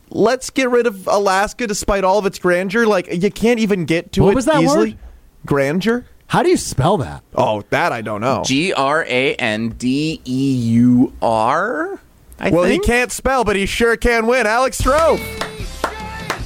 let's 0.09 0.49
get 0.49 0.69
rid 0.69 0.87
of 0.87 1.07
Alaska 1.07 1.67
despite 1.67 2.03
all 2.03 2.17
of 2.19 2.25
its 2.25 2.39
grandeur. 2.39 2.85
Like 2.85 3.07
you 3.11 3.31
can't 3.31 3.59
even 3.59 3.85
get 3.85 4.11
to 4.13 4.21
it. 4.21 4.25
What 4.25 4.31
it 4.31 4.35
was 4.35 4.45
that 4.45 4.61
easily. 4.61 4.89
word? 4.91 4.97
Grandeur. 5.45 6.05
How 6.27 6.43
do 6.43 6.49
you 6.49 6.57
spell 6.57 6.97
that? 6.97 7.23
Oh, 7.35 7.63
that 7.71 7.91
I 7.91 8.01
don't 8.01 8.21
know. 8.21 8.43
G 8.45 8.71
R 8.73 9.03
A 9.07 9.35
N 9.35 9.69
D 9.69 10.21
E 10.23 10.53
U 10.55 11.13
R. 11.21 11.99
well, 12.39 12.63
think. 12.63 12.83
he 12.83 12.87
can't 12.87 13.11
spell, 13.11 13.43
but 13.43 13.55
he 13.57 13.65
sure 13.65 13.97
can 13.97 14.27
win. 14.27 14.47
Alex 14.47 14.81
Strouf. 14.81 15.19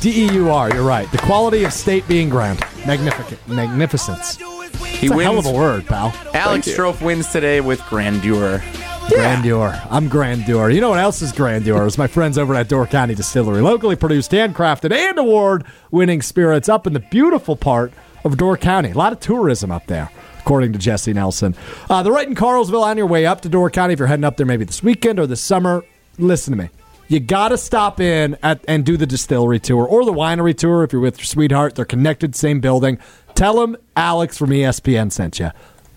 D 0.01 0.25
E 0.25 0.33
U 0.33 0.49
R. 0.51 0.73
You're 0.73 0.83
right. 0.83 1.11
The 1.11 1.19
quality 1.19 1.63
of 1.65 1.73
state 1.73 2.07
being 2.07 2.29
grand, 2.29 2.59
magnificent, 2.87 3.47
magnificence. 3.47 4.37
He 4.37 5.07
It's 5.07 5.13
a 5.13 5.15
wins. 5.17 5.23
hell 5.23 5.39
of 5.39 5.45
a 5.45 5.51
word, 5.51 5.85
pal. 5.85 6.13
Alex 6.33 6.67
you. 6.67 6.73
Strouf 6.75 7.01
wins 7.01 7.31
today 7.31 7.61
with 7.61 7.81
grandeur. 7.87 8.63
Grandeur. 9.09 9.79
I'm 9.91 10.09
grandeur. 10.09 10.69
You 10.71 10.81
know 10.81 10.89
what 10.89 10.99
else 10.99 11.21
is 11.21 11.31
grandeur? 11.31 11.85
Is 11.85 11.97
my 11.97 12.07
friends 12.07 12.37
over 12.37 12.55
at 12.55 12.67
Door 12.67 12.87
County 12.87 13.13
Distillery, 13.13 13.61
locally 13.61 13.95
produced, 13.95 14.31
handcrafted, 14.31 14.91
and 14.91 15.19
award-winning 15.19 16.21
spirits 16.23 16.69
up 16.69 16.87
in 16.87 16.93
the 16.93 16.99
beautiful 16.99 17.55
part 17.55 17.93
of 18.23 18.35
Door 18.37 18.57
County. 18.57 18.91
A 18.91 18.97
lot 18.97 19.13
of 19.13 19.19
tourism 19.19 19.71
up 19.71 19.85
there. 19.85 20.09
According 20.39 20.73
to 20.73 20.79
Jesse 20.79 21.13
Nelson, 21.13 21.55
uh, 21.89 22.03
they're 22.03 22.13
right 22.13 22.27
in 22.27 22.35
Carlsville 22.35 22.83
on 22.83 22.97
your 22.97 23.07
way 23.07 23.25
up 23.25 23.41
to 23.41 23.49
Door 23.49 23.71
County. 23.71 23.93
If 23.93 23.99
you're 23.99 24.07
heading 24.07 24.23
up 24.23 24.37
there, 24.37 24.45
maybe 24.45 24.65
this 24.65 24.83
weekend 24.83 25.19
or 25.19 25.25
this 25.27 25.41
summer, 25.41 25.83
listen 26.17 26.55
to 26.55 26.63
me. 26.63 26.69
You 27.07 27.19
got 27.19 27.49
to 27.49 27.57
stop 27.57 27.99
in 27.99 28.37
at, 28.41 28.63
and 28.67 28.85
do 28.85 28.97
the 28.97 29.05
distillery 29.05 29.59
tour 29.59 29.85
or 29.85 30.05
the 30.05 30.13
winery 30.13 30.57
tour 30.57 30.83
if 30.83 30.91
you're 30.91 31.01
with 31.01 31.19
your 31.19 31.25
sweetheart. 31.25 31.75
They're 31.75 31.85
connected, 31.85 32.35
same 32.35 32.59
building. 32.59 32.97
Tell 33.35 33.59
them 33.59 33.75
Alex 33.95 34.37
from 34.37 34.49
ESPN 34.49 35.11
sent 35.11 35.39
you. 35.39 35.51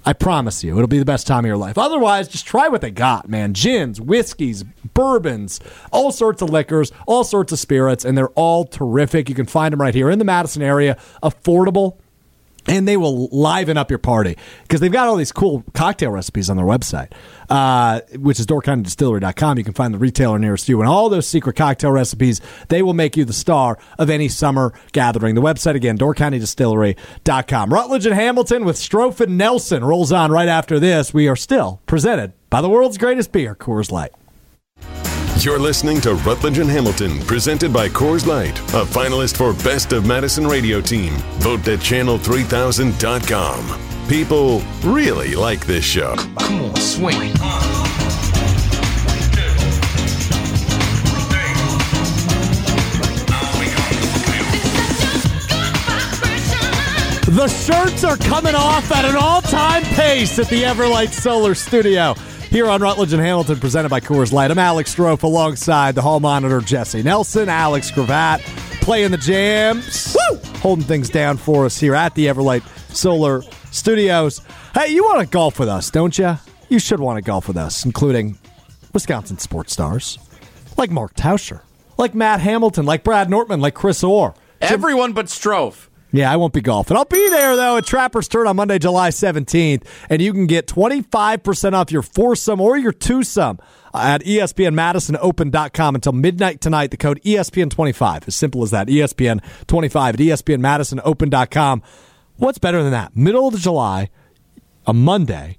I 0.05 0.13
promise 0.13 0.65
you, 0.65 0.75
it'll 0.77 0.87
be 0.89 0.99
the 0.99 1.05
best 1.05 1.27
time 1.27 1.41
of 1.41 1.47
your 1.47 1.57
life. 1.57 1.77
Otherwise, 1.77 2.29
just 2.29 2.47
try 2.47 2.69
what 2.69 2.81
they 2.81 2.91
got, 2.91 3.29
man. 3.29 3.53
Gins, 3.53 4.01
whiskeys, 4.01 4.65
bourbons, 4.95 5.61
all 5.93 6.13
sorts 6.13 6.41
of 6.41 6.51
liquors, 6.51 6.93
all 7.07 7.25
sorts 7.25 7.53
of 7.53 7.59
spirits, 7.59 8.05
and 8.05 8.17
they're 8.17 8.29
all 8.31 8.65
terrific. 8.65 9.29
You 9.29 9.35
can 9.35 9.47
find 9.47 9.73
them 9.73 9.81
right 9.81 9.95
here 9.95 10.11
in 10.11 10.19
the 10.19 10.25
Madison 10.25 10.63
area, 10.63 10.97
affordable. 11.23 11.99
And 12.69 12.87
they 12.87 12.97
will 12.97 13.29
liven 13.29 13.77
up 13.77 13.91
your 13.91 13.99
party 13.99 14.37
because 14.63 14.81
they've 14.81 14.93
got 14.93 15.09
all 15.09 15.17
these 15.17 15.33
cool 15.33 15.65
cocktail 15.75 16.11
recipes 16.11 16.51
on 16.51 16.57
their 16.57 16.67
website, 16.67 17.13
uh, 17.49 18.01
which 18.17 18.39
is 18.39 18.47
doorcountydistillery.com. 18.47 19.59
You 19.59 19.65
can 19.65 19.73
find 19.75 19.95
the 19.95 19.99
retailer 19.99 20.39
nearest 20.39 20.69
you. 20.69 20.81
And 20.81 20.89
all 20.89 21.09
those 21.09 21.27
secret 21.27 21.57
cocktail 21.57 21.91
recipes, 21.93 22.41
they 22.69 22.83
will 22.83 22.95
make 22.95 23.17
you 23.17 23.25
the 23.25 23.33
star 23.33 23.79
of 23.99 24.11
any 24.11 24.29
summer 24.29 24.73
gathering. 24.93 25.35
The 25.35 25.41
website 25.41 25.75
again, 25.75 25.97
doorcountydistillery.com. 25.99 27.73
Rutledge 27.73 28.07
and 28.07 28.15
Hamilton 28.15 28.65
with 28.65 28.77
Strouf 28.77 29.27
Nelson 29.27 29.85
rolls 29.85 30.13
on 30.13 30.31
right 30.31 30.49
after 30.49 30.79
this. 30.79 31.15
We 31.15 31.29
are 31.29 31.37
still 31.37 31.81
presented 31.87 32.33
by 32.51 32.61
the 32.61 32.69
world's 32.69 32.99
greatest 32.99 33.33
beer, 33.33 33.55
Coors 33.55 33.91
Light. 33.91 34.13
You're 35.45 35.61
listening 35.61 36.01
to 36.01 36.15
Rutledge 36.15 36.59
and 36.59 36.69
Hamilton, 36.69 37.21
presented 37.21 37.73
by 37.73 37.89
Coors 37.89 38.27
Light, 38.27 38.59
a 38.59 38.85
finalist 38.85 39.37
for 39.37 39.53
Best 39.65 39.93
of 39.93 40.05
Madison 40.05 40.45
Radio 40.47 40.81
Team. 40.81 41.13
Vote 41.39 41.67
at 41.69 41.79
channel3000.com. 41.79 44.09
People 44.09 44.63
really 44.83 45.37
like 45.37 45.65
this 45.65 45.85
show. 45.85 46.17
Come 46.17 46.63
on, 46.63 46.77
swing. 46.77 47.33
The 57.31 57.47
shirts 57.47 58.03
are 58.03 58.17
coming 58.17 58.57
off 58.57 58.91
at 58.91 59.05
an 59.05 59.15
all-time 59.15 59.85
pace 59.85 60.41
at 60.41 60.49
the 60.49 60.65
Everlight 60.65 61.13
Solar 61.13 61.55
Studio. 61.55 62.17
Here 62.51 62.67
on 62.67 62.81
Rutledge 62.81 63.13
and 63.13 63.21
Hamilton, 63.23 63.61
presented 63.61 63.91
by 63.91 64.01
Coors 64.01 64.33
Light. 64.33 64.51
I'm 64.51 64.59
Alex 64.59 64.95
Strouf 64.95 65.23
alongside 65.23 65.95
the 65.95 66.01
hall 66.01 66.19
monitor 66.19 66.61
Jesse 66.63 67.03
Nelson, 67.03 67.49
Alex 67.51 67.91
Cravat, 67.91 68.41
playing 68.81 69.11
the 69.11 69.19
jams, 69.19 70.17
Woo! 70.31 70.39
holding 70.61 70.85
things 70.87 71.11
down 71.11 71.37
for 71.37 71.67
us 71.67 71.79
here 71.79 71.95
at 71.95 72.15
the 72.15 72.27
Everlight 72.27 72.63
Solar 72.95 73.43
Studios. 73.71 74.41
Hey, 74.73 74.89
you 74.89 75.05
want 75.05 75.21
to 75.21 75.27
golf 75.27 75.59
with 75.59 75.69
us, 75.69 75.91
don't 75.91 76.17
you? 76.17 76.39
You 76.71 76.79
should 76.79 77.01
want 77.01 77.19
to 77.19 77.23
golf 77.23 77.49
with 77.49 77.59
us, 77.59 77.85
including 77.85 78.39
Wisconsin 78.95 79.37
sports 79.37 79.75
stars 79.75 80.19
like 80.79 80.91
Mark 80.91 81.15
Tauscher, 81.15 81.61
like 81.99 82.15
Matt 82.15 82.41
Hamilton, 82.41 82.87
like 82.87 83.05
Brad 83.05 83.29
Nortman, 83.29 83.61
like 83.61 83.75
Chris 83.75 84.03
Orr. 84.03 84.35
Everyone 84.63 85.13
but 85.13 85.27
Strouf. 85.27 85.88
Yeah, 86.11 86.33
I 86.33 86.37
won't 86.37 86.55
be 86.55 86.63
golfing. 86.63 86.97
I'll 86.97 87.05
be 87.05 87.29
there, 87.29 87.55
though, 87.55 87.77
at 87.77 87.85
Trapper's 87.85 88.29
Turn 88.29 88.47
on 88.47 88.57
Monday, 88.57 88.79
July 88.79 89.11
17th, 89.11 89.85
and 90.09 90.23
you 90.23 90.33
can 90.33 90.47
get 90.47 90.67
25% 90.67 91.73
off 91.75 91.93
your 91.93 92.03
foursome 92.03 92.61
or 92.63 92.79
your 92.79 92.93
twosome 92.93 93.59
at 93.93 94.23
ESPNMadisonOpen.com 94.23 95.95
until 95.95 96.13
midnight 96.13 96.61
tonight. 96.63 96.91
The 96.91 96.97
code 96.97 97.21
E 97.25 97.35
ESPN25. 97.37 98.29
As 98.29 98.35
simple 98.35 98.63
as 98.63 98.71
that. 98.71 98.89
E 98.89 98.97
ESPN25 98.97 100.09
at 100.09 100.17
ESPNMadisonOpen.com. 100.17 101.83
What's 102.37 102.59
better 102.59 102.83
than 102.83 102.93
that? 102.93 103.15
Middle 103.17 103.49
of 103.49 103.59
July, 103.59 104.09
a 104.87 104.95
Monday, 104.95 105.59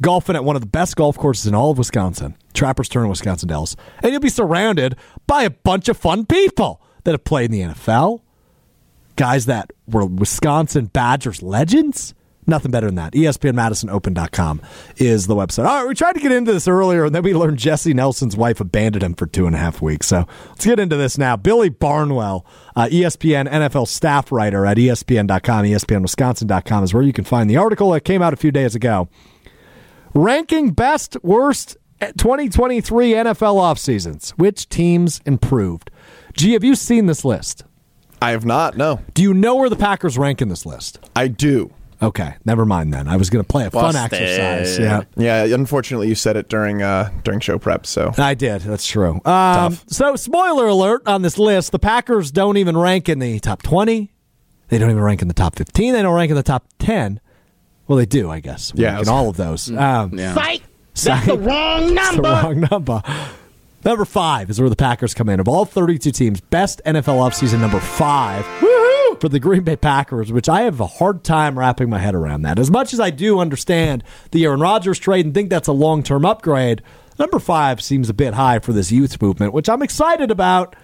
golfing 0.00 0.36
at 0.36 0.44
one 0.44 0.54
of 0.56 0.62
the 0.62 0.68
best 0.68 0.94
golf 0.94 1.16
courses 1.18 1.46
in 1.46 1.54
all 1.54 1.72
of 1.72 1.78
Wisconsin, 1.78 2.36
Trapper's 2.54 2.88
Turn 2.88 3.04
in 3.04 3.08
Wisconsin 3.10 3.48
Dells, 3.48 3.76
and 4.02 4.12
you'll 4.12 4.20
be 4.20 4.28
surrounded 4.28 4.94
by 5.26 5.42
a 5.42 5.50
bunch 5.50 5.88
of 5.88 5.96
fun 5.96 6.26
people 6.26 6.80
that 7.04 7.12
have 7.12 7.24
played 7.24 7.46
in 7.46 7.52
the 7.52 7.74
NFL, 7.74 8.20
guys 9.18 9.46
that 9.46 9.72
were 9.86 10.06
Wisconsin 10.06 10.86
Badgers 10.86 11.42
legends. 11.42 12.14
Nothing 12.46 12.70
better 12.70 12.86
than 12.86 12.94
that. 12.94 13.12
ESPNMadisonOpen.com 13.12 14.62
is 14.96 15.26
the 15.26 15.34
website. 15.34 15.66
All 15.66 15.80
right, 15.80 15.86
we 15.86 15.94
tried 15.94 16.14
to 16.14 16.20
get 16.20 16.32
into 16.32 16.50
this 16.50 16.66
earlier, 16.66 17.04
and 17.04 17.14
then 17.14 17.22
we 17.22 17.34
learned 17.34 17.58
Jesse 17.58 17.92
Nelson's 17.92 18.38
wife 18.38 18.58
abandoned 18.58 19.02
him 19.02 19.12
for 19.12 19.26
two 19.26 19.46
and 19.46 19.54
a 19.54 19.58
half 19.58 19.82
weeks. 19.82 20.06
So 20.06 20.26
let's 20.48 20.64
get 20.64 20.80
into 20.80 20.96
this 20.96 21.18
now. 21.18 21.36
Billy 21.36 21.68
Barnwell, 21.68 22.46
uh, 22.74 22.86
ESPN 22.86 23.50
NFL 23.50 23.86
staff 23.86 24.32
writer 24.32 24.64
at 24.64 24.78
ESPN.com, 24.78 25.66
ESPNWisconsin.com 25.66 26.84
is 26.84 26.94
where 26.94 27.02
you 27.02 27.12
can 27.12 27.24
find 27.24 27.50
the 27.50 27.58
article 27.58 27.90
that 27.90 28.00
came 28.00 28.22
out 28.22 28.32
a 28.32 28.36
few 28.36 28.50
days 28.50 28.74
ago. 28.74 29.10
Ranking 30.14 30.70
best, 30.70 31.18
worst 31.22 31.76
2023 32.00 33.12
NFL 33.12 33.56
off 33.56 33.78
seasons. 33.78 34.30
Which 34.38 34.70
teams 34.70 35.20
improved? 35.26 35.90
Gee, 36.32 36.54
have 36.54 36.64
you 36.64 36.74
seen 36.74 37.06
this 37.06 37.26
list? 37.26 37.64
I 38.20 38.30
have 38.30 38.44
not. 38.44 38.76
No, 38.76 39.00
Do 39.14 39.22
you 39.22 39.32
know 39.34 39.56
where 39.56 39.68
the 39.70 39.76
Packers 39.76 40.18
rank 40.18 40.42
in 40.42 40.48
this 40.48 40.66
list? 40.66 40.98
I 41.14 41.28
do. 41.28 41.72
Okay, 42.00 42.34
never 42.44 42.64
mind 42.64 42.94
then. 42.94 43.08
I 43.08 43.16
was 43.16 43.28
going 43.28 43.44
to 43.44 43.48
play 43.48 43.66
a 43.66 43.70
fun 43.72 43.92
Busted. 43.94 44.12
exercise. 44.20 44.78
Yeah. 44.78 45.02
Yeah, 45.16 45.54
unfortunately, 45.54 46.06
you 46.08 46.14
said 46.14 46.36
it 46.36 46.48
during 46.48 46.80
uh, 46.80 47.10
during 47.24 47.40
show 47.40 47.58
prep. 47.58 47.86
So 47.86 48.12
I 48.16 48.34
did. 48.34 48.60
That's 48.62 48.86
true. 48.86 49.20
Um, 49.24 49.76
so, 49.88 50.14
spoiler 50.14 50.68
alert 50.68 51.02
on 51.08 51.22
this 51.22 51.38
list: 51.38 51.72
the 51.72 51.80
Packers 51.80 52.30
don't 52.30 52.56
even 52.56 52.76
rank 52.76 53.08
in 53.08 53.18
the 53.18 53.40
top 53.40 53.62
twenty. 53.62 54.12
They 54.68 54.78
don't 54.78 54.90
even 54.90 55.02
rank 55.02 55.22
in 55.22 55.28
the 55.28 55.34
top 55.34 55.56
fifteen. 55.56 55.92
They 55.92 56.02
don't 56.02 56.14
rank 56.14 56.30
in 56.30 56.36
the 56.36 56.42
top 56.44 56.66
ten. 56.78 57.20
Well, 57.88 57.98
they 57.98 58.06
do, 58.06 58.30
I 58.30 58.38
guess. 58.40 58.70
Yeah, 58.76 59.00
in 59.00 59.08
all 59.08 59.28
of 59.28 59.36
those. 59.36 59.68
Um, 59.72 60.10
Fight! 60.16 60.62
That's 61.02 61.26
the 61.26 61.36
wrong 61.38 61.94
number. 61.94 62.22
the 62.22 62.28
wrong 62.28 62.60
number. 62.70 63.02
Number 63.84 64.04
five 64.04 64.50
is 64.50 64.60
where 64.60 64.68
the 64.68 64.76
Packers 64.76 65.14
come 65.14 65.28
in. 65.28 65.38
Of 65.40 65.48
all 65.48 65.64
32 65.64 66.10
teams, 66.10 66.40
best 66.40 66.82
NFL 66.84 67.18
offseason 67.18 67.60
number 67.60 67.78
five 67.80 68.44
for 69.20 69.28
the 69.28 69.40
Green 69.40 69.62
Bay 69.62 69.76
Packers, 69.76 70.32
which 70.32 70.48
I 70.48 70.62
have 70.62 70.80
a 70.80 70.86
hard 70.86 71.24
time 71.24 71.58
wrapping 71.58 71.88
my 71.88 71.98
head 71.98 72.14
around 72.14 72.42
that. 72.42 72.58
As 72.58 72.70
much 72.70 72.92
as 72.92 73.00
I 73.00 73.10
do 73.10 73.38
understand 73.38 74.02
the 74.32 74.44
Aaron 74.44 74.60
Rodgers 74.60 74.98
trade 74.98 75.26
and 75.26 75.34
think 75.34 75.50
that's 75.50 75.68
a 75.68 75.72
long 75.72 76.02
term 76.02 76.24
upgrade, 76.24 76.82
number 77.18 77.38
five 77.38 77.80
seems 77.80 78.08
a 78.08 78.14
bit 78.14 78.34
high 78.34 78.58
for 78.58 78.72
this 78.72 78.90
youth 78.90 79.20
movement, 79.22 79.52
which 79.52 79.68
I'm 79.68 79.82
excited 79.82 80.30
about, 80.30 80.74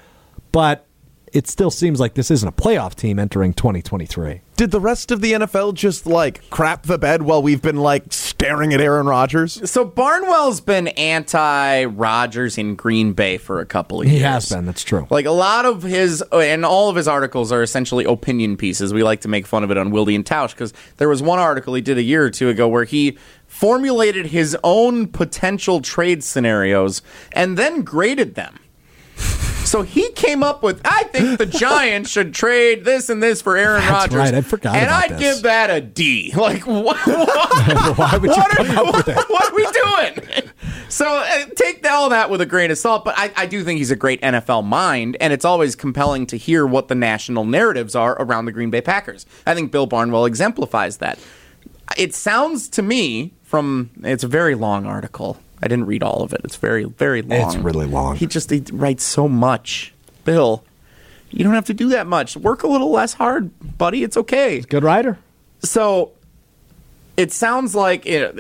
but 0.53 0.87
it 1.33 1.49
still 1.49 1.71
seems 1.71 1.99
like 1.99 2.15
this 2.15 2.31
isn't 2.31 2.49
a 2.49 2.53
playoff 2.53 2.95
team 2.95 3.19
entering 3.19 3.55
2023. 3.55 4.41
Did 4.57 4.71
the 4.71 4.81
rest 4.81 5.11
of 5.11 5.21
the 5.21 5.33
NFL 5.33 5.75
just 5.75 6.07
like 6.07 6.49
crap 6.51 6.85
the 6.85 6.99
bed 6.99 7.23
while 7.23 7.43
we've 7.43 7.61
been 7.63 7.77
like 7.77 8.05
staring 8.13 8.73
at 8.73 8.81
Aaron 8.81 9.07
Rodgers? 9.07 9.69
So 9.71 9.85
Barnwell's 9.85 10.61
been 10.61 10.89
anti 10.89 11.85
Rodgers 11.85 12.57
in 12.59 12.77
Green 12.77 13.13
Bay 13.15 13.37
for 13.37 13.61
a 13.61 13.67
couple 13.67 14.01
of 14.01 14.07
He 14.07 14.15
years. 14.15 14.25
has 14.25 14.49
been, 14.51 14.67
that's 14.67 14.85
true. 14.85 15.07
Like 15.11 15.27
a 15.27 15.31
lot 15.33 15.65
of 15.65 15.83
his 15.83 16.23
and 16.33 16.65
all 16.65 16.89
of 16.89 16.97
his 16.97 17.09
articles 17.09 17.51
are 17.53 17.63
essentially 17.63 18.05
opinion 18.05 18.57
pieces. 18.57 18.93
We 18.95 19.03
like 19.03 19.21
to 19.23 19.29
make 19.29 19.47
fun 19.47 19.65
of 19.65 19.71
it 19.71 19.77
on 19.77 19.91
Wildy 19.91 20.15
and 20.15 20.25
Tausch 20.25 20.51
because 20.53 20.73
there 20.99 21.09
was 21.09 21.23
one 21.23 21.39
article 21.39 21.75
he 21.75 21.81
did 21.81 21.99
a 21.99 22.03
year 22.03 22.25
or 22.25 22.31
two 22.31 22.49
ago 22.49 22.69
where 22.69 22.85
he 22.85 23.19
formulated 23.47 24.27
his 24.27 24.57
own 24.65 25.07
potential 25.07 25.81
trade 25.81 26.25
scenarios 26.25 27.03
and 27.33 27.57
then 27.57 27.83
graded 27.83 28.35
them. 28.35 28.59
So 29.75 29.83
he 29.83 30.13
came 30.13 30.45
up 30.45 30.63
with, 30.63 30.81
I 30.85 31.03
think 31.03 31.37
the 31.37 31.47
Giants 31.65 32.09
should 32.09 32.33
trade 32.33 32.85
this 32.85 33.11
and 33.11 33.21
this 33.21 33.43
for 33.43 33.57
Aaron 33.57 33.81
That's 33.81 33.91
Rodgers. 33.91 34.15
right, 34.19 34.35
I 34.35 34.41
forgot 34.41 34.77
And 34.77 34.89
I'd 34.89 35.11
this. 35.11 35.19
give 35.19 35.43
that 35.43 35.69
a 35.69 35.81
D. 35.81 36.33
Like, 36.37 36.65
what? 36.65 36.97
Why 37.07 38.19
would 38.21 38.31
you 38.31 38.37
what, 38.37 38.51
come 38.57 38.71
are, 38.71 38.87
up 38.87 38.95
with 38.95 39.09
it? 39.09 39.17
what 39.17 39.51
are 39.51 39.57
we 39.57 39.67
doing? 39.73 40.51
So 40.89 41.07
uh, 41.09 41.47
take 41.57 41.85
all 41.91 42.09
that 42.11 42.31
with 42.31 42.41
a 42.41 42.47
grain 42.47 42.71
of 42.71 42.79
salt, 42.79 43.05
but 43.05 43.15
I, 43.19 43.33
I 43.37 43.47
do 43.47 43.65
think 43.65 43.79
he's 43.79 43.91
a 43.91 43.97
great 43.97 44.21
NFL 44.21 44.65
mind, 44.65 45.17
and 45.19 45.33
it's 45.33 45.45
always 45.45 45.75
compelling 45.75 46.27
to 46.27 46.37
hear 46.37 46.65
what 46.65 46.87
the 46.87 46.95
national 46.95 47.45
narratives 47.45 47.97
are 47.97 48.13
around 48.23 48.45
the 48.45 48.53
Green 48.53 48.71
Bay 48.71 48.81
Packers. 48.81 49.27
I 49.45 49.57
think 49.57 49.73
Bill 49.73 49.89
Barnwell 49.89 50.25
exemplifies 50.25 50.99
that. 50.99 51.19
It 51.99 52.15
sounds 52.15 52.69
to 52.69 52.83
me 52.83 53.33
from 53.43 53.91
it's 54.05 54.23
a 54.23 54.29
very 54.29 54.55
long 54.55 54.87
article. 54.87 55.37
I 55.63 55.69
didn't 55.69 55.87
read 55.87 56.03
all 56.03 56.23
of 56.23 56.33
it. 56.33 56.41
It's 56.45 56.57
very 56.57 56.85
very 56.85 57.23
long. 57.23 57.41
It's 57.41 57.57
really 57.57 57.87
long. 57.87 58.17
He 58.17 58.27
just 58.27 58.51
he 58.51 58.63
writes 58.73 59.05
so 59.05 59.29
much. 59.29 59.93
Bill, 60.25 60.65
you 61.31 61.45
don't 61.45 61.55
have 61.55 61.67
to 61.67 61.75
do 61.75 61.89
that 61.91 62.07
much. 62.07 62.37
Work 62.37 62.63
a 62.63 62.67
little 62.67 62.91
less 62.91 63.15
hard, 63.15 63.51
buddy. 63.79 64.03
It's 64.03 64.17
okay. 64.17 64.61
Good 64.61 64.85
writer. 64.85 65.19
So 65.63 66.13
it 67.17 67.33
sounds 67.33 67.75
like 67.75 68.05
it, 68.07 68.35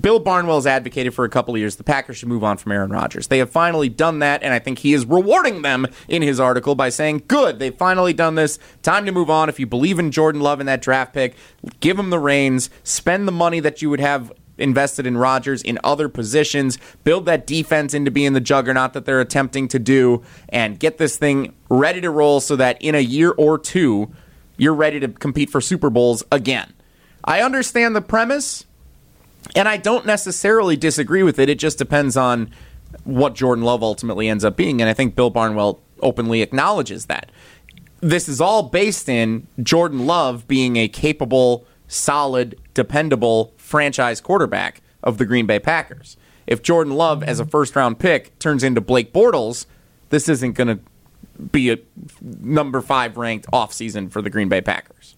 Bill 0.00 0.20
Barnwell's 0.20 0.66
advocated 0.66 1.14
for 1.14 1.24
a 1.24 1.28
couple 1.28 1.54
of 1.54 1.58
years 1.58 1.76
the 1.76 1.84
Packers 1.84 2.16
should 2.16 2.28
move 2.28 2.44
on 2.44 2.56
from 2.58 2.72
Aaron 2.72 2.90
Rodgers. 2.90 3.26
They 3.26 3.38
have 3.38 3.50
finally 3.50 3.88
done 3.88 4.20
that, 4.20 4.42
and 4.42 4.54
I 4.54 4.60
think 4.60 4.78
he 4.78 4.94
is 4.94 5.04
rewarding 5.04 5.62
them 5.62 5.86
in 6.06 6.22
his 6.22 6.38
article 6.38 6.74
by 6.74 6.90
saying, 6.90 7.24
Good, 7.26 7.58
they've 7.58 7.76
finally 7.76 8.12
done 8.12 8.36
this. 8.36 8.58
Time 8.82 9.04
to 9.06 9.12
move 9.12 9.30
on. 9.30 9.48
If 9.48 9.58
you 9.58 9.66
believe 9.66 9.98
in 9.98 10.12
Jordan 10.12 10.40
Love 10.40 10.60
and 10.60 10.68
that 10.68 10.80
draft 10.80 11.12
pick, 11.12 11.34
give 11.80 11.98
him 11.98 12.10
the 12.10 12.20
reins, 12.20 12.70
spend 12.84 13.26
the 13.26 13.32
money 13.32 13.60
that 13.60 13.82
you 13.82 13.90
would 13.90 14.00
have 14.00 14.32
invested 14.58 15.06
in 15.06 15.16
Rodgers 15.16 15.62
in 15.62 15.78
other 15.82 16.08
positions, 16.08 16.78
build 17.02 17.26
that 17.26 17.46
defense 17.46 17.94
into 17.94 18.10
being 18.10 18.32
the 18.32 18.40
juggernaut 18.40 18.92
that 18.92 19.04
they're 19.04 19.20
attempting 19.20 19.68
to 19.68 19.78
do, 19.78 20.22
and 20.48 20.78
get 20.78 20.98
this 20.98 21.16
thing 21.16 21.54
ready 21.68 22.00
to 22.00 22.10
roll 22.10 22.40
so 22.40 22.56
that 22.56 22.80
in 22.80 22.94
a 22.94 23.00
year 23.00 23.32
or 23.32 23.58
two, 23.58 24.12
you're 24.56 24.74
ready 24.74 25.00
to 25.00 25.08
compete 25.08 25.50
for 25.50 25.60
Super 25.60 25.90
Bowls 25.90 26.22
again. 26.30 26.72
I 27.24 27.40
understand 27.40 27.96
the 27.96 28.02
premise, 28.02 28.64
and 29.56 29.68
I 29.68 29.76
don't 29.76 30.06
necessarily 30.06 30.76
disagree 30.76 31.22
with 31.22 31.38
it. 31.38 31.48
It 31.48 31.58
just 31.58 31.78
depends 31.78 32.16
on 32.16 32.50
what 33.02 33.34
Jordan 33.34 33.64
Love 33.64 33.82
ultimately 33.82 34.28
ends 34.28 34.44
up 34.44 34.56
being, 34.56 34.80
and 34.80 34.88
I 34.88 34.94
think 34.94 35.16
Bill 35.16 35.30
Barnwell 35.30 35.80
openly 36.00 36.42
acknowledges 36.42 37.06
that. 37.06 37.30
This 38.00 38.28
is 38.28 38.40
all 38.40 38.64
based 38.64 39.08
in 39.08 39.46
Jordan 39.62 40.06
Love 40.06 40.46
being 40.46 40.76
a 40.76 40.86
capable, 40.86 41.66
solid, 41.88 42.58
dependable 42.74 43.53
franchise 43.74 44.20
quarterback 44.20 44.82
of 45.02 45.18
the 45.18 45.26
Green 45.26 45.46
Bay 45.46 45.58
Packers. 45.58 46.16
If 46.46 46.62
Jordan 46.62 46.92
Love, 46.94 47.24
as 47.24 47.40
a 47.40 47.44
first 47.44 47.74
round 47.74 47.98
pick, 47.98 48.38
turns 48.38 48.62
into 48.62 48.80
Blake 48.80 49.12
Bortles, 49.12 49.66
this 50.10 50.28
isn't 50.28 50.52
going 50.52 50.68
to 50.68 50.78
be 51.50 51.72
a 51.72 51.78
number 52.22 52.80
five 52.80 53.16
ranked 53.16 53.48
offseason 53.52 54.12
for 54.12 54.22
the 54.22 54.30
Green 54.30 54.48
Bay 54.48 54.60
Packers. 54.60 55.16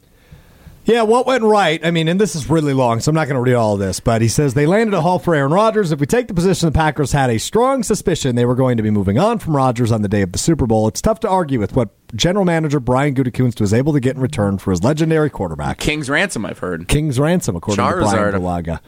Yeah, 0.87 1.03
what 1.03 1.27
went 1.27 1.45
right? 1.45 1.85
I 1.85 1.91
mean, 1.91 2.09
and 2.09 2.19
this 2.19 2.35
is 2.35 2.49
really 2.49 2.73
long, 2.73 3.01
so 3.01 3.11
I'm 3.11 3.15
not 3.15 3.27
going 3.27 3.35
to 3.35 3.43
read 3.43 3.57
all 3.57 3.75
of 3.75 3.81
this, 3.81 4.01
but 4.01 4.23
he 4.23 4.29
says 4.29 4.55
they 4.55 4.65
landed 4.65 4.95
a 4.97 5.03
haul 5.03 5.19
for 5.19 5.35
Aaron 5.35 5.53
Rodgers. 5.53 5.93
If 5.93 6.01
we 6.01 6.07
take 6.07 6.29
the 6.29 6.33
position 6.33 6.67
the 6.67 6.73
Packers 6.73 7.13
had 7.13 7.29
a 7.29 7.39
strong 7.39 7.83
suspicion 7.83 8.37
they 8.37 8.47
were 8.47 8.55
going 8.55 8.79
to 8.79 8.83
be 8.83 8.91
moving 8.91 9.19
on 9.19 9.39
from 9.39 9.55
Rodgers 9.55 9.93
on 9.93 10.01
the 10.01 10.09
day 10.09 10.23
of 10.23 10.33
the 10.33 10.39
Super 10.39 10.67
Bowl, 10.67 10.89
it's 10.89 11.03
tough 11.03 11.21
to 11.21 11.29
argue 11.29 11.61
with 11.61 11.77
what 11.77 11.91
general 12.15 12.45
manager 12.45 12.81
Brian 12.81 13.15
Gutekunst 13.15 13.61
was 13.61 13.75
able 13.75 13.93
to 13.93 14.01
get 14.01 14.17
in 14.17 14.23
return 14.23 14.59
for 14.59 14.71
his 14.71 14.83
legendary 14.83 15.31
quarterback. 15.31 15.79
King's 15.79 16.09
ransom, 16.09 16.47
I've 16.47 16.59
heard. 16.59 16.89
King's 16.89 17.19
ransom, 17.19 17.57
according 17.57 17.85
to 17.85 17.97
Brian 18.01 18.35
Bulaga. 18.35 18.81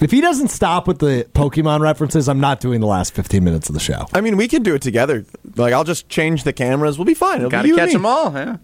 If 0.00 0.12
he 0.12 0.20
doesn't 0.20 0.48
stop 0.48 0.86
with 0.86 1.00
the 1.00 1.26
Pokemon 1.32 1.80
references, 1.80 2.28
I'm 2.28 2.38
not 2.38 2.60
doing 2.60 2.80
the 2.80 2.86
last 2.86 3.12
15 3.14 3.42
minutes 3.42 3.68
of 3.68 3.74
the 3.74 3.80
show. 3.80 4.06
I 4.14 4.20
mean, 4.20 4.36
we 4.36 4.46
can 4.46 4.62
do 4.62 4.74
it 4.76 4.82
together. 4.82 5.24
Like, 5.56 5.72
I'll 5.72 5.82
just 5.82 6.08
change 6.08 6.44
the 6.44 6.52
cameras. 6.52 6.98
We'll 6.98 7.04
be 7.04 7.14
fine. 7.14 7.38
It'll 7.38 7.50
Got 7.50 7.64
be 7.64 7.70
to 7.70 7.74
you 7.74 7.80
and 7.80 7.80
catch 7.80 7.88
me. 7.88 7.92
them 7.94 8.06
all. 8.06 8.32
Yeah. 8.32 8.56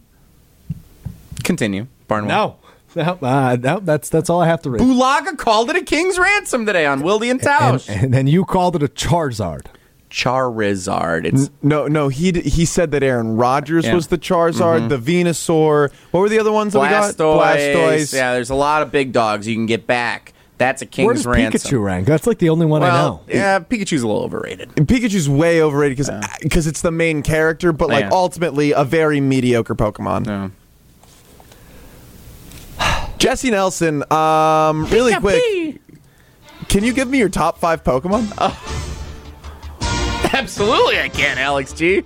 Continue, 1.42 1.88
Barnwell. 2.08 2.28
No. 2.28 2.56
No, 2.96 3.18
uh, 3.22 3.56
no, 3.60 3.80
that's 3.80 4.08
that's 4.08 4.30
all 4.30 4.40
I 4.40 4.46
have 4.46 4.62
to 4.62 4.70
read. 4.70 4.80
Bulaga 4.80 5.36
called 5.36 5.68
it 5.68 5.74
a 5.74 5.82
king's 5.82 6.16
ransom 6.16 6.64
today 6.64 6.86
on 6.86 7.02
Wildy 7.02 7.28
and 7.28 7.40
Tausch. 7.40 7.88
And, 7.88 8.04
and 8.04 8.14
then 8.14 8.28
you 8.28 8.44
called 8.44 8.76
it 8.76 8.84
a 8.84 8.86
Charizard. 8.86 9.66
Charizard. 10.14 11.24
It's 11.26 11.50
No, 11.60 11.88
no, 11.88 12.06
he 12.08 12.30
d- 12.30 12.42
he 12.48 12.64
said 12.64 12.92
that 12.92 13.02
Aaron 13.02 13.36
Rodgers 13.36 13.84
Yeah. 13.84 13.94
was 13.94 14.06
the 14.06 14.16
Charizard, 14.18 14.88
the 14.88 14.96
Venusaur. 14.98 15.90
What 16.12 16.20
were 16.20 16.28
the 16.28 16.38
other 16.38 16.52
ones 16.52 16.72
that 16.72 16.78
we 16.80 16.88
got? 16.88 17.14
Blastoise. 17.14 17.74
Blastoise. 17.74 18.14
Yeah, 18.14 18.32
there's 18.34 18.50
a 18.50 18.54
lot 18.54 18.82
of 18.82 18.92
big 18.92 19.12
dogs 19.12 19.48
you 19.48 19.56
can 19.56 19.66
get 19.66 19.88
back. 19.88 20.32
That's 20.56 20.82
a 20.82 20.86
king's 20.86 21.06
Where 21.06 21.14
does 21.14 21.26
ransom. 21.26 21.60
Pikachu 21.72 21.82
rank? 21.82 22.06
That's 22.06 22.28
like 22.28 22.38
the 22.38 22.48
only 22.50 22.64
one 22.64 22.84
I 22.84 22.90
know. 22.90 23.22
yeah, 23.26 23.58
Pikachu's 23.58 24.02
a 24.02 24.06
little 24.06 24.22
overrated. 24.22 24.68
Pikachu's 24.76 25.28
way 25.28 25.60
overrated 25.60 25.98
because 25.98 26.10
because 26.42 26.68
it's 26.68 26.80
the 26.80 26.92
main 26.92 27.22
character, 27.22 27.72
but 27.72 27.88
like 27.88 28.04
Yeah. 28.04 28.10
ultimately 28.12 28.70
a 28.70 28.84
very 28.84 29.20
mediocre 29.20 29.74
Pokemon. 29.74 30.52
Yeah. 32.78 33.08
Jesse 33.18 33.50
Nelson, 33.50 34.04
um, 34.12 34.84
really 34.86 35.14
quick, 35.16 35.80
can 36.68 36.84
you 36.84 36.92
give 36.92 37.08
me 37.08 37.18
your 37.18 37.28
top 37.28 37.58
five 37.58 37.82
Pokemon? 37.82 38.30
Absolutely, 40.44 40.98
I 40.98 41.08
can, 41.08 41.38
Alex 41.38 41.72
G. 41.72 42.02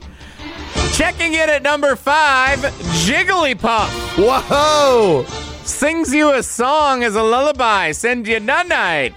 Checking 0.92 1.32
in 1.32 1.48
at 1.48 1.62
number 1.62 1.96
five, 1.96 2.58
Jigglypuff. 2.58 3.88
Whoa! 4.18 5.24
Sings 5.64 6.12
you 6.12 6.34
a 6.34 6.42
song 6.42 7.04
as 7.04 7.14
a 7.14 7.22
lullaby, 7.22 7.92
send 7.92 8.28
you 8.28 8.38
night 8.38 8.68
night. 8.68 9.14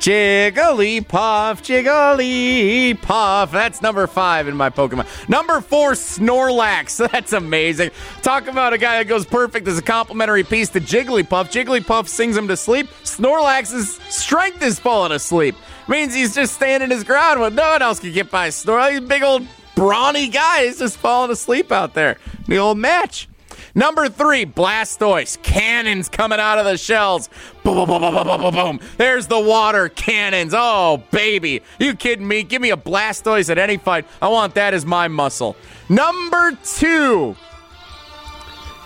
Jigglypuff, 0.00 1.62
Jigglypuff. 1.62 3.52
That's 3.52 3.80
number 3.80 4.08
five 4.08 4.48
in 4.48 4.56
my 4.56 4.68
Pokemon. 4.68 5.28
Number 5.28 5.60
four, 5.60 5.92
Snorlax. 5.92 7.08
That's 7.12 7.32
amazing. 7.32 7.92
Talk 8.22 8.48
about 8.48 8.72
a 8.72 8.78
guy 8.78 8.98
that 8.98 9.06
goes 9.06 9.24
perfect 9.24 9.68
as 9.68 9.78
a 9.78 9.82
complimentary 9.82 10.42
piece 10.42 10.70
to 10.70 10.80
Jigglypuff. 10.80 11.52
Jigglypuff 11.52 12.08
sings 12.08 12.36
him 12.36 12.48
to 12.48 12.56
sleep. 12.56 12.88
Snorlax's 13.04 13.94
strength 14.14 14.60
is 14.60 14.80
falling 14.80 15.12
asleep. 15.12 15.54
Means 15.86 16.14
he's 16.14 16.34
just 16.34 16.54
standing 16.54 16.90
his 16.90 17.04
ground 17.04 17.40
when 17.40 17.54
no 17.54 17.70
one 17.70 17.82
else 17.82 18.00
can 18.00 18.12
get 18.12 18.30
by 18.30 18.48
Snorlax. 18.48 18.90
He's 18.90 18.98
a 18.98 19.02
big 19.02 19.22
old 19.22 19.46
brawny 19.74 20.28
guy. 20.28 20.64
He's 20.64 20.78
just 20.78 20.96
falling 20.96 21.30
asleep 21.30 21.70
out 21.70 21.94
there. 21.94 22.16
The 22.46 22.58
old 22.58 22.78
match. 22.78 23.28
Number 23.74 24.08
three, 24.08 24.46
Blastoise. 24.46 25.42
Cannons 25.42 26.08
coming 26.08 26.38
out 26.38 26.58
of 26.58 26.64
the 26.64 26.76
shells. 26.76 27.28
Boom, 27.64 27.76
boom, 27.76 27.88
boom, 27.88 28.00
boom, 28.00 28.14
boom, 28.14 28.26
boom, 28.26 28.40
boom, 28.40 28.54
boom. 28.54 28.80
There's 28.96 29.26
the 29.26 29.40
water 29.40 29.88
cannons. 29.88 30.54
Oh, 30.56 31.02
baby. 31.10 31.60
You 31.80 31.94
kidding 31.96 32.26
me? 32.26 32.44
Give 32.44 32.62
me 32.62 32.70
a 32.70 32.76
Blastoise 32.76 33.50
at 33.50 33.58
any 33.58 33.76
fight. 33.76 34.06
I 34.22 34.28
want 34.28 34.54
that 34.54 34.74
as 34.74 34.86
my 34.86 35.08
muscle. 35.08 35.56
Number 35.88 36.52
two, 36.64 37.36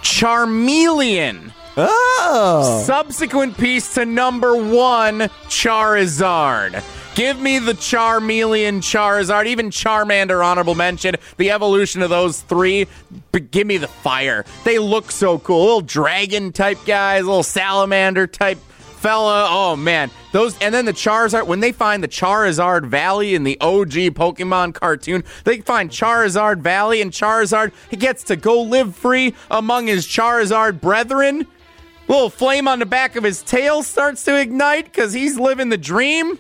Charmeleon. 0.02 1.52
Oh, 1.80 2.82
Subsequent 2.84 3.56
piece 3.56 3.94
to 3.94 4.04
number 4.04 4.56
one, 4.56 5.20
Charizard. 5.48 6.82
Give 7.14 7.38
me 7.38 7.60
the 7.60 7.72
Charmeleon, 7.72 8.78
Charizard, 8.78 9.46
even 9.46 9.70
Charmander, 9.70 10.44
honorable 10.44 10.74
mention. 10.74 11.14
The 11.36 11.52
evolution 11.52 12.02
of 12.02 12.10
those 12.10 12.40
three, 12.42 12.88
but 13.30 13.52
give 13.52 13.68
me 13.68 13.76
the 13.76 13.86
fire. 13.86 14.44
They 14.64 14.80
look 14.80 15.12
so 15.12 15.38
cool. 15.38 15.60
Little 15.60 15.80
dragon 15.80 16.50
type 16.52 16.78
guys, 16.84 17.24
little 17.24 17.44
salamander 17.44 18.26
type 18.26 18.58
fella. 18.58 19.46
Oh 19.48 19.76
man, 19.76 20.10
those 20.32 20.58
and 20.58 20.74
then 20.74 20.84
the 20.84 20.92
Charizard. 20.92 21.46
When 21.46 21.60
they 21.60 21.70
find 21.70 22.02
the 22.02 22.08
Charizard 22.08 22.86
Valley 22.86 23.36
in 23.36 23.44
the 23.44 23.58
OG 23.60 23.92
Pokemon 24.14 24.74
cartoon, 24.74 25.22
they 25.44 25.60
find 25.60 25.90
Charizard 25.90 26.58
Valley, 26.58 27.00
and 27.02 27.12
Charizard 27.12 27.72
he 27.88 27.96
gets 27.96 28.24
to 28.24 28.36
go 28.36 28.62
live 28.62 28.96
free 28.96 29.34
among 29.50 29.86
his 29.86 30.06
Charizard 30.06 30.80
brethren. 30.80 31.46
Little 32.08 32.30
flame 32.30 32.66
on 32.66 32.78
the 32.78 32.86
back 32.86 33.16
of 33.16 33.24
his 33.24 33.42
tail 33.42 33.82
starts 33.82 34.24
to 34.24 34.40
ignite 34.40 34.86
because 34.86 35.12
he's 35.12 35.38
living 35.38 35.68
the 35.68 35.76
dream. 35.78 36.38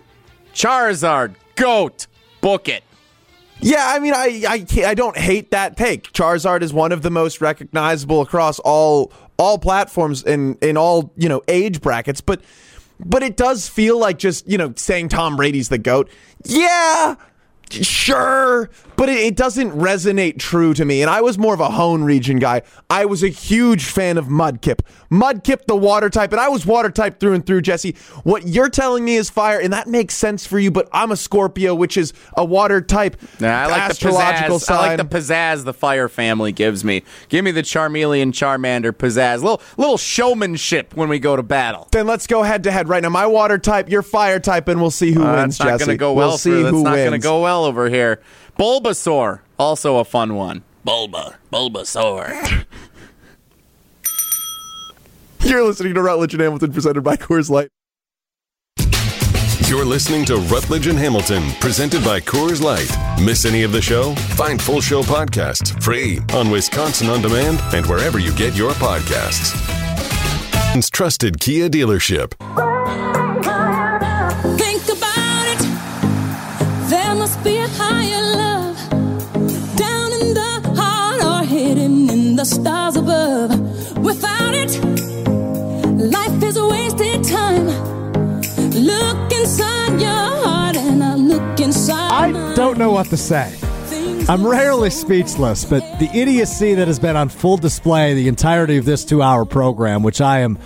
Charizard, 0.54 1.34
goat, 1.56 2.06
book 2.40 2.68
it. 2.68 2.82
yeah. 3.60 3.84
I 3.86 3.98
mean, 3.98 4.14
I 4.14 4.42
I 4.48 4.66
I 4.86 4.94
don't 4.94 5.16
hate 5.16 5.50
that 5.50 5.76
take. 5.76 6.12
Charizard 6.12 6.62
is 6.62 6.72
one 6.72 6.90
of 6.90 7.02
the 7.02 7.10
most 7.10 7.40
recognizable 7.40 8.22
across 8.22 8.58
all 8.60 9.12
all 9.36 9.58
platforms 9.58 10.24
in 10.24 10.56
in 10.62 10.76
all 10.76 11.12
you 11.16 11.28
know 11.28 11.42
age 11.48 11.80
brackets, 11.82 12.20
but 12.22 12.40
but 12.98 13.22
it 13.22 13.36
does 13.36 13.68
feel 13.68 13.98
like 13.98 14.18
just 14.18 14.48
you 14.48 14.56
know 14.58 14.72
saying 14.74 15.10
Tom 15.10 15.36
Brady's 15.36 15.68
the 15.68 15.78
goat. 15.78 16.08
Yeah. 16.44 17.14
Sure, 17.72 18.70
but 18.96 19.08
it, 19.08 19.18
it 19.18 19.36
doesn't 19.36 19.72
resonate 19.72 20.38
true 20.38 20.74
to 20.74 20.84
me. 20.84 21.02
And 21.02 21.10
I 21.10 21.20
was 21.20 21.38
more 21.38 21.54
of 21.54 21.60
a 21.60 21.68
Hoenn 21.68 22.04
region 22.04 22.38
guy. 22.38 22.62
I 22.90 23.04
was 23.04 23.22
a 23.22 23.28
huge 23.28 23.84
fan 23.86 24.18
of 24.18 24.26
Mudkip. 24.26 24.80
Mudkip, 25.10 25.66
the 25.66 25.76
water 25.76 26.10
type, 26.10 26.32
and 26.32 26.40
I 26.40 26.48
was 26.48 26.66
water 26.66 26.90
type 26.90 27.18
through 27.20 27.34
and 27.34 27.44
through, 27.46 27.62
Jesse. 27.62 27.94
What 28.24 28.46
you're 28.46 28.68
telling 28.68 29.04
me 29.04 29.16
is 29.16 29.30
fire, 29.30 29.58
and 29.58 29.72
that 29.72 29.86
makes 29.88 30.14
sense 30.14 30.46
for 30.46 30.58
you, 30.58 30.70
but 30.70 30.88
I'm 30.92 31.10
a 31.10 31.16
Scorpio, 31.16 31.74
which 31.74 31.96
is 31.96 32.12
a 32.36 32.44
water 32.44 32.80
type. 32.80 33.16
Nah, 33.40 33.48
I 33.48 33.66
like 33.66 33.76
the 33.76 33.82
astrological 33.90 34.56
pizzazz. 34.58 34.60
sign. 34.62 34.76
I 34.78 34.88
like 34.96 35.10
the 35.10 35.16
pizzazz 35.18 35.64
the 35.64 35.72
Fire 35.74 36.08
family 36.08 36.52
gives 36.52 36.84
me. 36.84 37.02
Give 37.28 37.44
me 37.44 37.50
the 37.50 37.62
Charmeleon, 37.62 38.32
Charmander 38.32 38.92
pizzazz. 38.92 39.42
Little 39.42 39.60
little 39.76 39.98
showmanship 39.98 40.94
when 40.94 41.08
we 41.08 41.18
go 41.18 41.36
to 41.36 41.42
battle. 41.42 41.88
then 41.92 42.06
let's 42.06 42.26
go 42.26 42.42
head 42.42 42.64
to 42.64 42.70
head 42.70 42.88
right 42.88 43.02
now. 43.02 43.08
My 43.08 43.26
water 43.26 43.58
type, 43.58 43.88
your 43.88 44.02
fire 44.02 44.38
type, 44.40 44.68
and 44.68 44.80
we'll 44.80 44.90
see 44.90 45.12
who 45.12 45.22
Uh, 45.24 45.36
wins, 45.36 45.58
that's 45.58 45.60
not 45.60 45.66
Jesse. 45.78 45.84
going 45.86 45.96
to 45.96 46.00
go 46.00 46.12
we'll 46.12 46.28
well. 46.28 46.38
see 46.38 46.50
that's 46.62 46.70
who 46.70 46.82
not 46.82 46.92
wins. 46.94 47.08
going 47.08 47.20
to 47.20 47.24
go 47.24 47.42
well 47.42 47.57
over 47.64 47.88
here. 47.88 48.20
Bulbasaur, 48.58 49.40
also 49.58 49.98
a 49.98 50.04
fun 50.04 50.34
one. 50.34 50.62
Bulba, 50.84 51.38
Bulbasaur. 51.52 52.64
You're 55.44 55.64
listening 55.64 55.94
to 55.94 56.02
Rutledge 56.02 56.34
and 56.34 56.42
Hamilton, 56.42 56.72
presented 56.72 57.02
by 57.02 57.16
Coors 57.16 57.48
Light. 57.48 57.68
You're 59.68 59.84
listening 59.84 60.24
to 60.26 60.36
Rutledge 60.36 60.86
and 60.86 60.98
Hamilton, 60.98 61.42
presented 61.60 62.02
by 62.02 62.20
Coors 62.20 62.62
Light. 62.62 62.90
Miss 63.22 63.44
any 63.44 63.64
of 63.64 63.72
the 63.72 63.82
show? 63.82 64.14
Find 64.14 64.60
full 64.60 64.80
show 64.80 65.02
podcasts 65.02 65.80
free 65.82 66.20
on 66.32 66.50
Wisconsin 66.50 67.08
On 67.08 67.20
Demand 67.20 67.60
and 67.74 67.84
wherever 67.86 68.18
you 68.18 68.34
get 68.34 68.56
your 68.56 68.72
podcasts. 68.72 69.54
Trusted 70.90 71.38
Kia 71.38 71.68
dealership. 71.68 72.34
What 92.98 93.10
to 93.10 93.16
say. 93.16 93.56
I'm 94.28 94.44
rarely 94.44 94.90
speechless, 94.90 95.64
but 95.64 95.82
the 96.00 96.10
idiocy 96.12 96.74
that 96.74 96.88
has 96.88 96.98
been 96.98 97.14
on 97.14 97.28
full 97.28 97.56
display 97.56 98.12
the 98.14 98.26
entirety 98.26 98.76
of 98.76 98.86
this 98.86 99.04
two 99.04 99.22
hour 99.22 99.44
program, 99.44 100.02
which 100.02 100.20
I 100.20 100.40
am 100.40 100.58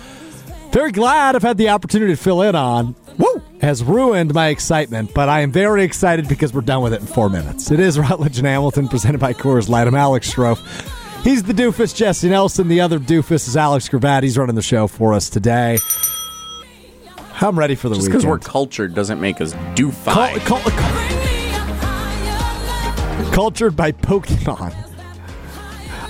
very 0.71 0.91
glad 0.91 1.35
I've 1.35 1.43
had 1.43 1.59
the 1.59 1.69
opportunity 1.69 2.11
to 2.11 2.17
fill 2.19 2.41
in 2.41 2.55
on, 2.55 2.95
woo, 3.19 3.39
has 3.61 3.83
ruined 3.83 4.33
my 4.33 4.47
excitement. 4.47 5.13
But 5.13 5.29
I 5.29 5.41
am 5.41 5.51
very 5.51 5.83
excited 5.83 6.27
because 6.27 6.55
we're 6.55 6.61
done 6.61 6.81
with 6.81 6.95
it 6.95 7.01
in 7.01 7.05
four 7.05 7.29
minutes. 7.29 7.69
It 7.69 7.79
is 7.79 7.99
Rutledge 7.99 8.39
and 8.39 8.47
Hamilton 8.47 8.87
presented 8.87 9.19
by 9.19 9.33
Coors 9.33 9.69
Light. 9.69 9.87
I'm 9.87 9.93
Alex 9.93 10.33
Strouf. 10.33 10.57
He's 11.23 11.43
the 11.43 11.53
doofus, 11.53 11.95
Jesse 11.95 12.29
Nelson. 12.29 12.67
The 12.67 12.81
other 12.81 12.97
doofus 12.97 13.47
is 13.47 13.55
Alex 13.55 13.87
Gravatt. 13.89 14.23
He's 14.23 14.39
running 14.39 14.55
the 14.55 14.63
show 14.63 14.87
for 14.87 15.13
us 15.13 15.29
today. 15.29 15.77
I'm 17.41 17.59
ready 17.59 17.75
for 17.75 17.89
the 17.89 17.95
Just 17.95 18.07
because 18.07 18.25
we're 18.25 18.39
cultured 18.39 18.95
doesn't 18.95 19.21
make 19.21 19.39
us 19.39 19.53
doofy. 19.75 20.33
Bring 20.33 21.22
cultured 23.33 23.75
by 23.75 23.91
Pokemon. 23.91 24.92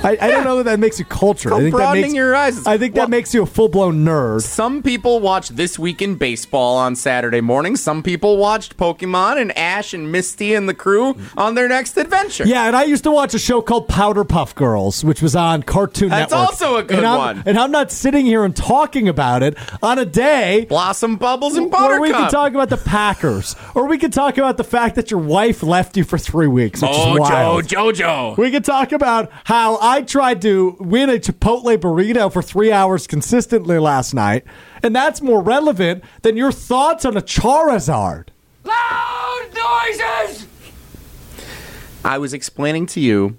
I, 0.04 0.18
I 0.20 0.32
don't 0.32 0.44
know 0.44 0.58
that 0.58 0.64
that 0.66 0.80
makes 0.80 1.00
you 1.00 1.06
cultured. 1.06 1.54
I 1.54 1.60
think 1.60 1.72
that 1.72 1.78
broadening 1.78 2.02
makes 2.04 2.14
your 2.14 2.28
horizons. 2.28 2.68
I 2.68 2.78
think 2.78 2.96
Well- 2.96 3.06
that 3.06 3.10
makes 3.10 3.34
you 3.34 3.44
a 3.44 3.46
full 3.46 3.70
blown 3.70 4.04
nerd. 4.04 4.42
Some 4.42 4.82
people 4.84 5.20
watch 5.20 5.50
This 5.50 5.80
Week 5.80 6.02
in 6.02 6.16
Baseball 6.16 6.78
on 6.78 6.96
Saturday 6.96 7.42
morning. 7.42 7.76
Some 7.76 8.04
people 8.04 8.38
watched 8.38 8.78
Pokemon 8.78 9.40
and 9.42 9.58
Ash 9.58 9.94
and 9.94 10.12
Misty 10.12 10.54
and 10.54 10.68
the 10.68 10.74
crew 10.74 11.16
on 11.38 11.56
their 11.56 11.68
next 11.68 11.98
adventure. 11.98 12.46
Yeah, 12.46 12.66
and 12.66 12.76
I 12.76 12.84
used 12.84 13.04
to 13.06 13.12
watch 13.12 13.34
a 13.34 13.40
show 13.40 13.62
called 13.62 13.88
Powder 13.88 14.24
Puff 14.24 14.56
Girls, 14.56 15.04
which 15.04 15.22
was 15.22 15.36
on 15.36 15.64
Cartoon 15.64 16.10
Network. 16.10 16.30
That's 16.30 16.32
Network. 16.32 16.50
also 16.50 16.76
a 16.78 16.84
good 16.84 16.98
and 17.00 17.08
I'm, 17.08 17.18
one. 17.18 17.44
And 17.46 17.58
I'm 17.58 17.72
not 17.72 17.92
sitting 17.92 18.26
here 18.26 18.44
and 18.44 18.56
talking 18.56 19.08
about 19.08 19.44
it 19.44 19.58
on 19.82 20.00
a 20.00 20.06
day 20.06 20.66
Blossom 20.70 21.18
Bubbles 21.18 21.56
and 21.56 21.72
where 21.72 22.02
we 22.02 22.12
can 22.12 22.30
talk 22.30 22.52
about 22.54 22.70
the 22.70 22.78
Packers, 22.78 23.56
or 23.76 23.88
we 23.88 23.98
can 23.98 24.12
talk 24.12 24.38
about 24.38 24.58
the 24.58 24.64
fact 24.64 24.96
that 24.96 25.12
your 25.12 25.20
wife 25.20 25.64
left 25.64 25.98
you 25.98 26.04
for 26.04 26.18
three 26.18 26.48
weeks, 26.48 26.82
which 26.82 26.92
is 26.92 26.98
oh, 27.00 27.18
wild. 27.18 27.66
Jojo. 27.66 28.38
We 28.38 28.52
could 28.52 28.66
talk 28.66 28.92
about 28.92 29.32
how 29.46 29.78
I 29.78 29.93
tried 30.02 30.42
to 30.42 30.76
win 30.80 31.10
a 31.10 31.14
Chipotle 31.20 31.78
burrito 31.78 32.32
for 32.32 32.42
three 32.42 32.72
hours 32.72 33.08
consistently 33.08 33.78
last 33.80 34.14
night, 34.14 34.44
and 34.82 34.96
that's 34.96 35.22
more 35.22 35.42
relevant 35.42 36.04
than 36.22 36.36
your 36.38 36.52
thoughts 36.52 37.06
on 37.06 37.16
a 37.16 37.22
Charizard. 37.22 38.30
Loud 38.64 39.48
noises! 39.54 40.48
I 42.04 42.18
was 42.18 42.34
explaining 42.34 42.86
to 42.88 43.00
you 43.00 43.38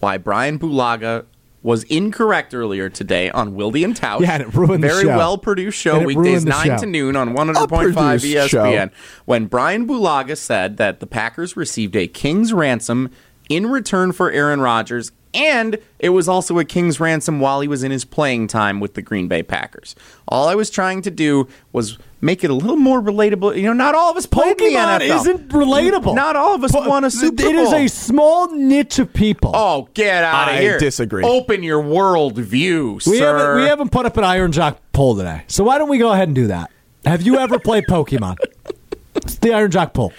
why 0.00 0.16
Brian 0.18 0.58
Bulaga 0.58 1.26
was 1.62 1.82
incorrect 1.84 2.54
earlier 2.54 2.88
today 2.88 3.28
on 3.30 3.54
Wildy 3.54 3.84
and 3.84 3.96
Tausch. 3.96 4.20
Yeah, 4.20 4.34
and 4.34 4.42
it 4.44 4.54
ruined 4.54 4.84
the 4.84 4.88
Very 4.88 5.02
show. 5.02 5.16
well 5.16 5.36
produced 5.36 5.78
show, 5.78 6.04
weekdays 6.04 6.44
9 6.44 6.64
show. 6.66 6.76
to 6.78 6.86
noon 6.86 7.16
on 7.16 7.34
100.5 7.34 7.92
ESPN. 7.92 8.48
show. 8.48 8.88
When 9.24 9.46
Brian 9.46 9.86
Bulaga 9.86 10.36
said 10.36 10.76
that 10.76 11.00
the 11.00 11.06
Packers 11.08 11.56
received 11.56 11.96
a 11.96 12.06
king's 12.06 12.52
ransom 12.52 13.10
in 13.48 13.66
return 13.68 14.12
for 14.12 14.30
Aaron 14.30 14.60
Rodgers, 14.60 15.10
and 15.36 15.78
it 15.98 16.08
was 16.10 16.28
also 16.28 16.58
a 16.58 16.64
king's 16.64 16.98
ransom 16.98 17.38
while 17.40 17.60
he 17.60 17.68
was 17.68 17.82
in 17.84 17.90
his 17.90 18.04
playing 18.04 18.48
time 18.48 18.80
with 18.80 18.94
the 18.94 19.02
Green 19.02 19.28
Bay 19.28 19.42
Packers. 19.42 19.94
All 20.28 20.48
I 20.48 20.54
was 20.54 20.70
trying 20.70 21.02
to 21.02 21.10
do 21.10 21.46
was 21.72 21.98
make 22.20 22.42
it 22.42 22.50
a 22.50 22.54
little 22.54 22.76
more 22.76 23.00
relatable. 23.00 23.56
You 23.56 23.62
know, 23.64 23.72
not 23.72 23.94
all 23.94 24.10
of 24.10 24.16
us 24.16 24.26
played 24.26 24.60
in 24.60 24.72
the 24.72 24.78
Pokemon 24.78 25.00
NFL. 25.00 25.20
isn't 25.20 25.48
relatable. 25.50 26.14
Not 26.14 26.36
all 26.36 26.54
of 26.54 26.64
us 26.64 26.72
Po- 26.72 26.88
won 26.88 27.04
a 27.04 27.10
Super 27.10 27.42
Bowl. 27.42 27.50
It 27.50 27.54
is 27.56 27.72
a 27.72 27.86
small 27.88 28.50
niche 28.54 28.98
of 28.98 29.12
people. 29.12 29.52
Oh, 29.54 29.88
get 29.94 30.24
out 30.24 30.48
of 30.48 30.54
I 30.56 30.60
here! 30.60 30.78
disagree. 30.78 31.24
Open 31.24 31.62
your 31.62 31.80
world 31.82 32.36
view, 32.38 32.94
we 33.06 33.18
sir. 33.18 33.36
haven't 33.38 33.62
we 33.62 33.68
haven't 33.68 33.92
put 33.92 34.06
up 34.06 34.16
an 34.16 34.24
Iron 34.24 34.52
Jock 34.52 34.78
poll 34.92 35.16
today, 35.16 35.44
so 35.46 35.62
why 35.64 35.78
don't 35.78 35.88
we 35.88 35.98
go 35.98 36.12
ahead 36.12 36.28
and 36.28 36.34
do 36.34 36.46
that? 36.48 36.70
Have 37.04 37.22
you 37.22 37.38
ever 37.38 37.58
played 37.58 37.84
Pokemon? 37.84 38.36
It's 39.16 39.36
the 39.36 39.54
Iron 39.54 39.70
Jock 39.70 39.92
poll, 39.94 40.12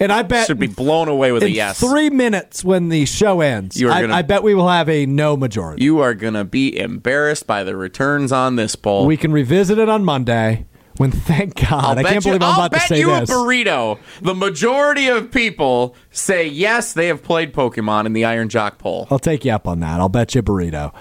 and 0.00 0.12
I 0.12 0.22
bet 0.22 0.46
Should 0.46 0.58
be 0.58 0.66
blown 0.66 1.08
away 1.08 1.32
with 1.32 1.42
a 1.42 1.46
in 1.46 1.52
yes. 1.52 1.80
three 1.80 2.10
minutes 2.10 2.64
when 2.64 2.88
the 2.88 3.04
show 3.06 3.40
ends. 3.40 3.80
You 3.80 3.88
are 3.88 3.92
I, 3.92 4.00
gonna- 4.02 4.14
I 4.14 4.22
bet 4.22 4.42
we 4.42 4.54
will 4.54 4.68
have 4.68 4.88
a 4.88 5.06
no 5.06 5.36
majority. 5.36 5.82
You 5.84 6.00
are 6.00 6.14
gonna 6.14 6.44
be 6.44 6.78
embarrassed 6.78 7.46
by 7.46 7.64
the 7.64 7.76
returns 7.76 8.32
on 8.32 8.56
this 8.56 8.76
poll. 8.76 9.06
we 9.06 9.16
can 9.16 9.32
revisit 9.32 9.78
it 9.78 9.88
on 9.88 10.04
Monday. 10.04 10.66
When 10.96 11.12
thank 11.12 11.54
God, 11.54 11.70
I'll 11.96 11.98
I 11.98 12.02
can't 12.02 12.24
you, 12.24 12.30
believe 12.32 12.42
I'm 12.42 12.48
I'll 12.54 12.66
about 12.66 12.72
to 12.72 12.78
bet 12.78 12.88
say 12.88 12.98
you 12.98 13.06
this. 13.20 13.30
a 13.30 13.32
burrito. 13.32 14.00
The 14.20 14.34
majority 14.34 15.06
of 15.06 15.30
people 15.30 15.94
say 16.10 16.48
yes, 16.48 16.92
they 16.92 17.06
have 17.06 17.22
played 17.22 17.52
Pokemon 17.54 18.06
in 18.06 18.14
the 18.14 18.24
Iron 18.24 18.48
Jock 18.48 18.78
poll. 18.78 19.06
I'll 19.08 19.20
take 19.20 19.44
you 19.44 19.52
up 19.52 19.68
on 19.68 19.78
that. 19.78 20.00
I'll 20.00 20.08
bet 20.08 20.34
you 20.34 20.40
a 20.40 20.42
burrito. 20.42 20.92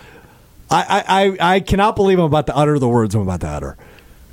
I, 0.70 1.04
I, 1.08 1.24
I, 1.40 1.56
I 1.56 1.60
cannot 1.62 1.96
believe 1.96 2.20
I'm 2.20 2.26
about 2.26 2.46
to 2.48 2.56
utter 2.56 2.78
the 2.78 2.88
words 2.88 3.16
I'm 3.16 3.22
about 3.22 3.42
to 3.42 3.48
utter. 3.48 3.78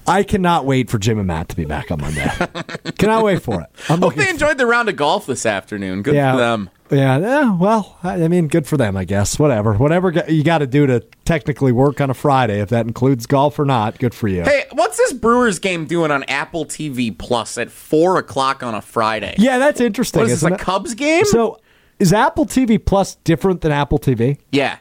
I 0.07 0.23
cannot 0.23 0.65
wait 0.67 0.91
for 0.91 0.99
Jim 0.99 1.19
and 1.19 1.27
Matt 1.27 1.49
to 1.51 1.57
be 1.57 1.65
back 1.65 1.91
on 1.91 2.01
Monday. 2.01 2.29
cannot 2.99 3.25
wait 3.25 3.43
for 3.43 3.61
it. 3.63 3.69
I'm 3.89 4.01
Hope 4.01 4.15
they 4.15 4.29
enjoyed 4.29 4.59
the 4.59 4.67
round 4.67 4.89
of 4.89 4.97
golf 4.97 5.27
this 5.27 5.47
afternoon. 5.47 6.03
Good 6.03 6.15
yeah, 6.15 6.33
for 6.33 6.39
them. 6.39 6.71
Yeah, 6.91 7.19
yeah, 7.19 7.57
well, 7.57 7.99
I, 8.03 8.29
mean, 8.29 8.49
good 8.49 8.67
for 8.67 8.77
them, 8.77 8.97
I 8.97 9.05
guess. 9.05 9.39
Whatever. 9.39 9.75
Whatever 9.75 10.11
you 10.29 10.45
got 10.45 10.59
to 10.59 10.67
do 10.67 10.87
to 10.87 11.01
technically 11.25 11.73
work 11.73 12.01
on 12.01 12.11
a 12.11 12.15
Friday, 12.15 12.61
if 12.61 12.69
that 12.69 12.87
includes 12.87 13.27
golf 13.27 13.59
or 13.59 13.65
not, 13.65 13.99
good 13.99 14.15
for 14.15 14.29
you. 14.29 14.43
Hey, 14.43 14.65
what's 14.73 14.99
this 14.99 15.13
Brewers 15.13 15.59
game 15.59 15.87
doing 15.87 16.11
on 16.11 16.25
Apple 16.25 16.67
TV 16.67 17.17
Plus 17.17 17.57
at 17.57 17.71
four 17.71 18.19
o'clock 18.19 18.63
on 18.63 18.75
a 18.75 18.83
Friday? 18.83 19.35
Yeah, 19.39 19.59
that's 19.59 19.81
interesting. 19.81 20.21
What 20.21 20.31
is 20.31 20.43
this, 20.43 20.51
a 20.51 20.55
it? 20.55 20.61
Cubs 20.61 20.95
game? 20.95 21.25
So, 21.25 21.59
is 21.99 22.13
Apple 22.13 22.45
TV 22.45 22.85
Plus 22.85 23.15
different 23.17 23.63
than 23.63 23.73
Apple 23.73 23.99
TV? 23.99 24.39
yeah. 24.53 24.79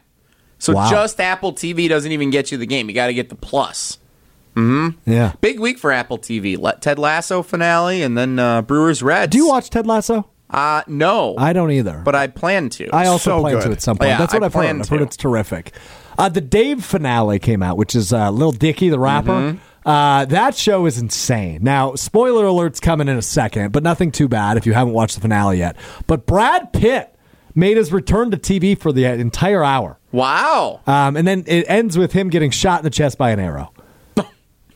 So 0.60 0.72
Wow. 0.72 0.90
just 0.90 1.20
Apple 1.20 1.52
TV 1.52 1.90
doesn't 1.90 2.14
even 2.14 2.30
get 2.30 2.50
you 2.50 2.58
the 2.58 2.66
game. 2.66 2.88
You 2.88 2.96
got 2.96 3.08
to 3.08 3.14
get 3.14 3.28
the 3.28 3.36
Plus. 3.36 3.98
Yeah. 4.56 5.34
Big 5.42 5.60
week 5.60 5.78
for 5.78 5.92
Apple 5.92 6.18
TV. 6.18 6.58
Let 6.58 6.82
Ted 6.82 7.00
Lasso 7.00 7.42
finale 7.44 8.02
and 8.02 8.18
then 8.18 8.40
uh, 8.40 8.62
Brewers 8.62 9.02
Reds. 9.04 9.32
Do 9.32 9.38
you 9.38 9.48
watch 9.48 9.70
Ted 9.70 9.88
Lasso? 9.88 10.30
Uh, 10.50 10.84
no, 10.88 11.34
I 11.38 11.52
don't 11.52 11.72
either. 11.72 12.02
but 12.06 12.14
I 12.14 12.28
plan 12.28 12.70
to. 12.70 12.88
I 12.94 13.08
also 13.08 13.32
So 13.38 13.42
plan 13.42 13.60
to 13.62 13.72
at 13.72 13.82
some 13.82 13.98
point. 13.98 14.10
Yeah, 14.10 14.18
That's 14.20 14.34
what 14.34 14.44
I 14.44 14.46
have 14.46 14.54
heard. 14.54 14.60
plan 14.62 14.82
I've 14.82 14.90
heard 14.90 15.02
it's 15.02 15.18
terrific. 15.18 15.74
Uh, 16.16 16.30
the 16.30 16.42
Dave 16.42 16.86
finale 16.86 17.40
came 17.40 17.64
out, 17.64 17.76
which 17.76 17.96
is 17.96 18.14
uh, 18.14 18.30
Lil 18.30 18.52
Dicky, 18.52 18.90
the 18.90 19.00
rapper. 19.00 19.32
Mm-hmm. 19.32 19.90
Uh, 19.90 20.26
that 20.26 20.56
show 20.56 20.86
is 20.86 21.00
insane. 21.00 21.64
Now, 21.64 21.96
spoiler 21.96 22.46
alert's 22.46 22.80
coming 22.80 23.08
in 23.08 23.18
a 23.18 23.22
second, 23.24 23.72
but 23.72 23.82
nothing 23.82 24.12
too 24.12 24.28
bad 24.28 24.58
if 24.58 24.68
you 24.68 24.74
haven't 24.74 24.94
watched 24.94 25.16
the 25.16 25.22
finale 25.22 25.58
yet. 25.58 25.76
But 26.06 26.28
Brad 26.28 26.72
Pitt 26.72 27.16
made 27.56 27.76
his 27.78 27.92
return 27.92 28.30
to 28.32 28.38
TV 28.38 28.78
for 28.80 28.92
the 28.94 29.06
entire 29.06 29.64
hour. 29.64 29.98
wow. 30.12 30.82
Um, 30.86 31.18
and 31.18 31.28
then 31.28 31.44
it 31.48 31.66
ends 31.68 31.98
with 31.98 32.14
him 32.14 32.30
getting 32.30 32.52
shot 32.52 32.80
in 32.80 32.84
the 32.84 32.90
chest 32.92 33.18
by 33.18 33.32
an 33.32 33.40
arrow. 33.40 33.74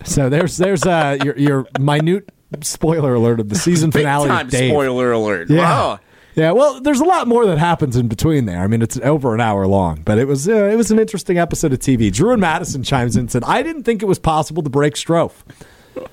So 0.08 0.30
there's 0.30 0.58
there's 0.58 0.84
uh, 0.86 1.18
your, 1.24 1.38
your 1.38 1.68
minute 1.80 2.30
spoiler 2.62 3.14
alert 3.14 3.40
of 3.40 3.50
the 3.50 3.56
season 3.56 3.90
Big 3.90 4.04
finale 4.04 4.30
time 4.30 4.46
of 4.48 4.52
Dave. 4.52 4.72
spoiler 4.72 5.12
alert. 5.12 5.50
Yeah. 5.50 5.60
Wow. 5.62 6.00
Yeah, 6.36 6.52
well, 6.52 6.80
there's 6.82 7.00
a 7.00 7.04
lot 7.04 7.28
more 7.28 7.48
that 7.48 7.58
happens 7.58 7.96
in 7.96 8.08
between 8.08 8.46
there. 8.46 8.60
I 8.62 8.68
mean, 8.68 8.84
it's 8.84 9.00
over 9.00 9.34
an 9.34 9.42
hour 9.42 9.66
long, 9.66 10.04
but 10.06 10.20
it 10.20 10.26
was 10.28 10.48
uh, 10.48 10.66
it 10.66 10.76
was 10.76 10.92
an 10.92 11.00
interesting 11.00 11.40
episode 11.40 11.74
of 11.74 11.80
TV. 11.80 12.14
Drew 12.14 12.32
and 12.32 12.40
Madison 12.40 12.84
chimes 12.84 13.16
in 13.16 13.22
and 13.22 13.32
said, 13.32 13.44
"I 13.44 13.64
didn't 13.64 13.84
think 13.84 14.04
it 14.04 14.06
was 14.06 14.20
possible 14.20 14.62
to 14.62 14.70
break 14.70 14.94
Strouf. 14.94 15.32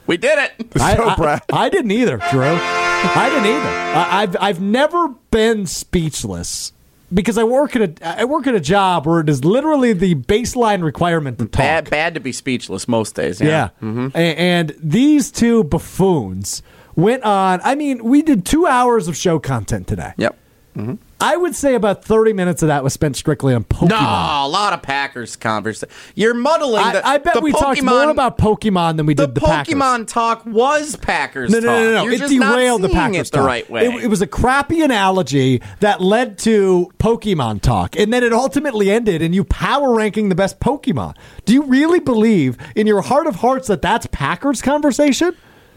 We 0.06 0.16
did 0.16 0.38
it. 0.38 0.52
I, 0.80 0.96
So 0.96 1.04
I- 1.04 1.40
I 1.52 1.68
didn't 1.68 1.90
either, 1.90 2.16
Drew. 2.30 2.42
I 2.42 3.28
didn't 3.28 3.44
either. 3.46 3.68
I, 3.68 4.22
I've 4.22 4.36
I've 4.40 4.60
never 4.62 5.08
been 5.30 5.66
speechless 5.66 6.72
because 7.14 7.38
I 7.38 7.44
work 7.44 7.76
at 7.76 7.82
a 8.02 8.20
I 8.20 8.24
work 8.24 8.46
at 8.46 8.54
a 8.54 8.60
job 8.60 9.06
where 9.06 9.20
it 9.20 9.28
is 9.28 9.44
literally 9.44 9.92
the 9.92 10.14
baseline 10.16 10.82
requirement 10.82 11.38
to 11.38 11.44
talk. 11.46 11.58
Bad, 11.58 11.90
bad 11.90 12.14
to 12.14 12.20
be 12.20 12.32
speechless 12.32 12.88
most 12.88 13.14
days. 13.14 13.40
Yeah. 13.40 13.46
Yeah. 13.48 13.68
Mm-hmm. 13.82 14.08
A- 14.16 14.34
And 14.36 14.74
these 14.82 15.30
two 15.30 15.64
buffoons 15.64 16.62
went 16.96 17.22
on. 17.22 17.60
I 17.64 17.74
mean, 17.74 18.02
we 18.04 18.22
did 18.22 18.44
two 18.44 18.66
hours 18.66 19.08
of 19.08 19.16
show 19.16 19.38
content 19.38 19.86
today. 19.86 20.12
Yep. 20.16 20.38
Mm-hmm. 20.76 20.94
I 21.24 21.36
would 21.36 21.54
say 21.54 21.74
about 21.74 22.04
30 22.04 22.32
minutes 22.32 22.62
of 22.62 22.68
that 22.68 22.84
was 22.84 22.92
spent 22.92 23.16
strictly 23.16 23.54
on 23.54 23.64
Pokemon. 23.64 23.88
No, 23.90 23.96
a 23.96 24.48
lot 24.48 24.72
of 24.72 24.82
Packers 24.82 25.36
conversation. 25.36 25.94
You're 26.14 26.34
muddling. 26.34 26.82
I, 26.84 26.92
the, 26.92 27.06
I 27.06 27.18
bet 27.18 27.34
the 27.34 27.40
we 27.40 27.52
talked 27.52 27.82
more 27.82 28.10
about 28.10 28.38
Pokemon 28.38 28.96
than 28.96 29.06
we 29.06 29.14
the 29.14 29.26
did 29.26 29.34
the, 29.36 29.40
Pokemon 29.40 29.80
Packers. 29.80 30.12
talk 30.12 30.46
was 30.46 30.96
Packers. 30.96 31.50
No, 31.50 31.60
no, 31.60 31.82
no, 31.82 32.04
no, 32.04 32.10
It 32.12 32.28
derailed 32.28 32.82
the 32.82 32.88
Packers 32.88 33.30
the 33.30 33.38
talk. 33.38 33.46
right 33.46 33.68
way. 33.70 33.86
It, 33.86 34.04
it 34.04 34.08
was 34.08 34.22
a 34.22 34.26
crappy 34.26 34.82
analogy 34.82 35.62
that 35.80 36.00
led 36.00 36.38
to 36.38 36.90
Pokemon 36.98 37.62
talk, 37.62 37.96
and 37.96 38.12
then 38.12 38.22
it 38.22 38.32
ultimately 38.32 38.90
ended 38.90 39.22
in 39.22 39.32
you 39.32 39.44
power 39.44 39.94
ranking 39.94 40.28
the 40.28 40.34
best 40.34 40.60
Pokemon. 40.60 41.16
Do 41.44 41.52
you 41.54 41.62
really 41.64 42.00
believe 42.00 42.56
in 42.76 42.86
your 42.86 43.02
heart 43.02 43.26
of 43.26 43.36
hearts 43.36 43.68
that 43.68 43.82
that's 43.82 44.06
Packers 44.12 44.62
conversation? 44.62 45.34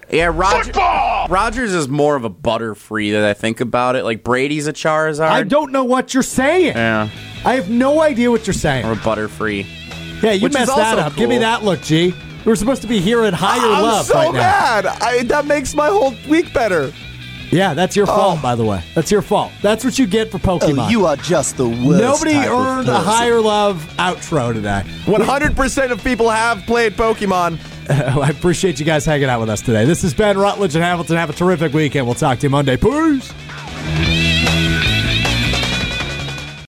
Yeah, 0.09 0.31
Roger, 0.33 0.71
Rogers 1.31 1.73
is 1.73 1.87
more 1.87 2.15
of 2.15 2.23
a 2.23 2.29
butterfree 2.29 3.11
that 3.13 3.23
I 3.25 3.33
think 3.33 3.59
about 3.61 3.95
it. 3.95 4.03
Like 4.03 4.23
Brady's 4.23 4.67
a 4.67 4.73
Charizard. 4.73 5.27
I 5.29 5.43
don't 5.43 5.71
know 5.71 5.83
what 5.83 6.13
you're 6.13 6.23
saying. 6.23 6.75
Yeah, 6.75 7.09
I 7.45 7.55
have 7.55 7.69
no 7.69 8.01
idea 8.01 8.31
what 8.31 8.47
you're 8.47 8.53
saying. 8.53 8.85
or 8.85 8.93
a 8.93 8.95
butterfree. 8.95 9.65
Yeah, 10.23 10.31
you 10.31 10.43
Which 10.43 10.53
messed 10.53 10.75
that 10.75 10.97
also 10.97 11.07
up. 11.11 11.15
Give 11.15 11.29
me 11.29 11.37
that 11.39 11.63
look, 11.63 11.81
G. 11.81 12.13
We're 12.45 12.55
supposed 12.55 12.81
to 12.83 12.87
be 12.87 12.99
hearing 12.99 13.33
higher 13.33 13.59
love. 13.67 13.77
I'm 13.77 13.83
love 13.83 14.05
so 14.05 14.13
right 14.15 14.33
now. 14.33 14.39
mad. 14.39 14.85
I, 14.85 15.23
that 15.23 15.45
makes 15.45 15.75
my 15.75 15.87
whole 15.89 16.13
week 16.29 16.53
better. 16.53 16.91
Yeah, 17.51 17.73
that's 17.73 17.95
your 17.95 18.05
Oh. 18.09 18.15
fault, 18.15 18.41
by 18.41 18.55
the 18.55 18.63
way. 18.65 18.81
That's 18.95 19.11
your 19.11 19.21
fault. 19.21 19.51
That's 19.61 19.83
what 19.85 19.97
you 19.99 20.05
get 20.07 20.31
for 20.31 20.37
Pokemon. 20.37 20.87
Oh, 20.87 20.89
you 20.89 21.05
are 21.05 21.15
just 21.17 21.55
the 21.57 21.67
worst. 21.67 22.01
Nobody 22.01 22.33
type 22.33 22.49
of 22.49 22.57
earned 22.59 22.89
a 22.89 22.99
higher 22.99 23.39
love 23.39 23.85
outro 23.97 24.53
today. 24.53 24.83
100% 25.05 25.91
of 25.91 26.03
people 26.03 26.29
have 26.29 26.63
played 26.65 26.93
Pokemon. 26.93 27.57
I 27.89 28.29
appreciate 28.29 28.79
you 28.79 28.85
guys 28.85 29.05
hanging 29.05 29.29
out 29.29 29.39
with 29.39 29.49
us 29.49 29.61
today. 29.61 29.85
This 29.85 30.03
is 30.03 30.13
Ben 30.13 30.37
Rutledge 30.37 30.75
and 30.75 30.83
Hamilton. 30.83 31.15
Have 31.15 31.29
a 31.29 31.33
terrific 31.33 31.73
weekend. 31.73 32.05
We'll 32.05 32.15
talk 32.15 32.39
to 32.39 32.43
you 32.47 32.49
Monday. 32.49 32.75
Peace. 32.77 34.26